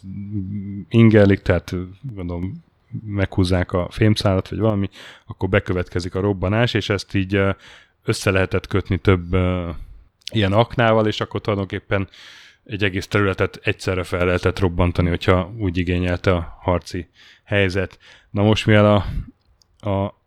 ingelik, 0.89 1.39
tehát 1.39 1.75
gondolom 2.01 2.63
meghúzzák 3.05 3.71
a 3.71 3.87
fémszálat, 3.91 4.49
vagy 4.49 4.59
valami, 4.59 4.89
akkor 5.25 5.49
bekövetkezik 5.49 6.15
a 6.15 6.19
robbanás, 6.19 6.73
és 6.73 6.89
ezt 6.89 7.15
így 7.15 7.39
össze 8.03 8.31
lehetett 8.31 8.67
kötni 8.67 8.97
több 8.97 9.35
ilyen 10.31 10.53
aknával, 10.53 11.07
és 11.07 11.21
akkor 11.21 11.41
tulajdonképpen 11.41 12.09
egy 12.63 12.83
egész 12.83 13.07
területet 13.07 13.59
egyszerre 13.63 14.03
fel 14.03 14.25
lehetett 14.25 14.59
robbantani, 14.59 15.09
hogyha 15.09 15.53
úgy 15.57 15.77
igényelte 15.77 16.31
a 16.31 16.57
harci 16.61 17.07
helyzet. 17.43 17.99
Na 18.29 18.43
most 18.43 18.65
mivel 18.65 18.95
a, 18.95 19.05
a 19.89 20.23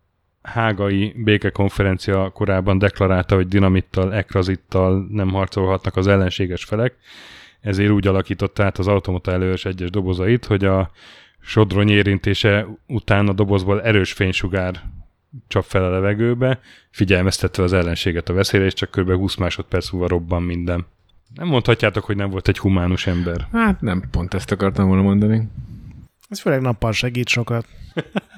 hágai 0.52 1.14
békekonferencia 1.16 2.30
korábban 2.30 2.78
deklarálta, 2.78 3.34
hogy 3.34 3.48
dinamittal, 3.48 4.14
ekrazittal 4.14 5.06
nem 5.10 5.28
harcolhatnak 5.28 5.96
az 5.96 6.06
ellenséges 6.06 6.64
felek, 6.64 6.96
ezért 7.60 7.90
úgy 7.90 8.06
alakította 8.06 8.64
át 8.64 8.78
az 8.78 8.86
automata 8.86 9.32
elős 9.32 9.64
egyes 9.64 9.90
dobozait, 9.90 10.44
hogy 10.44 10.64
a 10.64 10.90
sodrony 11.40 11.88
érintése 11.88 12.66
után 12.86 13.28
a 13.28 13.32
dobozból 13.32 13.82
erős 13.82 14.12
fénysugár 14.12 14.82
csap 15.48 15.64
fel 15.64 15.84
a 15.84 15.90
levegőbe, 15.90 16.60
figyelmeztetve 16.90 17.62
az 17.62 17.72
ellenséget 17.72 18.28
a 18.28 18.32
veszélyre, 18.32 18.66
és 18.66 18.74
csak 18.74 18.90
kb. 18.90 19.12
20 19.12 19.34
másodperc 19.34 19.90
múlva 19.90 20.08
robban 20.08 20.42
minden. 20.42 20.86
Nem 21.34 21.46
mondhatjátok, 21.48 22.04
hogy 22.04 22.16
nem 22.16 22.30
volt 22.30 22.48
egy 22.48 22.58
humánus 22.58 23.06
ember. 23.06 23.46
Hát 23.52 23.80
nem, 23.80 24.02
pont 24.10 24.34
ezt 24.34 24.50
akartam 24.50 24.86
volna 24.86 25.02
mondani. 25.02 25.48
Ez 26.28 26.40
főleg 26.40 26.60
nappal 26.60 26.92
segít 26.92 27.28
sokat. 27.28 27.66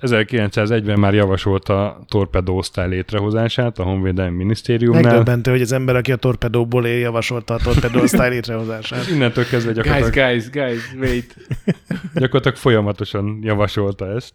1901-ben 0.00 0.98
már 0.98 1.14
javasolta 1.14 1.84
a 1.84 2.04
torpedó 2.08 2.56
osztály 2.56 2.88
létrehozását 2.88 3.78
a 3.78 3.82
Honvédelmi 3.82 4.36
Minisztériumnál. 4.36 5.02
Megdöbbentő, 5.02 5.50
hogy 5.50 5.60
az 5.60 5.72
ember, 5.72 5.96
aki 5.96 6.12
a 6.12 6.16
torpedóból 6.16 6.86
él, 6.86 6.98
javasolta 6.98 7.54
a 7.54 7.58
torpedó 7.58 8.00
osztály 8.00 8.30
létrehozását. 8.34 9.08
Innentől 9.08 9.46
kezdve 9.46 9.72
gyakorlatilag... 9.72 10.12
Guys, 10.12 10.50
guys, 10.50 10.50
guys, 10.50 11.10
wait. 11.10 11.36
gyakorlatilag 12.14 12.56
folyamatosan 12.56 13.38
javasolta 13.42 14.14
ezt. 14.14 14.34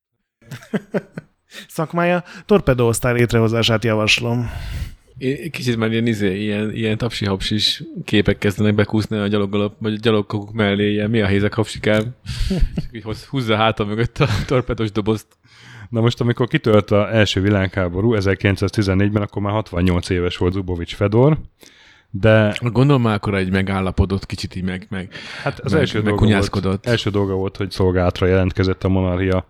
Szakmája 1.68 2.24
torpedó 2.46 2.88
osztály 2.88 3.14
létrehozását 3.14 3.84
javaslom. 3.84 4.50
Én 5.18 5.52
kicsit 5.52 5.78
már 5.78 5.92
ilyen, 5.92 6.08
izé, 6.08 6.42
ilyen, 6.42 6.72
ilyen 6.74 6.98
tapsi-hapsis 6.98 7.84
képek 8.04 8.38
kezdenek 8.38 8.76
bekúszni 8.76 9.18
a 9.18 9.28
gyaloggalap, 9.28 9.76
vagy 9.80 9.94
a 9.94 9.98
gyalogkakuk 10.02 10.54
mellé, 10.54 10.92
ilyen 10.92 11.10
mi 11.10 11.22
a 11.22 11.28
hézek 11.28 11.54
hapsikám. 11.54 12.16
így 12.92 13.04
húzza 13.30 13.56
háta 13.56 13.86
mögött 13.86 14.18
a 14.18 14.28
torpedos 14.46 14.92
dobozt. 14.92 15.28
Na 15.90 16.02
most, 16.02 16.22
amikor 16.22 16.48
kitölt 16.48 16.92
az 16.92 17.14
első 17.14 17.42
világháború 17.42 18.16
1914-ben, 18.16 19.22
akkor 19.22 19.42
már 19.42 19.54
68 19.54 20.10
éves 20.10 20.38
volt 20.38 20.54
Zubovics 20.54 20.96
Fedor, 20.96 21.38
de... 22.10 22.56
Gondolom 22.62 23.02
már 23.02 23.14
akkor 23.14 23.36
egy 23.36 23.52
megállapodott, 23.52 24.26
kicsit 24.26 24.56
így 24.56 24.64
meg, 24.64 24.86
meg, 24.90 25.14
hát 25.44 25.60
az 25.60 25.72
meg, 25.72 25.82
első, 25.82 26.02
meg 26.02 26.16
dolga 26.16 26.60
volt, 26.62 26.86
első 26.86 27.10
dolga 27.10 27.34
volt, 27.34 27.58
hogy 27.58 27.72
szolgálatra 27.72 28.26
jelentkezett 28.26 28.84
a 28.84 28.88
monarchia 28.88 29.48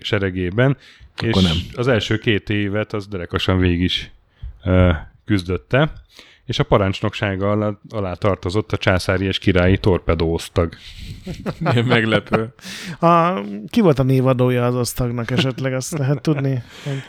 seregében, 0.00 0.76
akkor 1.16 1.28
és 1.28 1.42
nem. 1.42 1.56
az 1.74 1.88
első 1.88 2.18
két 2.18 2.50
évet 2.50 2.92
az 2.92 3.06
derekasan 3.06 3.58
végig 3.58 3.80
is 3.80 4.10
uh, 4.64 4.96
küzdötte, 5.24 5.92
és 6.48 6.58
a 6.58 6.64
parancsnoksága 6.64 7.50
alá, 7.50 7.78
alá 7.88 8.14
tartozott 8.14 8.72
a 8.72 8.76
császári 8.76 9.26
és 9.26 9.38
királyi 9.38 9.78
torpedóztag. 9.78 10.74
Milyen 11.58 11.84
meglepő. 11.84 12.54
A, 13.00 13.40
ki 13.66 13.80
volt 13.80 13.98
a 13.98 14.02
névadója 14.02 14.66
az 14.66 14.74
osztagnak 14.74 15.30
esetleg, 15.30 15.74
azt 15.74 15.98
lehet 15.98 16.22
tudni? 16.22 16.62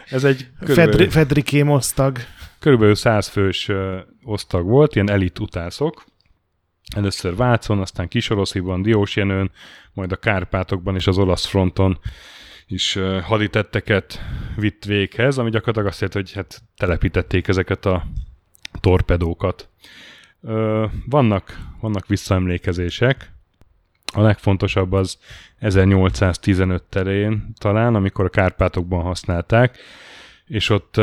Ez 0.09 0.23
egy 0.23 0.47
körülbelül, 0.59 0.91
Fedri, 0.91 1.09
Fedrikém 1.09 1.69
osztag. 1.69 2.17
Körülbelül 2.59 2.95
száz 2.95 3.27
fős 3.27 3.67
uh, 3.67 3.95
osztag 4.23 4.65
volt, 4.65 4.95
ilyen 4.95 5.09
elit 5.09 5.39
utászok. 5.39 6.05
Először 6.95 7.35
Vácon, 7.35 7.79
aztán 7.79 8.07
Kisorosziban, 8.07 8.81
Diósjenőn, 8.81 9.51
majd 9.93 10.11
a 10.11 10.15
Kárpátokban 10.15 10.95
és 10.95 11.07
az 11.07 11.17
olasz 11.17 11.45
fronton 11.45 11.99
is 12.67 12.95
uh, 12.95 13.19
haditetteket 13.19 14.19
vitt 14.55 14.85
véghez, 14.85 15.37
ami 15.37 15.49
gyakorlatilag 15.49 15.87
azt 15.87 16.01
jelenti, 16.01 16.19
hogy 16.19 16.33
hát 16.33 16.61
telepítették 16.77 17.47
ezeket 17.47 17.85
a 17.85 18.03
torpedókat. 18.79 19.69
Ö, 20.41 20.85
vannak, 21.05 21.57
vannak 21.79 22.07
visszaemlékezések. 22.07 23.31
A 24.13 24.21
legfontosabb 24.21 24.91
az 24.91 25.17
1815 25.59 26.83
terén 26.83 27.53
talán, 27.57 27.95
amikor 27.95 28.25
a 28.25 28.29
Kárpátokban 28.29 29.01
használták, 29.01 29.77
és 30.45 30.69
ott, 30.69 30.95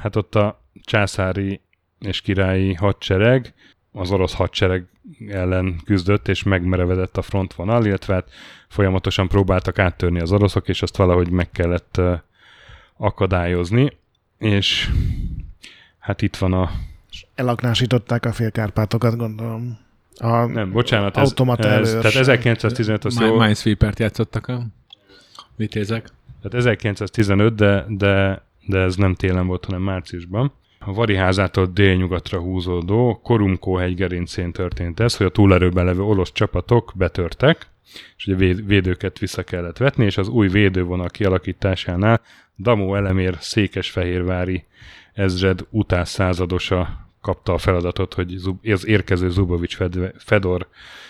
hát 0.00 0.16
ott 0.16 0.34
a 0.34 0.60
császári 0.84 1.60
és 2.00 2.20
királyi 2.20 2.74
hadsereg 2.74 3.54
az 3.92 4.10
orosz 4.10 4.34
hadsereg 4.34 4.86
ellen 5.28 5.80
küzdött, 5.84 6.28
és 6.28 6.42
megmerevedett 6.42 7.16
a 7.16 7.22
frontvonal, 7.22 7.86
illetve 7.86 8.14
hát 8.14 8.30
folyamatosan 8.68 9.28
próbáltak 9.28 9.78
áttörni 9.78 10.20
az 10.20 10.32
oroszok, 10.32 10.68
és 10.68 10.82
azt 10.82 10.96
valahogy 10.96 11.30
meg 11.30 11.50
kellett 11.50 12.00
akadályozni, 12.96 13.92
és 14.38 14.90
hát 16.04 16.22
itt 16.22 16.36
van 16.36 16.52
a... 16.52 16.70
Elaknásították 17.34 18.24
a 18.24 18.32
félkárpátokat, 18.32 19.16
gondolom. 19.16 19.78
A 20.18 20.44
nem, 20.44 20.72
bocsánat, 20.72 21.16
ez, 21.16 21.32
ez, 21.58 21.90
tehát 21.90 22.14
1915 22.14 23.04
az 23.04 23.20
jó... 23.20 23.38
Minesweeper-t 23.38 23.98
játszottak 23.98 24.46
a 24.46 24.62
vitézek. 25.56 26.08
Tehát 26.42 26.58
1915, 26.58 27.54
de, 27.54 27.84
de, 27.88 28.42
de 28.66 28.78
ez 28.78 28.96
nem 28.96 29.14
télen 29.14 29.46
volt, 29.46 29.64
hanem 29.64 29.82
márciusban. 29.82 30.52
A 30.78 30.92
Variházától 30.92 31.66
délnyugatra 31.66 32.38
húzódó 32.38 33.20
Korumkó 33.22 33.74
hegygerincén 33.74 34.52
történt 34.52 35.00
ez, 35.00 35.16
hogy 35.16 35.26
a 35.26 35.30
túlerőben 35.30 35.84
levő 35.84 36.02
orosz 36.02 36.32
csapatok 36.32 36.92
betörtek, 36.96 37.66
és 38.16 38.26
ugye 38.26 38.54
védőket 38.54 39.18
vissza 39.18 39.42
kellett 39.42 39.76
vetni, 39.76 40.04
és 40.04 40.16
az 40.16 40.28
új 40.28 40.48
védővonal 40.48 41.08
kialakításánál 41.08 42.20
Damó 42.56 42.94
Elemér 42.94 43.36
székesfehérvári 43.40 44.64
ezred 45.14 45.66
utás 45.70 46.08
századosa 46.08 47.08
kapta 47.20 47.52
a 47.52 47.58
feladatot, 47.58 48.14
hogy 48.14 48.40
az 48.62 48.86
érkező 48.86 49.30
Zubovics 49.30 49.76
Fedor 50.18 50.68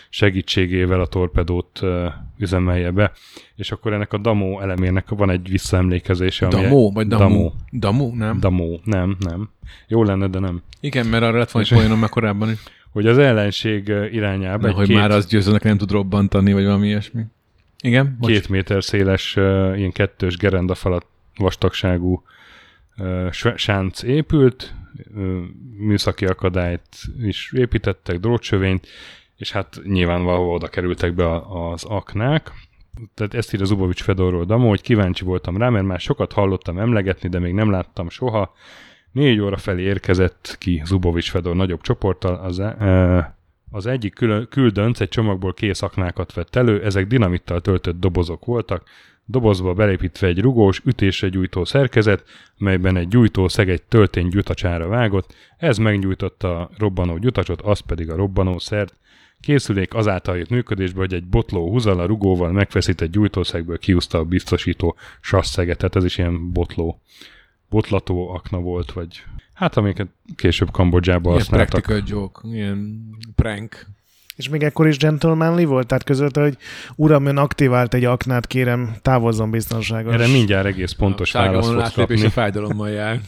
segítségével 0.09 1.01
a 1.01 1.07
torpedót 1.07 1.81
üzemelje 2.39 2.91
be, 2.91 3.13
és 3.57 3.73
akkor 3.73 3.93
ennek 3.93 4.13
a 4.13 4.19
Damó 4.19 4.61
elemének 4.61 5.09
van 5.09 5.31
egy 5.31 5.49
visszaemlékezése. 5.49 6.49
Damó? 6.49 6.93
Vagy 6.93 7.07
Damó? 7.07 7.55
Damó, 7.71 8.15
nem? 8.15 8.41
Damó, 8.41 8.81
nem, 8.85 9.17
nem. 9.19 9.51
Jó 9.89 10.03
lenne, 10.03 10.29
de 10.29 10.39
nem. 10.39 10.63
Igen, 10.81 11.07
mert 11.07 11.23
arra 11.23 11.39
lett 11.39 11.51
volna 11.51 11.69
egy 11.69 11.77
poénom 11.77 12.09
korábban 12.09 12.51
is. 12.51 12.59
Hogy 12.93 13.07
az 13.07 13.19
ellenség 13.19 13.89
irányába 14.13 14.69
egy 14.69 14.75
hogy 14.75 14.87
két... 14.87 14.97
már 14.97 15.11
az 15.11 15.27
győzőnek 15.27 15.63
nem 15.63 15.77
tud 15.77 15.91
robbantani, 15.91 16.53
vagy 16.53 16.65
valami 16.65 16.87
ilyesmi. 16.87 17.23
Igen? 17.83 18.17
Bocs. 18.21 18.31
Két 18.31 18.49
méter 18.49 18.85
széles, 18.85 19.37
ilyen 19.77 19.93
kettős 19.93 20.37
gerenda 20.37 20.75
falat 20.75 21.07
vastagságú 21.37 22.23
sánc 23.57 24.03
épült, 24.03 24.75
műszaki 25.79 26.27
akadályt 26.27 26.89
is 27.21 27.53
építettek, 27.53 28.19
drótsövényt, 28.19 28.87
és 29.37 29.53
hát 29.53 29.81
nyilván 29.85 30.25
valahol 30.25 30.55
oda 30.55 30.69
kerültek 30.69 31.15
be 31.15 31.41
az 31.71 31.85
aknák. 31.85 32.53
Tehát 33.15 33.35
ezt 33.35 33.55
írja 33.55 33.67
Zubovics 33.67 34.03
Fedorról 34.03 34.45
Damo, 34.45 34.69
hogy 34.69 34.81
kíváncsi 34.81 35.25
voltam 35.25 35.57
rá, 35.57 35.69
mert 35.69 35.87
már 35.87 36.01
sokat 36.01 36.33
hallottam 36.33 36.79
emlegetni, 36.79 37.29
de 37.29 37.39
még 37.39 37.53
nem 37.53 37.71
láttam 37.71 38.09
soha. 38.09 38.55
Négy 39.13 39.41
óra 39.41 39.57
felé 39.57 39.83
érkezett 39.83 40.57
ki 40.59 40.83
Zubovics 40.85 41.31
Fedor 41.31 41.55
nagyobb 41.55 41.81
csoporttal, 41.81 42.35
az, 42.35 42.59
e, 42.59 43.37
az 43.71 43.87
egyik 43.87 44.15
küldönc 44.49 45.01
egy 45.01 45.09
csomagból 45.09 45.55
kész 45.55 45.83
aknákat 45.83 46.33
vett 46.33 46.57
elő, 46.57 46.85
ezek 46.85 47.07
dinamittal 47.07 47.61
töltött 47.61 48.01
dobozok 48.01 48.45
voltak, 48.45 48.83
dobozba 49.27 49.75
belépítve 49.75 50.27
egy 50.27 50.41
rugós, 50.41 50.81
ütésre 50.85 51.29
gyújtó 51.29 51.65
szerkezet, 51.65 52.25
melyben 52.59 52.97
egy 52.97 53.09
gyújtó 53.09 53.49
szeg 53.49 53.71
egy 53.71 53.83
töltény 53.83 54.29
gyutacsára 54.29 54.89
vágott, 54.89 55.35
ez 55.57 55.79
meggyújtotta 55.79 56.61
a 56.61 56.71
robbanó 56.79 57.19
gyutacsot, 57.19 57.61
az 57.61 57.81
pedig 57.81 58.11
a 58.11 58.17
robbanó 58.17 58.59
szert. 58.59 58.95
Készülék 59.41 59.95
azáltal 59.95 60.37
jött 60.37 60.49
működésbe, 60.49 60.99
hogy 60.99 61.15
egy 61.15 61.25
botló 61.25 61.71
húzal 61.71 62.01
a 62.01 62.07
rugóval 62.07 62.53
megfeszített 62.53 63.11
gyújtószegből 63.11 63.79
kiúzta 63.79 64.19
a 64.19 64.25
biztosító 64.25 64.97
sasszeget, 65.21 65.79
tehát 65.79 65.97
ez 65.97 66.05
is 66.05 66.19
ilyen 66.19 66.53
botló, 66.53 67.01
botlató 67.69 68.29
akna 68.29 68.59
volt, 68.59 68.93
vagy 68.93 69.25
hát 69.55 69.77
amiket 69.77 70.09
később 70.37 70.71
Kambodzsában 70.71 71.33
Ilyen 71.33 71.39
használtak. 71.39 71.83
practical 71.83 72.19
joke, 72.19 72.49
ilyen 72.49 73.09
prank. 73.35 73.87
És 74.37 74.49
még 74.49 74.63
ekkor 74.63 74.87
is 74.87 74.97
gentlemanly 74.97 75.65
volt, 75.65 75.87
tehát 75.87 76.05
közölte, 76.05 76.41
hogy 76.41 76.57
uram, 76.95 77.27
ön 77.27 77.37
aktivált 77.37 77.95
egy 77.95 78.05
aknát, 78.05 78.47
kérem, 78.47 78.97
távozzon 79.03 79.51
biztonságos. 79.51 80.15
Erre 80.15 80.27
mindjárt 80.27 80.67
egész 80.67 80.93
pontos 80.93 81.35
a 81.35 81.39
választ 81.39 81.73
fogsz 81.73 81.93
kapni. 81.93 82.29
fájdalommal 82.29 82.91
jár. 82.91 83.21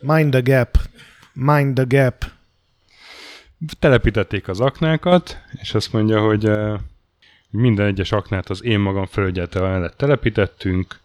Mind 0.00 0.30
the 0.30 0.40
gap. 0.40 0.78
Mind 1.32 1.74
the 1.74 1.84
gap. 1.88 2.24
Telepítették 3.78 4.48
az 4.48 4.60
aknákat, 4.60 5.38
és 5.60 5.74
azt 5.74 5.92
mondja, 5.92 6.20
hogy 6.20 6.46
eh, 6.46 6.78
minden 7.50 7.86
egyes 7.86 8.12
aknát 8.12 8.50
az 8.50 8.64
én 8.64 8.78
magam 8.78 9.06
felügyelte 9.06 9.60
mellett 9.60 9.96
telepítettünk, 9.96 11.00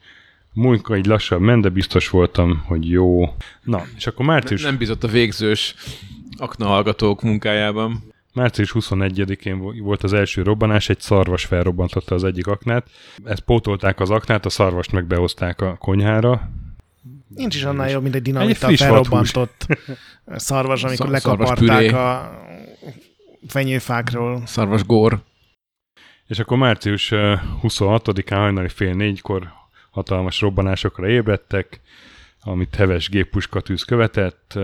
munka 0.54 0.98
így 0.98 1.06
lassan 1.06 1.42
ment, 1.42 1.62
de 1.62 1.70
biztos 1.70 2.10
voltam, 2.10 2.64
hogy 2.66 2.90
jó. 2.90 3.36
Na, 3.64 3.86
és 3.96 4.08
akkor 4.08 4.26
március, 4.26 4.62
Nem 4.62 4.78
bizott 4.78 5.04
a 5.04 5.08
végzős 5.08 5.76
akna 6.38 6.66
hallgatók 6.66 7.22
munkájában. 7.22 8.14
Március 8.38 8.72
21-én 8.74 9.60
vo- 9.60 9.80
volt 9.80 10.04
az 10.04 10.14
első 10.14 10.42
robbanás, 10.42 10.90
egy 10.90 11.00
szarvas 11.00 11.46
felrobbantotta 11.46 12.16
az 12.16 12.24
egyik 12.24 12.48
aknát. 12.48 12.90
Ezt 13.24 13.40
pótolták 13.40 14.00
az 14.00 14.10
aknát, 14.10 14.46
a 14.46 14.50
szarvast 14.50 14.92
meg 14.92 15.06
behozták 15.06 15.62
a 15.62 15.76
konyhára. 15.76 16.50
Nincs 17.28 17.56
is 17.56 17.64
annál 17.64 17.90
jobb, 17.90 18.02
mint 18.02 18.16
egy 18.16 18.22
Egy 18.22 18.34
dinamita 18.34 18.66
friss 18.66 18.82
felrobbantott 18.82 19.68
szarvas, 20.36 20.84
amikor 20.84 21.10
lekaparták 21.10 21.94
a 21.94 22.32
fenyőfákról. 23.48 24.42
Szarvas 24.46 24.84
gór. 24.84 25.20
És 26.28 26.40
akkor 26.40 26.58
március 26.58 27.12
eh, 27.12 27.42
26-án 27.64 28.36
hajnali 28.36 28.70
fél 28.70 28.94
négykor 28.94 29.52
hatalmas 29.92 30.42
robbanásokra 30.42 31.10
ébredtek, 31.10 31.82
amit 32.42 32.76
heves 32.76 33.10
géppuskatűz 33.10 33.84
követett. 33.84 34.58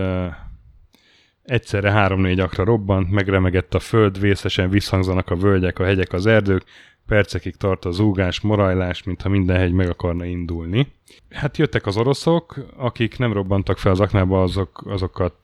Egyszerre 1.44 1.90
három-négy 1.90 2.40
akra 2.40 2.64
robbant, 2.64 3.10
megremegett 3.10 3.74
a 3.74 3.78
föld, 3.78 4.20
vészesen 4.20 4.70
visszhangzanak 4.70 5.30
a 5.30 5.36
völgyek, 5.36 5.78
a 5.78 5.84
hegyek, 5.84 6.12
az 6.12 6.26
erdők, 6.26 6.64
percekig 7.06 7.56
tart 7.56 7.84
a 7.84 7.90
zúgás, 7.90 8.40
morajlás, 8.40 9.02
mintha 9.02 9.28
minden 9.28 9.56
hegy 9.56 9.72
meg 9.72 9.88
akarna 9.88 10.24
indulni. 10.24 10.92
Hát 11.30 11.56
jöttek 11.56 11.86
az 11.86 11.96
oroszok, 11.96 12.56
akik 12.76 13.18
nem 13.18 13.32
robbantak 13.32 13.78
fel 13.78 13.92
az 13.92 14.00
aknába, 14.00 14.42
azok, 14.42 14.82
azokat 14.86 15.36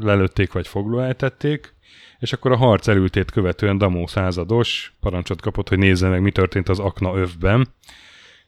lelőtték 0.00 0.52
vagy 0.52 0.66
foglóeltették, 0.66 1.74
és 2.18 2.32
akkor 2.32 2.52
a 2.52 2.56
harc 2.56 2.88
elültét 2.88 3.30
követően 3.30 3.78
Damó 3.78 4.06
százados 4.06 4.94
parancsot 5.00 5.40
kapott, 5.40 5.68
hogy 5.68 5.78
nézze 5.78 6.08
meg, 6.08 6.22
mi 6.22 6.30
történt 6.30 6.68
az 6.68 6.78
akna 6.78 7.16
övben, 7.16 7.68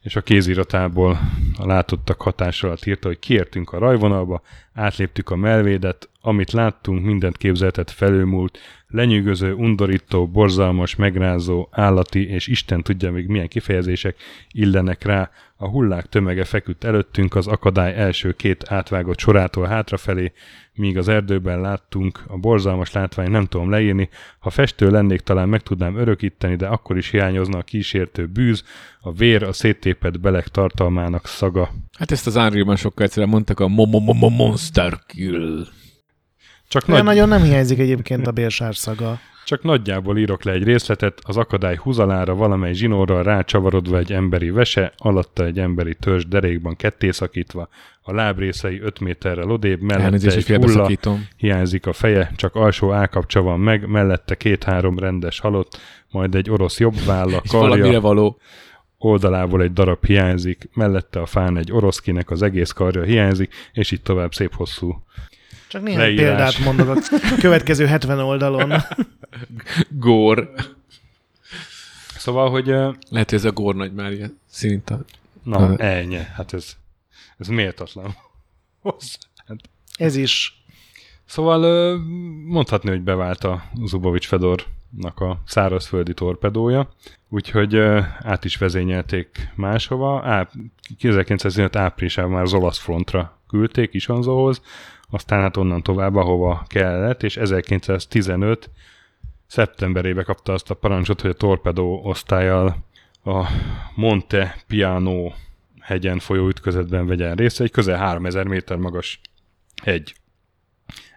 és 0.03 0.17
a 0.17 0.21
kéziratából 0.21 1.19
a 1.59 1.67
látottak 1.67 2.23
hatása 2.23 2.67
alatt 2.67 2.85
írta, 2.85 3.09
hogy 3.09 3.19
kiértünk 3.19 3.73
a 3.73 3.79
rajvonalba, 3.79 4.43
átléptük 4.75 5.31
a 5.31 5.37
melvédet, 5.37 6.09
amit 6.27 6.53
láttunk, 6.53 7.05
mindent 7.05 7.37
képzeltet 7.37 7.91
felülmúlt, 7.91 8.59
lenyűgöző, 8.89 9.53
undorító, 9.53 10.27
borzalmas, 10.29 10.97
megrázó, 10.97 11.69
állati, 11.71 12.29
és 12.29 12.47
Isten 12.47 12.83
tudja 12.83 13.13
még 13.13 13.27
milyen 13.27 13.49
kifejezések 13.49 14.17
illenek 14.51 15.05
rá. 15.05 15.31
A 15.57 15.69
hullák 15.69 16.07
tömege 16.07 16.45
feküdt 16.45 16.85
előttünk, 16.85 17.35
az 17.35 17.47
akadály 17.47 17.95
első 17.95 18.33
két 18.33 18.65
átvágott 18.69 19.19
sorától 19.19 19.67
hátrafelé, 19.67 20.33
míg 20.75 20.99
az 20.99 21.09
erdőben 21.09 21.61
láttunk, 21.61 22.25
a 22.27 22.37
borzalmas 22.37 22.93
látvány 22.93 23.31
nem 23.31 23.45
tudom 23.45 23.71
leírni, 23.71 24.09
ha 24.39 24.51
festő 24.51 24.91
lennék, 24.91 25.21
talán 25.21 25.49
meg 25.49 25.63
tudnám 25.63 25.97
örökíteni, 25.97 26.57
de 26.57 26.67
akkor 26.67 26.97
is 26.97 27.11
hiányozna 27.11 27.59
a 27.59 27.63
kísértő 27.63 28.27
bűz, 28.27 28.65
a 29.01 29.13
vér, 29.13 29.43
a 29.43 29.53
széttépett 29.53 30.21
beleg 30.21 30.49
tartalmának 30.49 31.27
szaga. 31.27 31.71
Hát 31.99 32.11
ezt 32.11 32.27
az 32.27 32.37
Unreal-ban 32.37 32.77
sokkal 32.77 33.05
egyszerűen 33.05 33.33
mondtak 33.33 33.61
a 33.61 33.69
mo- 33.69 33.91
mo- 33.91 34.05
mo- 34.05 34.19
mo- 34.19 34.37
Monster 34.37 34.99
Kill. 35.07 35.67
Csak, 36.69 36.87
nagy, 36.87 37.05
nagyon 37.05 37.29
nem 37.29 37.43
hiányzik 37.43 37.79
egyébként 37.79 38.27
a 38.27 38.31
bérsár 38.31 38.77
szaga. 38.77 39.19
csak 39.45 39.63
nagyjából 39.63 40.19
írok 40.19 40.45
le 40.45 40.53
egy 40.53 40.65
részletet, 40.65 41.19
az 41.23 41.37
akadály 41.37 41.77
húzalára 41.77 42.35
valamely 42.35 42.73
zsinórral 42.73 43.23
rácsavarodva 43.23 43.99
egy 43.99 44.13
emberi 44.13 44.51
vese, 44.51 44.93
alatta 44.97 45.45
egy 45.45 45.59
emberi 45.59 45.95
törzs 45.95 46.25
derékban 46.25 46.77
kettészakítva, 46.77 47.69
a 48.09 48.13
lábrészei 48.13 48.81
5 48.81 49.01
méterrel 49.01 49.51
odébb, 49.51 49.81
mellette 49.81 50.05
Elnézést, 50.05 50.51
egy 50.51 50.65
hulla, 50.65 50.91
hiányzik 51.37 51.87
a 51.87 51.93
feje, 51.93 52.33
csak 52.37 52.55
alsó 52.55 52.93
állkapcsa 52.93 53.43
van 53.43 53.61
meg, 53.61 53.89
mellette 53.89 54.35
két-három 54.35 54.99
rendes 54.99 55.41
halott, 55.41 55.81
majd 56.11 56.35
egy 56.35 56.51
orosz 56.51 56.81
jobb 56.81 57.05
válla, 57.05 57.43
karja, 57.49 58.01
való. 58.01 58.39
oldalából 58.99 59.63
egy 59.63 59.73
darab 59.73 60.05
hiányzik, 60.05 60.69
mellette 60.75 61.21
a 61.21 61.27
fán 61.27 61.57
egy 61.57 61.73
orosz, 61.73 61.99
kinek 61.99 62.31
az 62.31 62.43
egész 62.43 62.71
karja 62.71 63.03
hiányzik, 63.03 63.55
és 63.73 63.91
így 63.91 64.03
tovább 64.03 64.35
szép 64.35 64.55
hosszú. 64.55 65.05
Csak 65.69 65.83
néhány 65.83 66.01
Leírás. 66.01 66.55
példát 66.57 66.77
mondok 66.77 66.97
a 66.97 67.17
következő 67.41 67.87
70 67.87 68.19
oldalon. 68.19 68.73
Gór. 69.91 70.53
Szóval, 72.17 72.51
hogy 72.51 72.67
Lehet, 72.67 73.31
hogy 73.31 73.35
ez 73.39 73.45
a 73.45 73.53
Gór 73.53 73.75
nagy 73.75 73.93
már 73.93 74.13
ilyen 74.13 74.39
szinta. 74.47 75.05
na, 75.43 75.71
Ö. 75.71 75.75
ennyi, 75.83 76.19
hát 76.35 76.53
ez, 76.53 76.77
ez 77.39 77.49
méltatlan. 77.49 78.17
Hozzá. 78.81 79.19
Ez 79.97 80.17
is. 80.17 80.65
Szóval 81.25 81.97
mondhatni, 82.47 82.89
hogy 82.91 83.01
bevált 83.03 83.45
a 83.45 83.63
Zubovics 83.85 84.27
Fedornak 84.27 85.21
a 85.21 85.43
szárazföldi 85.47 86.15
torpedója, 86.15 86.89
úgyhogy 87.29 87.77
át 88.21 88.45
is 88.45 88.57
vezényelték 88.57 89.49
máshova. 89.55 90.23
Á, 90.25 90.49
1915 90.99 91.77
áprilisában 91.77 92.31
már 92.31 92.43
az 92.43 92.53
olasz 92.55 92.79
frontra 92.79 93.39
küldték 93.49 93.95
Isonzóhoz, 93.95 94.61
aztán 95.11 95.41
hát 95.41 95.57
onnan 95.57 95.83
tovább, 95.83 96.17
ahova 96.17 96.65
kellett, 96.69 97.23
és 97.23 97.37
1915 97.37 98.71
szeptemberében 99.47 100.25
kapta 100.25 100.53
azt 100.53 100.71
a 100.71 100.75
parancsot, 100.75 101.21
hogy 101.21 101.31
a 101.31 101.35
torpedó 101.35 102.01
osztályjal 102.05 102.77
a 103.25 103.47
Monte 103.95 104.57
Piano 104.67 105.33
hegyen 105.81 106.19
folyó 106.19 106.49
ütközetben 106.49 107.07
vegyen 107.07 107.35
részt, 107.35 107.61
egy 107.61 107.71
közel 107.71 107.99
3000 107.99 108.47
méter 108.47 108.77
magas 108.77 109.21
hegy. 109.83 110.15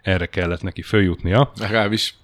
Erre 0.02 0.26
kellett 0.26 0.62
neki 0.62 0.82
följutnia. 0.82 1.52
Legalábbis 1.56 2.14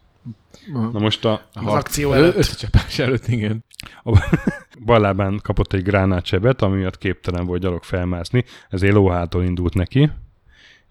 Na 0.92 0.98
most 0.98 1.24
a, 1.24 1.48
Az 1.52 1.66
akció 1.66 2.12
előtt. 2.12 2.36
Összecsapás 2.36 2.98
előtt, 2.98 3.26
igen. 3.26 3.64
a 4.04 4.18
bal 4.84 5.00
lábán 5.00 5.40
kapott 5.42 5.72
egy 5.72 5.82
gránátsebet, 5.82 6.62
ami 6.62 6.76
miatt 6.76 6.98
képtelen 6.98 7.46
volt 7.46 7.60
gyalog 7.60 7.82
felmászni, 7.82 8.44
ezért 8.68 8.94
lóhától 8.94 9.44
indult 9.44 9.74
neki, 9.74 10.10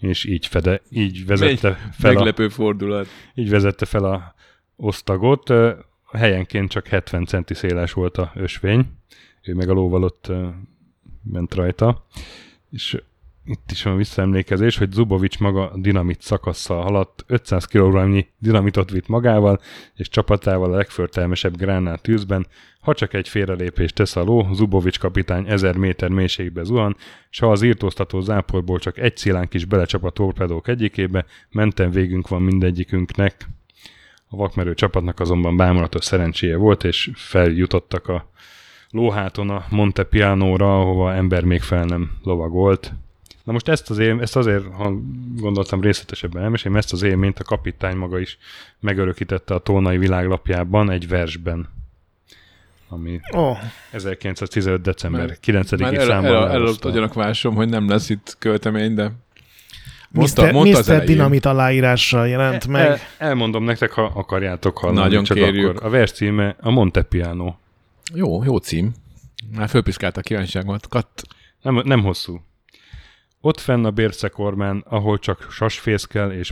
és 0.06 0.26
így, 0.26 0.48
fede, 0.48 0.82
így 0.90 1.26
vezette 1.26 1.76
fel 1.92 2.12
a, 2.12 2.14
Meglepő 2.14 2.50
fordulat. 2.50 3.08
így 3.34 3.50
vezette 3.50 3.86
fel 3.86 4.04
a 4.04 4.36
osztagot. 4.76 5.54
Helyenként 6.12 6.70
csak 6.70 6.88
70 6.88 7.26
centi 7.26 7.54
széles 7.54 7.94
volt 7.94 8.18
a 8.18 8.32
ösvény, 8.36 8.86
ő 9.44 9.54
meg 9.54 9.70
a 9.70 9.74
lóval 9.74 10.04
ott 10.04 10.32
ment 11.24 11.54
rajta. 11.54 12.06
És 12.70 13.02
itt 13.46 13.72
is 13.72 13.84
van 13.84 13.98
visszaemlékezés, 13.98 14.78
hogy 14.78 14.92
Zubovics 14.92 15.40
maga 15.40 15.72
dinamit 15.76 16.22
szakasszal 16.22 16.82
haladt, 16.82 17.24
500 17.28 17.66
kg 17.66 18.26
dinamitot 18.38 18.92
vitt 18.92 19.08
magával, 19.08 19.60
és 19.96 20.10
csapatával 20.10 20.74
a 20.74 20.76
legförtelmesebb 20.76 21.58
gránát 21.58 22.02
tűzben. 22.02 22.48
Ha 22.80 22.94
csak 22.94 23.14
egy 23.14 23.28
félrelépést 23.28 23.96
tesz 23.96 24.16
a 24.16 24.24
ló, 24.24 24.48
Zubovics 24.54 25.00
kapitány 25.00 25.48
1000 25.48 25.76
méter 25.78 26.10
mélységbe 26.10 26.64
zuhan, 26.64 26.96
s 27.30 27.40
ha 27.40 27.52
az 27.52 27.62
írtóztató 27.62 28.20
záporból 28.22 28.80
csak 28.80 28.98
egy 28.98 29.18
szilánk 29.18 29.54
is 29.54 29.66
belecsap 29.66 30.04
a 30.04 30.10
torpedók 30.10 30.68
egyikébe, 30.68 31.26
menten 31.50 31.92
végünk 31.92 32.28
van 32.28 32.42
mindegyikünknek. 32.42 33.48
A 34.30 34.36
vakmerő 34.36 34.74
csapatnak 34.74 35.20
azonban 35.20 35.58
bámulatos 35.58 36.06
szerencséje 36.06 36.56
volt, 36.56 36.84
és 36.84 37.10
feljutottak 37.14 38.08
a 38.08 38.30
lóháton 38.90 39.50
a 39.50 39.66
Monte 39.70 40.04
Pianóra, 40.04 40.80
ahova 40.80 41.14
ember 41.14 41.44
még 41.44 41.62
fel 41.62 41.86
nem 41.86 42.12
lovagolt. 42.24 42.94
Na 43.46 43.52
most 43.52 43.68
ezt, 43.68 43.90
az 43.90 43.98
él, 43.98 44.22
ezt 44.22 44.36
azért, 44.36 44.64
gondoltam 45.36 45.82
részletesebben 45.82 46.44
elmesélni, 46.44 46.78
ezt 46.78 46.94
az 46.94 47.02
élményt 47.02 47.40
a 47.40 47.44
kapitány 47.44 47.96
maga 47.96 48.20
is 48.20 48.38
megörökítette 48.80 49.54
a 49.54 49.60
Tónai 49.60 49.98
világlapjában 49.98 50.92
egy 50.92 51.08
versben, 51.08 51.70
ami 52.90 53.20
oh, 53.32 53.58
1915. 53.92 54.82
december 54.82 55.28
Már- 55.28 55.40
9. 55.40 55.72
Már 55.72 55.94
el, 55.94 56.06
számban 56.06 56.32
el, 56.32 56.50
előtt 56.50 56.86
a 56.86 56.90
gyanakvásom, 56.90 57.56
hogy 57.56 57.70
nem 57.70 57.90
lesz 57.90 58.10
itt 58.10 58.36
költemény, 58.40 58.94
de 58.94 59.12
mondta, 60.10 60.46
Mr. 60.46 60.52
mondta 60.52 60.94
Mr. 60.94 61.04
Dinamit 61.04 61.46
aláírással 61.46 62.28
jelent 62.28 62.68
meg. 62.68 62.86
El, 62.86 62.98
elmondom 63.18 63.64
nektek, 63.64 63.92
ha 63.92 64.12
akarjátok 64.16 64.78
hallani. 64.78 65.00
Nagyon 65.00 65.24
csak 65.24 65.38
kérjük. 65.38 65.70
Akkor. 65.70 65.86
A 65.86 65.90
vers 65.90 66.12
címe 66.12 66.56
a 66.60 66.70
Monte 66.70 67.02
Piano. 67.02 67.56
Jó, 68.14 68.44
jó 68.44 68.58
cím. 68.58 68.94
Már 69.56 69.70
fölpiszkálta 69.70 70.20
a 70.20 70.24
kívánságot. 70.24 70.88
Katt. 70.88 71.24
Nem, 71.62 71.82
nem 71.84 72.04
hosszú. 72.04 72.42
Ott 73.46 73.60
fenn 73.60 73.86
a 73.86 73.92
bércekormán, 73.92 74.84
ahol 74.90 75.20
csak 75.20 75.48
sasfészkel 75.50 76.32
és 76.32 76.52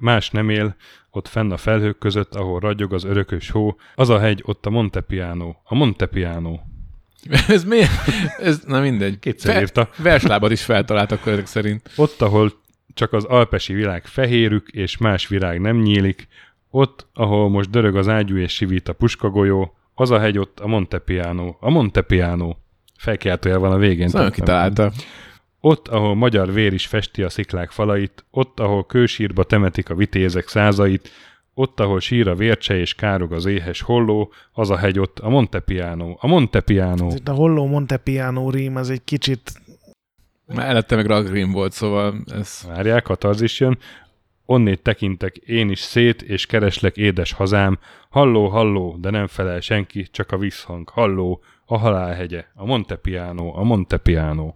más 0.00 0.30
nem 0.30 0.48
él, 0.48 0.74
ott 1.10 1.28
fenn 1.28 1.50
a 1.50 1.56
felhők 1.56 1.98
között, 1.98 2.34
ahol 2.34 2.60
ragyog 2.60 2.92
az 2.92 3.04
örökös 3.04 3.50
hó, 3.50 3.76
az 3.94 4.08
a 4.08 4.18
hegy, 4.18 4.42
ott 4.44 4.66
a 4.66 4.70
Montepiano. 4.70 5.54
A 5.64 5.74
Montepiano. 5.74 6.58
Ez 7.48 7.64
miért? 7.64 7.90
Ez, 8.38 8.62
na 8.66 8.80
mindegy. 8.80 9.18
Kétszer 9.18 9.60
írta. 9.60 9.88
Verslábat 10.02 10.50
is 10.50 10.62
feltaláltak 10.64 11.26
ezek 11.26 11.46
szerint. 11.46 11.90
Ott, 11.96 12.20
ahol 12.20 12.52
csak 12.94 13.12
az 13.12 13.24
alpesi 13.24 13.72
világ 13.72 14.06
fehérük, 14.06 14.68
és 14.68 14.96
más 14.96 15.26
virág 15.26 15.60
nem 15.60 15.76
nyílik, 15.76 16.28
ott, 16.70 17.06
ahol 17.14 17.48
most 17.48 17.70
dörög 17.70 17.96
az 17.96 18.08
ágyú 18.08 18.36
és 18.36 18.52
sivít 18.52 18.88
a 18.88 18.92
puskagolyó, 18.92 19.76
az 19.94 20.10
a 20.10 20.18
hegy 20.18 20.38
ott 20.38 20.60
a 20.60 20.66
Montepiano. 20.66 21.56
A 21.60 21.70
Montepiano. 21.70 22.56
Felkiáltójel 22.98 23.58
van 23.58 23.72
a 23.72 23.78
végén. 23.78 24.08
Nagyon 24.12 24.30
kitalálta. 24.30 24.92
Ott, 25.64 25.88
ahol 25.88 26.14
magyar 26.14 26.52
vér 26.52 26.72
is 26.72 26.86
festi 26.86 27.22
a 27.22 27.28
sziklák 27.28 27.70
falait, 27.70 28.24
ott, 28.30 28.60
ahol 28.60 28.86
kősírba 28.86 29.44
temetik 29.44 29.90
a 29.90 29.94
vitézek 29.94 30.48
százait, 30.48 31.10
ott, 31.54 31.80
ahol 31.80 32.00
sír 32.00 32.28
a 32.28 32.34
vércse 32.34 32.76
és 32.76 32.94
károg 32.94 33.32
az 33.32 33.44
éhes 33.44 33.80
holló, 33.80 34.32
az 34.52 34.70
a 34.70 34.76
hegy 34.76 34.98
ott, 34.98 35.18
a 35.18 35.28
Montepiano. 35.28 36.14
A 36.18 36.26
Montepiano. 36.26 37.14
Itt 37.14 37.28
a 37.28 37.32
holló 37.32 37.66
Montepiano 37.66 38.50
rím, 38.50 38.76
az 38.76 38.90
egy 38.90 39.04
kicsit... 39.04 39.52
Már 40.46 40.68
előtte 40.68 40.96
meg 40.96 41.06
Ragrim 41.06 41.52
volt, 41.52 41.72
szóval 41.72 42.24
ez... 42.26 42.64
Várják, 42.68 43.06
is 43.40 43.60
jön. 43.60 43.78
Onnét 44.46 44.82
tekintek 44.82 45.36
én 45.36 45.70
is 45.70 45.80
szét, 45.80 46.22
és 46.22 46.46
kereslek 46.46 46.96
édes 46.96 47.32
hazám. 47.32 47.78
Halló, 48.08 48.48
halló, 48.48 48.96
de 49.00 49.10
nem 49.10 49.26
felel 49.26 49.60
senki, 49.60 50.08
csak 50.10 50.32
a 50.32 50.38
visszhang. 50.38 50.88
Halló, 50.88 51.42
a 51.64 51.78
halálhegye, 51.78 52.44
a 52.54 52.64
Montepiano, 52.64 53.58
a 53.58 53.62
Montepiano. 53.62 54.54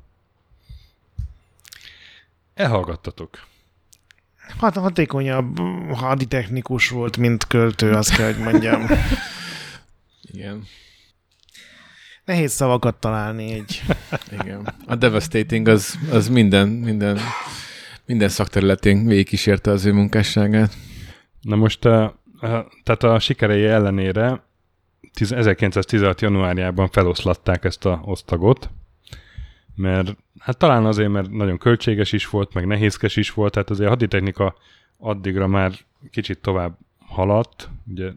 Elhallgattatok. 2.57 3.47
Hát 4.61 4.77
hatékonyabb 4.77 5.59
haditechnikus 5.93 6.89
volt, 6.89 7.17
mint 7.17 7.47
költő, 7.47 7.93
azt 7.93 8.17
kell, 8.17 8.33
hogy 8.33 8.43
mondjam. 8.43 8.87
Igen. 10.33 10.65
Nehéz 12.25 12.53
szavakat 12.53 12.95
találni 12.95 13.53
egy. 13.53 13.83
Igen. 14.31 14.75
A 14.87 14.95
Devastating 14.95 15.69
az, 15.69 15.99
az 16.11 16.29
minden, 16.29 16.69
minden, 16.69 17.19
minden 18.05 18.29
szakterületén 18.29 19.07
végigkísérte 19.07 19.71
az 19.71 19.85
ő 19.85 19.93
munkásságát. 19.93 20.75
Na 21.41 21.57
most, 21.57 21.85
a, 21.85 22.05
a, 22.41 22.49
tehát 22.83 23.03
a 23.03 23.19
sikerei 23.19 23.65
ellenére 23.65 24.45
1916. 25.25 26.21
januárjában 26.21 26.89
feloszlatták 26.89 27.65
ezt 27.65 27.85
a 27.85 28.01
osztagot, 28.05 28.71
mert 29.77 30.17
hát 30.39 30.59
talán 30.59 30.85
azért, 30.85 31.11
mert 31.11 31.31
nagyon 31.31 31.59
költséges 31.59 32.13
is 32.13 32.29
volt, 32.29 32.55
meg 32.55 32.67
nehézkes 32.67 33.17
is 33.17 33.31
volt, 33.31 33.53
tehát 33.53 33.71
azért 33.71 33.87
a 33.87 33.91
haditechnika 33.91 34.55
addigra 34.99 35.47
már 35.47 35.73
kicsit 36.11 36.39
tovább 36.39 36.79
haladt, 36.99 37.71
ugye 37.91 38.11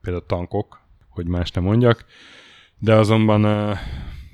például 0.00 0.26
tankok, 0.26 0.80
hogy 1.08 1.26
más 1.26 1.50
nem 1.50 1.64
mondjak, 1.64 2.04
de 2.78 2.94
azonban 2.94 3.44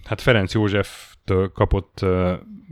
hát 0.04 0.20
Ferenc 0.20 0.54
Józseftől 0.54 1.52
kapott 1.52 2.04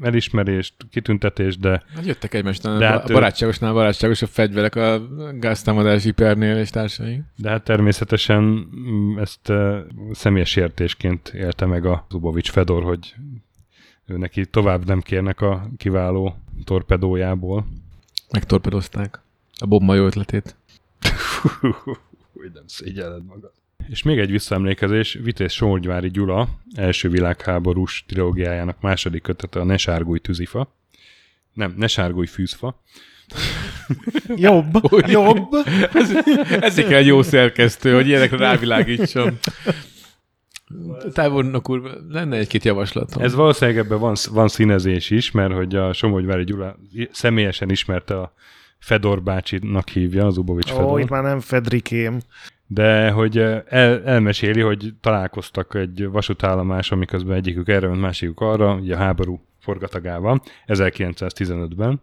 elismerést, 0.03 0.75
kitüntetést, 0.91 1.61
de... 1.61 1.83
Hát 1.95 2.07
jöttek 2.07 2.35
egymástán, 2.35 2.79
de 2.79 2.87
hát 2.87 3.11
a 3.11 3.13
barátságosnál 3.13 3.73
barátságos 3.73 4.23
a 4.23 4.27
fegyverek 4.27 4.75
a 4.75 5.01
gáztámadási 5.39 6.11
pernél 6.11 6.57
és 6.57 6.71
társai. 6.71 7.23
De 7.37 7.51
hát 7.51 7.65
természetesen 7.65 8.43
mm, 8.43 9.19
ezt 9.19 9.53
személyes 10.13 10.57
értésként 10.57 11.29
élte 11.29 11.67
meg 11.67 11.85
a 11.85 12.07
Zubovics 12.11 12.51
Fedor, 12.51 12.83
hogy 12.83 13.15
ő 14.11 14.17
neki 14.17 14.47
tovább 14.47 14.87
nem 14.87 15.01
kérnek 15.01 15.41
a 15.41 15.69
kiváló 15.77 16.37
torpedójából. 16.65 17.67
Megtorpedozták 18.31 19.21
a 19.59 19.67
Bob 19.67 19.95
jó 19.95 20.07
ötletét. 20.07 20.57
Hogy 22.33 22.51
nem 22.55 22.67
szégyelled 22.67 23.25
magad. 23.25 23.53
És 23.89 24.03
még 24.03 24.19
egy 24.19 24.31
visszaemlékezés, 24.31 25.19
Vitéz 25.23 25.53
Somorgyvári 25.53 26.09
Gyula 26.09 26.49
első 26.75 27.09
világháborús 27.09 28.05
trilógiájának 28.09 28.81
második 28.81 29.23
kötete 29.23 29.61
a 29.61 29.65
Ne 29.65 29.77
sárgulj 29.77 30.19
tűzifa. 30.19 30.75
Nem, 31.53 31.75
Ne 31.77 31.87
sárgulj 31.87 32.27
fűzfa. 32.27 32.83
Jobb, 34.37 34.81
jobb. 35.07 35.49
ez, 35.95 36.11
ezért 36.61 36.89
kell 36.89 36.99
egy 36.99 37.07
jó 37.07 37.23
szerkesztő, 37.23 37.95
hogy 37.95 38.07
ilyenekre 38.07 38.37
rávilágítson. 38.37 39.39
Tábornok 41.12 41.68
úr, 41.71 41.83
lenne 42.09 42.37
egy-két 42.37 42.64
javaslatom. 42.64 43.23
Ez 43.23 43.35
valószínűleg 43.35 43.81
ebben 43.81 43.99
van, 43.99 44.14
van 44.31 44.49
színezés 44.49 45.11
is, 45.11 45.31
mert 45.31 45.53
hogy 45.53 45.75
a 45.75 45.93
Somogyvári 45.93 46.45
Gyula 46.45 46.77
személyesen 47.11 47.71
ismerte 47.71 48.21
a 48.21 48.33
Fedor 48.79 49.23
bácsinak 49.23 49.89
hívja, 49.89 50.27
az 50.27 50.37
Ubovics 50.37 50.71
Fedor. 50.71 50.93
Ó, 50.93 50.99
itt 50.99 51.09
már 51.09 51.23
nem 51.23 51.41
Fedrikém. 51.41 52.21
De 52.66 53.11
hogy 53.11 53.39
el, 53.39 54.03
elmeséli, 54.05 54.61
hogy 54.61 54.95
találkoztak 55.01 55.75
egy 55.75 56.09
vasútállomáson, 56.09 56.99
miközben 56.99 57.37
egyikük 57.37 57.68
erre, 57.68 57.89
ment 57.89 58.01
másikuk 58.01 58.41
arra, 58.41 58.75
ugye 58.75 58.95
a 58.95 58.99
háború 58.99 59.41
forgatagával, 59.61 60.43
1915-ben, 60.66 62.01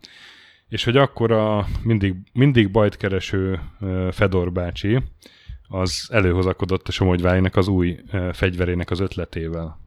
és 0.70 0.84
hogy 0.84 0.98
akkor 0.98 1.32
a 1.32 1.66
mindig, 1.84 2.16
mindig 2.34 2.72
bajt 2.72 2.98
kereső 2.98 3.60
Fedor 4.12 4.52
bácsi, 4.52 5.04
az 5.68 6.08
előhozakodott 6.12 6.88
a 6.88 6.92
Somogyvárinak 6.92 7.56
az 7.56 7.68
új 7.68 8.00
fegyverének 8.34 8.92
az 8.92 9.00
ötletével, 9.00 9.80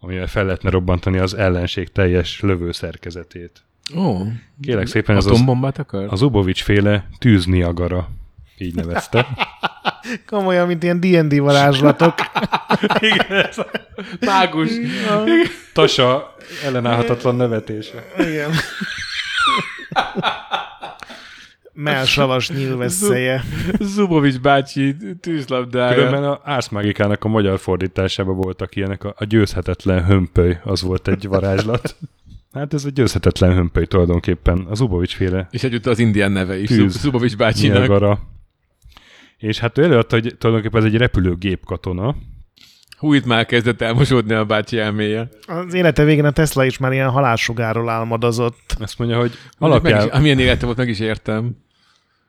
amivel 0.00 0.26
fel 0.26 0.44
lehetne 0.44 0.70
robbantani 0.70 1.18
az 1.18 1.34
ellenség 1.34 1.92
teljes 1.92 2.40
lövőszerkezetét. 2.40 3.62
Ó, 3.96 4.16
Kélek 4.62 4.86
szépen 4.86 5.16
ez 5.16 5.26
az, 5.26 5.42
akar? 5.76 6.06
az 6.10 6.22
Ubovics 6.22 6.62
féle 6.62 7.08
tűzniagara, 7.18 8.08
így 8.58 8.74
nevezte. 8.74 9.26
Komolyan, 10.26 10.66
mint 10.66 10.82
ilyen 10.82 11.00
D&D 11.00 11.38
varázslatok. 11.38 12.14
Igen, 13.00 13.44
ez 13.44 13.58
a 13.58 13.66
mágus. 14.20 14.70
Tasa 15.72 16.34
ellenállhatatlan 16.64 17.36
nevetése. 17.36 18.06
Igen. 18.18 18.50
Melsavas 21.76 22.50
nyilvesszeje. 22.50 23.44
Zubovics 23.80 24.38
bácsi 24.40 24.96
tűzlabdája. 25.20 25.94
Különben 25.94 26.24
a 26.24 26.40
Árszmágikának 26.44 27.24
a 27.24 27.28
magyar 27.28 27.58
fordításában 27.58 28.36
voltak 28.36 28.76
ilyenek, 28.76 29.04
a, 29.04 29.14
a 29.18 29.24
győzhetetlen 29.24 30.04
hömpöly, 30.04 30.58
az 30.64 30.82
volt 30.82 31.08
egy 31.08 31.26
varázslat. 31.28 31.96
Hát 32.52 32.74
ez 32.74 32.84
egy 32.84 32.92
győzhetetlen 32.92 33.54
hömpöly 33.54 33.86
tulajdonképpen, 33.86 34.66
az 34.68 34.78
Zubovics 34.78 35.14
féle. 35.14 35.48
És 35.50 35.64
egyúttal 35.64 35.92
az 35.92 35.98
indián 35.98 36.32
neve 36.32 36.58
is, 36.58 36.68
Tűz, 36.68 37.00
Zubovics 37.00 37.36
bácsinak. 37.36 37.78
Nyilgara. 37.78 38.20
És 39.36 39.58
hát 39.58 39.78
ő 39.78 39.82
előadta, 39.82 40.14
hogy 40.14 40.34
tulajdonképpen 40.38 40.86
ez 40.86 40.92
egy 40.92 40.98
repülőgép 40.98 41.64
katona, 41.64 42.16
Hú, 42.98 43.12
itt 43.12 43.24
már 43.24 43.46
kezdett 43.46 43.80
elmosódni 43.80 44.34
a 44.34 44.44
bácsi 44.44 44.78
elméje. 44.78 45.28
Az 45.46 45.74
élete 45.74 46.04
végén 46.04 46.24
a 46.24 46.30
Tesla 46.30 46.64
is 46.64 46.78
már 46.78 46.92
ilyen 46.92 47.10
halálsugáról 47.10 47.88
álmodozott. 47.88 48.76
Azt 48.80 48.98
mondja, 48.98 49.18
hogy 49.18 49.32
alapján... 49.58 50.08
amilyen 50.08 50.38
élete 50.38 50.64
volt, 50.64 50.76
meg 50.76 50.88
is 50.88 51.00
értem. 51.00 51.56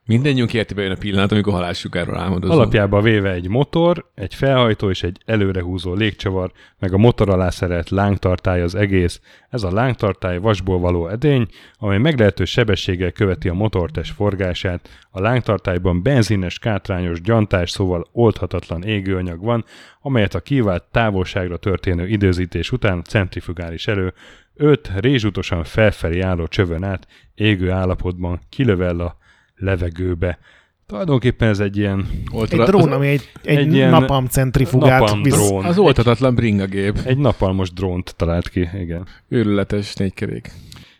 Mindennyiunk 0.07 0.53
életében 0.53 0.83
jön 0.83 0.93
a 0.93 0.97
pillanat, 0.97 1.31
amikor 1.31 1.53
halálsugáról 1.53 2.17
álmodozunk. 2.17 2.59
Alapjában 2.59 3.03
véve 3.03 3.31
egy 3.31 3.47
motor, 3.47 4.05
egy 4.15 4.33
felhajtó 4.33 4.89
és 4.89 5.03
egy 5.03 5.17
előrehúzó 5.25 5.93
légcsavar, 5.93 6.51
meg 6.79 6.93
a 6.93 6.97
motor 6.97 7.29
alá 7.29 7.49
szerelt 7.49 7.89
lángtartály 7.89 8.61
az 8.61 8.75
egész. 8.75 9.21
Ez 9.49 9.63
a 9.63 9.71
lángtartály 9.71 10.37
vasból 10.37 10.79
való 10.79 11.07
edény, 11.07 11.47
amely 11.77 11.97
meglehetős 11.97 12.49
sebességgel 12.49 13.11
követi 13.11 13.49
a 13.49 13.53
motortest 13.53 14.13
forgását. 14.13 14.89
A 15.09 15.21
lángtartályban 15.21 16.01
benzines, 16.01 16.59
kátrányos, 16.59 17.21
gyantás, 17.21 17.69
szóval 17.69 18.07
oldhatatlan 18.11 18.83
égőanyag 18.83 19.43
van, 19.43 19.65
amelyet 20.01 20.35
a 20.35 20.39
kívánt 20.39 20.83
távolságra 20.91 21.57
történő 21.57 22.07
időzítés 22.07 22.71
után 22.71 23.03
centrifugális 23.03 23.87
erő 23.87 24.13
öt 24.55 24.91
rézsutosan 24.95 25.63
felfelé 25.63 26.19
álló 26.19 26.47
csövön 26.47 26.83
át 26.83 27.07
égő 27.35 27.71
állapotban 27.71 28.39
kilövel 28.49 28.99
a 28.99 29.17
levegőbe. 29.57 30.39
Tulajdonképpen 30.85 31.49
ez 31.49 31.59
egy 31.59 31.77
ilyen... 31.77 32.07
Oltra... 32.31 32.61
Egy 32.61 32.69
drón, 32.69 32.91
ami 32.91 33.07
egy, 33.07 33.31
egy, 33.43 33.57
egy 33.57 33.73
ilyen 33.73 33.89
napalm 33.89 34.25
centrifugát 34.25 34.99
napalm 34.99 35.21
visz. 35.21 35.47
drón. 35.47 35.65
Az 35.65 35.77
oltatatlan 35.77 36.35
bringagép. 36.35 36.97
Egy 37.05 37.17
napalmos 37.17 37.71
drónt 37.71 38.15
talált 38.15 38.49
ki, 38.49 38.69
igen. 38.73 39.07
Őrületes 39.27 39.93
négykerék. 39.93 40.51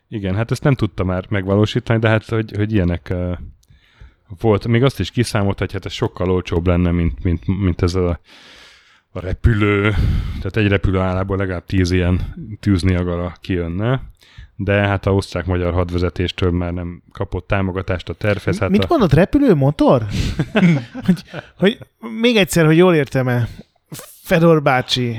Igen, 0.10 0.36
hát 0.36 0.52
ezt 0.52 0.64
nem 0.64 0.74
tudta 0.74 1.04
már 1.04 1.26
megvalósítani, 1.30 2.00
de 2.00 2.08
hát, 2.08 2.26
hogy, 2.26 2.52
hogy 2.56 2.74
ilyenek 2.74 3.08
uh, 3.12 3.38
volt. 4.40 4.68
Még 4.68 4.84
azt 4.84 5.00
is 5.00 5.12
kiszámolt, 5.12 5.60
hogy 5.60 5.72
hát 5.72 5.86
ez 5.86 5.92
sokkal 5.92 6.32
olcsóbb 6.32 6.68
lenne, 6.68 6.92
mint, 6.92 7.24
mint, 7.24 7.48
mint 7.48 7.82
ez 7.82 7.96
a, 7.96 8.20
a 9.18 9.20
repülő. 9.20 9.90
Tehát 10.38 10.58
egy 10.58 10.68
repülő 10.68 11.00
állából 11.00 11.38
legalább 11.38 11.66
tíz 11.66 11.92
ilyen 11.92 12.20
tűzniagara 12.60 13.34
kijönne 13.42 14.02
de 14.60 14.74
hát 14.74 15.06
a 15.06 15.14
osztrák-magyar 15.14 15.74
hadvezetéstől 15.74 16.52
már 16.52 16.74
nem 16.74 17.02
kapott 17.12 17.48
támogatást 17.48 18.10
a 18.10 18.14
tervhez. 18.14 18.60
Hát 18.60 18.70
Mit 18.70 18.84
a... 18.84 18.86
mondott, 18.90 19.14
repülőmotor? 19.14 20.06
hogy, 21.06 21.24
hogy 21.56 21.78
még 22.20 22.36
egyszer, 22.36 22.66
hogy 22.66 22.78
jól 22.78 22.96
értem-e. 22.96 23.48
Fedor 24.24 24.62
bácsi. 24.62 25.18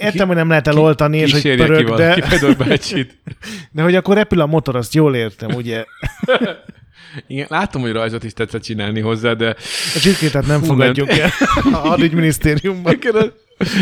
Értem, 0.00 0.26
hogy 0.26 0.36
nem 0.36 0.48
lehet 0.48 0.66
eloltani, 0.66 1.18
és 1.18 1.32
hogy 1.32 1.56
pörög, 1.56 1.86
ki 1.86 1.94
de, 1.94 2.22
Fedor 2.22 2.56
bácsit. 2.56 3.18
de 3.72 3.82
hogy 3.82 3.94
akkor 3.94 4.14
repül 4.14 4.40
a 4.40 4.46
motor, 4.46 4.76
azt 4.76 4.94
jól 4.94 5.14
értem, 5.14 5.50
ugye? 5.50 5.84
Igen, 7.26 7.46
látom, 7.50 7.82
hogy 7.82 7.92
rajzot 7.92 8.24
is 8.24 8.32
tetszett 8.32 8.62
csinálni 8.62 9.00
hozzá, 9.00 9.32
de 9.32 9.48
A 9.94 9.98
zsirkétet 9.98 10.46
nem 10.46 10.60
Fú, 10.60 10.66
fogadjuk 10.66 11.10
el 11.10 11.30
a 11.72 11.76
hadügyminisztériumban. 11.76 12.98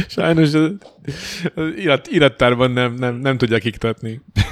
sajnos 0.08 0.54
az, 0.54 0.70
az 1.54 1.76
irat, 1.76 2.06
irattárban 2.06 2.70
nem, 2.70 2.94
nem, 2.94 3.14
nem 3.14 3.38
tudják 3.38 3.64
iktatni. 3.64 4.20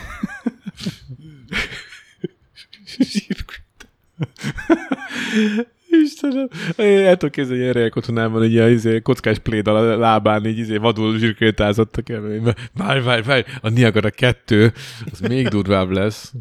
Istenem, 6.03 6.49
el 6.77 7.17
tudok 7.17 7.35
képzelni, 7.35 7.67
hogy 7.67 7.77
erre 7.77 7.91
otthonában 7.95 8.43
egy 8.43 8.53
ilyen 8.53 8.71
izé, 8.71 9.01
kockás 9.01 9.39
pléd 9.39 9.67
a 9.67 9.97
lábán, 9.97 10.47
így 10.47 10.59
izé, 10.59 10.77
vadul 10.77 11.19
zsirkrétázottak 11.19 12.09
el. 12.09 12.55
Várj, 12.73 13.01
várj, 13.01 13.23
várj, 13.23 13.43
a 13.61 13.69
Niagara 13.69 14.11
2, 14.11 14.73
az 15.13 15.21
még 15.21 15.49
durvább 15.49 15.91
lesz. 15.91 16.33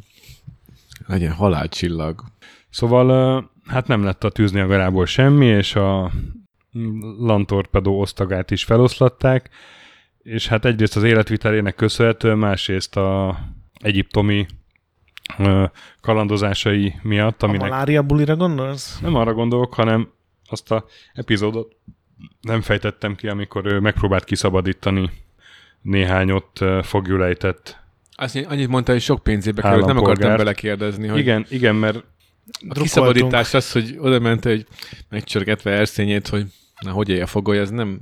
Legyen 1.08 1.34
halálcsillag. 1.34 2.24
Szóval 2.70 3.52
hát 3.68 3.88
nem 3.88 4.04
lett 4.04 4.24
a 4.24 4.30
tűzni 4.30 4.60
a 4.60 4.68
garából 4.68 5.06
semmi, 5.06 5.46
és 5.46 5.76
a 5.76 6.12
Lantorpedó 7.20 8.00
osztagát 8.00 8.52
is 8.52 8.64
feloszlatták, 8.64 9.50
és 10.24 10.48
hát 10.48 10.66
egyrészt 10.66 10.96
az 10.96 11.04
életvitelének 11.04 11.76
köszönhetően, 11.76 12.38
másrészt 12.38 12.96
a 12.96 13.40
egyiptomi 13.74 14.46
kalandozásai 16.02 16.96
miatt, 17.02 17.44
A 17.44 17.46
aminek 17.46 17.70
malária 17.70 18.02
bulira 18.02 18.36
gondolsz? 18.36 19.00
nem 19.00 19.16
arra 19.16 19.34
gondolok, 19.34 19.74
hanem 19.74 20.12
azt 20.50 20.72
a 20.72 20.86
epizódot 21.14 21.76
nem 22.42 22.62
fejtettem 22.62 23.16
ki, 23.16 23.28
amikor 23.28 23.66
ő 23.66 23.80
megpróbált 23.80 24.24
kiszabadítani 24.24 25.10
néhány 25.82 26.32
ott 26.32 26.64
fogjulejtett. 26.82 27.83
Azt 28.24 28.36
annyit 28.50 28.68
mondta, 28.68 28.92
hogy 28.92 29.02
sok 29.02 29.24
pénzébe 29.24 29.62
került, 29.62 29.86
nem 29.86 29.98
akartam 29.98 30.36
belekérdezni, 30.38 31.08
hogy 31.08 31.20
Igen, 31.20 31.46
igen, 31.50 31.76
mert 31.76 32.04
a 32.70 32.74
kiszabadítás 32.82 33.54
az, 33.54 33.72
hogy 33.72 33.96
oda 34.00 34.20
ment 34.20 34.46
egy 34.46 34.68
megcsörgetve 35.10 35.72
erszényét, 35.72 36.28
hogy 36.28 36.46
na, 36.82 36.92
hogy 36.92 37.10
élje 37.10 37.24
a 37.24 37.28
fogoly, 37.28 37.60
ez 37.60 37.70
nem 37.70 38.00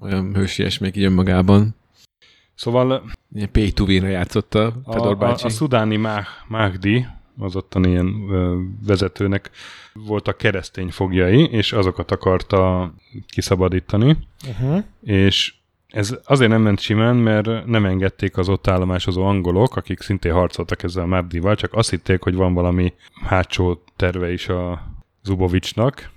olyan 0.00 0.34
hősies 0.34 0.78
még 0.78 0.96
így 0.96 1.04
önmagában. 1.04 1.74
szóval 2.54 3.10
Ilyen 3.34 3.50
pay 3.52 3.72
to 3.72 3.84
win-re 3.84 4.08
játszott 4.08 4.54
a 4.54 4.66
A, 4.84 4.92
Fedor 4.92 5.12
a, 5.12 5.14
bácsi. 5.14 5.46
a 5.46 5.48
szudáni 5.48 5.96
Mah- 5.96 6.26
Mahdi, 6.48 7.06
az 7.38 7.56
ottan 7.56 7.84
ilyen 7.84 8.26
ö, 8.30 8.60
vezetőnek 8.86 9.50
voltak 9.92 10.36
keresztény 10.36 10.90
fogjai, 10.90 11.42
és 11.50 11.72
azokat 11.72 12.10
akarta 12.10 12.92
kiszabadítani, 13.28 14.16
Uh-huh. 14.48 14.84
és 15.02 15.54
ez 15.90 16.18
azért 16.24 16.50
nem 16.50 16.62
ment 16.62 16.80
simán, 16.80 17.16
mert 17.16 17.66
nem 17.66 17.84
engedték 17.84 18.36
az 18.36 18.48
ott 18.48 18.66
állomásozó 18.66 19.24
angolok, 19.24 19.76
akik 19.76 20.00
szintén 20.00 20.32
harcoltak 20.32 20.82
ezzel 20.82 21.02
a 21.02 21.06
Mahdival, 21.06 21.56
csak 21.56 21.74
azt 21.74 21.90
hitték, 21.90 22.22
hogy 22.22 22.34
van 22.34 22.54
valami 22.54 22.92
hátsó 23.24 23.82
terve 23.96 24.32
is 24.32 24.48
a 24.48 24.82
Zubovicsnak, 25.22 26.10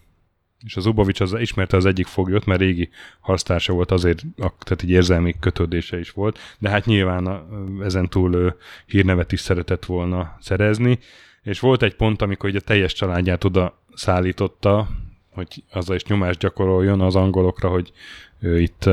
és 0.65 0.75
a 0.75 0.81
Zubovics 0.81 1.19
az 1.19 1.33
ismerte 1.39 1.77
az 1.77 1.85
egyik 1.85 2.05
foglyot, 2.05 2.45
mert 2.45 2.59
régi 2.59 2.89
harctársa 3.19 3.73
volt, 3.73 3.91
azért, 3.91 4.23
tehát 4.37 4.81
egy 4.81 4.89
érzelmi 4.89 5.35
kötődése 5.39 5.99
is 5.99 6.11
volt, 6.11 6.39
de 6.59 6.69
hát 6.69 6.85
nyilván 6.85 7.25
a, 7.25 7.45
ezen 7.81 8.09
túl 8.09 8.57
hírnevet 8.85 9.31
is 9.31 9.39
szeretett 9.39 9.85
volna 9.85 10.37
szerezni, 10.39 10.99
és 11.43 11.59
volt 11.59 11.81
egy 11.81 11.95
pont, 11.95 12.21
amikor 12.21 12.49
ugye 12.49 12.59
a 12.59 12.61
teljes 12.61 12.93
családját 12.93 13.43
oda 13.43 13.81
szállította, 13.93 14.87
hogy 15.29 15.63
azzal 15.71 15.95
is 15.95 16.03
nyomást 16.03 16.39
gyakoroljon 16.39 17.01
az 17.01 17.15
angolokra, 17.15 17.69
hogy 17.69 17.91
ő 18.39 18.61
itt 18.61 18.89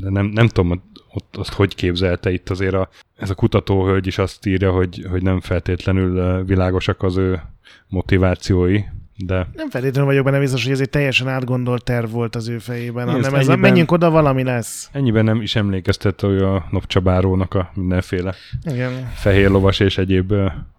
de 0.00 0.10
nem, 0.10 0.26
nem 0.26 0.48
tudom, 0.48 0.82
ott 1.14 1.36
azt 1.36 1.52
hogy 1.52 1.74
képzelte 1.74 2.30
itt 2.32 2.50
azért 2.50 2.74
a, 2.74 2.88
ez 3.16 3.30
a 3.30 3.34
kutatóhölgy 3.34 4.06
is 4.06 4.18
azt 4.18 4.46
írja, 4.46 4.70
hogy, 4.72 5.06
hogy 5.10 5.22
nem 5.22 5.40
feltétlenül 5.40 6.44
világosak 6.44 7.02
az 7.02 7.16
ő 7.16 7.40
motivációi, 7.88 8.80
de 9.16 9.48
Nem 9.54 9.70
feltétlenül 9.70 10.08
vagyok 10.08 10.24
benne 10.24 10.38
biztos, 10.38 10.62
hogy 10.62 10.72
ez 10.72 10.80
egy 10.80 10.90
teljesen 10.90 11.28
átgondolt 11.28 11.84
terv 11.84 12.10
volt 12.10 12.36
az 12.36 12.48
ő 12.48 12.58
fejében, 12.58 13.02
Igen, 13.02 13.06
hanem 13.06 13.18
ezt 13.18 13.26
ez 13.26 13.32
a 13.32 13.36
ennyiben- 13.38 13.58
menjünk 13.60 13.90
oda, 13.92 14.10
valami 14.10 14.42
lesz. 14.42 14.88
ennyiben 14.92 15.24
nem 15.24 15.40
is 15.42 15.56
emlékeztet 15.56 16.20
hogy 16.20 16.38
a 16.42 16.66
Nopcsabárónak 16.70 17.54
a 17.54 17.70
mindenféle 17.74 18.34
Igen. 18.64 19.10
fehér 19.14 19.50
lovas 19.50 19.80
és 19.80 19.98
egyéb 19.98 20.34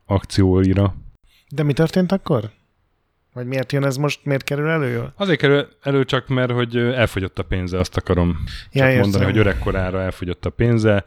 akcióira. 0.06 0.96
De 1.50 1.64
mi 1.64 1.74
történt 1.74 2.12
akkor? 2.12 2.50
Vagy 3.34 3.46
miért 3.46 3.72
jön 3.72 3.86
ez 3.86 3.98
most, 3.98 4.20
miért 4.24 4.44
kerül 4.44 4.68
elő? 4.68 5.04
Azért 5.16 5.40
kerül 5.40 5.68
elő 5.82 6.04
csak, 6.04 6.28
mert 6.28 6.52
hogy 6.52 6.78
elfogyott 6.78 7.40
a 7.40 7.44
pénze, 7.44 7.80
azt 7.80 7.98
akarom 7.98 8.38
Ja, 8.72 8.92
csak 8.92 9.00
mondani, 9.02 9.24
hogy 9.24 9.38
öregkorára 9.38 10.02
elfogyott 10.02 10.46
a 10.46 10.50
pénze, 10.50 11.04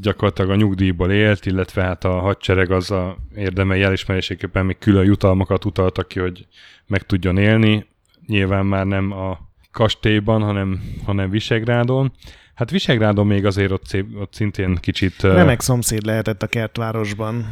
gyakorlatilag 0.00 0.50
a 0.50 0.54
nyugdíjból 0.54 1.10
élt, 1.10 1.46
illetve 1.46 1.82
hát 1.82 2.04
a 2.04 2.18
hadsereg 2.20 2.70
az 2.70 2.90
a 2.90 3.16
érdemei 3.34 3.82
elismeréséképpen 3.82 4.66
még 4.66 4.78
külön 4.78 5.04
jutalmakat 5.04 5.64
utaltak 5.64 6.08
ki, 6.08 6.20
hogy 6.20 6.46
meg 6.86 7.02
tudjon 7.02 7.38
élni. 7.38 7.86
Nyilván 8.26 8.66
már 8.66 8.86
nem 8.86 9.12
a 9.12 9.38
kastélyban, 9.72 10.42
hanem, 10.42 10.80
hanem 11.04 11.30
Visegrádon. 11.30 12.12
Hát 12.54 12.70
Visegrádon 12.70 13.26
még 13.26 13.46
azért 13.46 13.70
ott, 13.70 13.86
szép, 13.86 14.16
ott 14.20 14.34
szintén 14.34 14.74
kicsit... 14.74 15.22
Remek 15.22 15.60
szomszéd 15.60 16.04
lehetett 16.04 16.42
a 16.42 16.46
kertvárosban. 16.46 17.46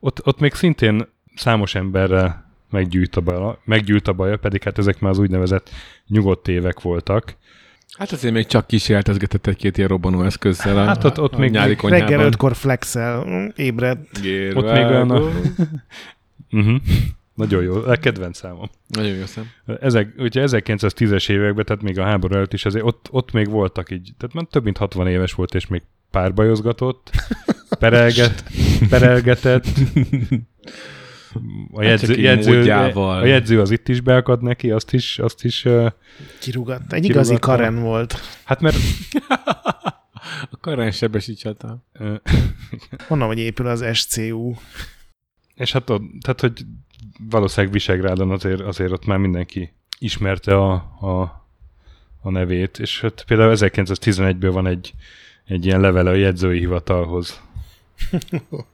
ott, 0.00 0.26
ott 0.26 0.40
még 0.40 0.54
szintén 0.54 1.08
számos 1.34 1.74
emberrel 1.74 2.41
meggyűjt 2.72 3.16
a, 3.16 3.20
baja, 3.20 3.58
meggyűjt 3.64 4.08
a 4.08 4.12
baja, 4.12 4.36
pedig 4.36 4.62
hát 4.62 4.78
ezek 4.78 5.00
már 5.00 5.10
az 5.10 5.18
úgynevezett 5.18 5.70
nyugodt 6.06 6.48
évek 6.48 6.80
voltak. 6.80 7.36
Hát 7.98 8.12
azért 8.12 8.34
még 8.34 8.46
csak 8.46 8.66
kísérletezgetett 8.66 9.46
egy-két 9.46 9.76
ilyen 9.76 9.88
robbanó 9.88 10.22
eszközzel 10.22 10.78
a, 10.78 10.84
Hát 10.84 11.04
ott- 11.04 11.20
ott 11.20 11.34
a 11.34 11.38
még 11.38 11.50
nyári 11.50 11.68
Reggel 11.68 11.90
konyhában. 11.90 12.26
ötkor 12.26 12.54
flexel, 12.56 13.24
mm, 13.28 13.46
ébredt. 13.56 14.18
Ott 14.54 14.72
még 14.72 14.84
olyan 14.84 15.10
a- 15.10 15.30
Uh-huh. 16.50 16.76
Nagyon 17.34 17.62
jó, 17.62 17.74
a 17.74 17.96
kedvenc 17.96 18.36
számom. 18.36 18.70
Nagyon 18.88 19.16
jó 19.16 19.24
szem. 19.26 19.50
Ezek, 19.80 20.14
ugye 20.18 20.42
1910-es 20.46 21.30
években, 21.30 21.64
tehát 21.64 21.82
még 21.82 21.98
a 21.98 22.04
háború 22.04 22.34
előtt 22.34 22.52
is, 22.52 22.64
azért 22.64 22.84
ott, 22.84 23.08
ott 23.10 23.32
még 23.32 23.48
voltak 23.50 23.90
így, 23.90 24.10
tehát 24.18 24.34
már 24.34 24.44
több 24.50 24.64
mint 24.64 24.76
60 24.76 25.06
éves 25.08 25.32
volt, 25.32 25.54
és 25.54 25.66
még 25.66 25.82
párbajozgatott, 26.10 27.10
perelget, 27.78 28.44
perelgetett. 28.88 29.66
A 31.72 31.84
Hát 31.84 32.00
jegyző, 32.16 32.56
módjával. 32.56 33.18
a 33.20 33.24
jegyző 33.24 33.60
az 33.60 33.70
itt 33.70 33.88
is 33.88 34.00
beakad 34.00 34.42
neki, 34.42 34.70
azt 34.70 34.92
is, 34.92 35.18
azt 35.18 35.44
is 35.44 35.64
uh, 35.64 35.90
Kirúgatt. 36.40 36.92
Egy 36.92 37.04
igazi 37.04 37.34
Kirúgatta. 37.34 37.56
Karen 37.56 37.80
volt. 37.82 38.14
hát 38.44 38.60
mert 38.60 38.76
A 40.50 40.56
Karen 40.60 40.90
sebesi 40.90 41.34
csata. 41.34 41.84
uh, 41.98 42.14
Honnan, 43.08 43.26
hogy 43.26 43.38
épül 43.38 43.66
az 43.66 43.84
SCU? 43.92 44.54
És 45.54 45.72
hát 45.72 45.90
ott, 45.90 46.02
tehát, 46.20 46.40
hogy 46.40 46.64
valószínűleg 47.30 47.72
Visegrádon 47.72 48.30
azért, 48.30 48.60
azért 48.60 48.92
ott 48.92 49.06
már 49.06 49.18
mindenki 49.18 49.72
ismerte 49.98 50.56
a, 50.56 50.72
a, 51.00 51.20
a 52.20 52.30
nevét, 52.30 52.78
és 52.78 53.00
hát 53.00 53.24
például 53.26 53.52
1911-ből 53.56 54.50
van 54.52 54.66
egy, 54.66 54.92
egy 55.44 55.66
ilyen 55.66 55.80
levele 55.80 56.10
a 56.10 56.14
jegyzői 56.14 56.58
hivatalhoz. 56.58 57.40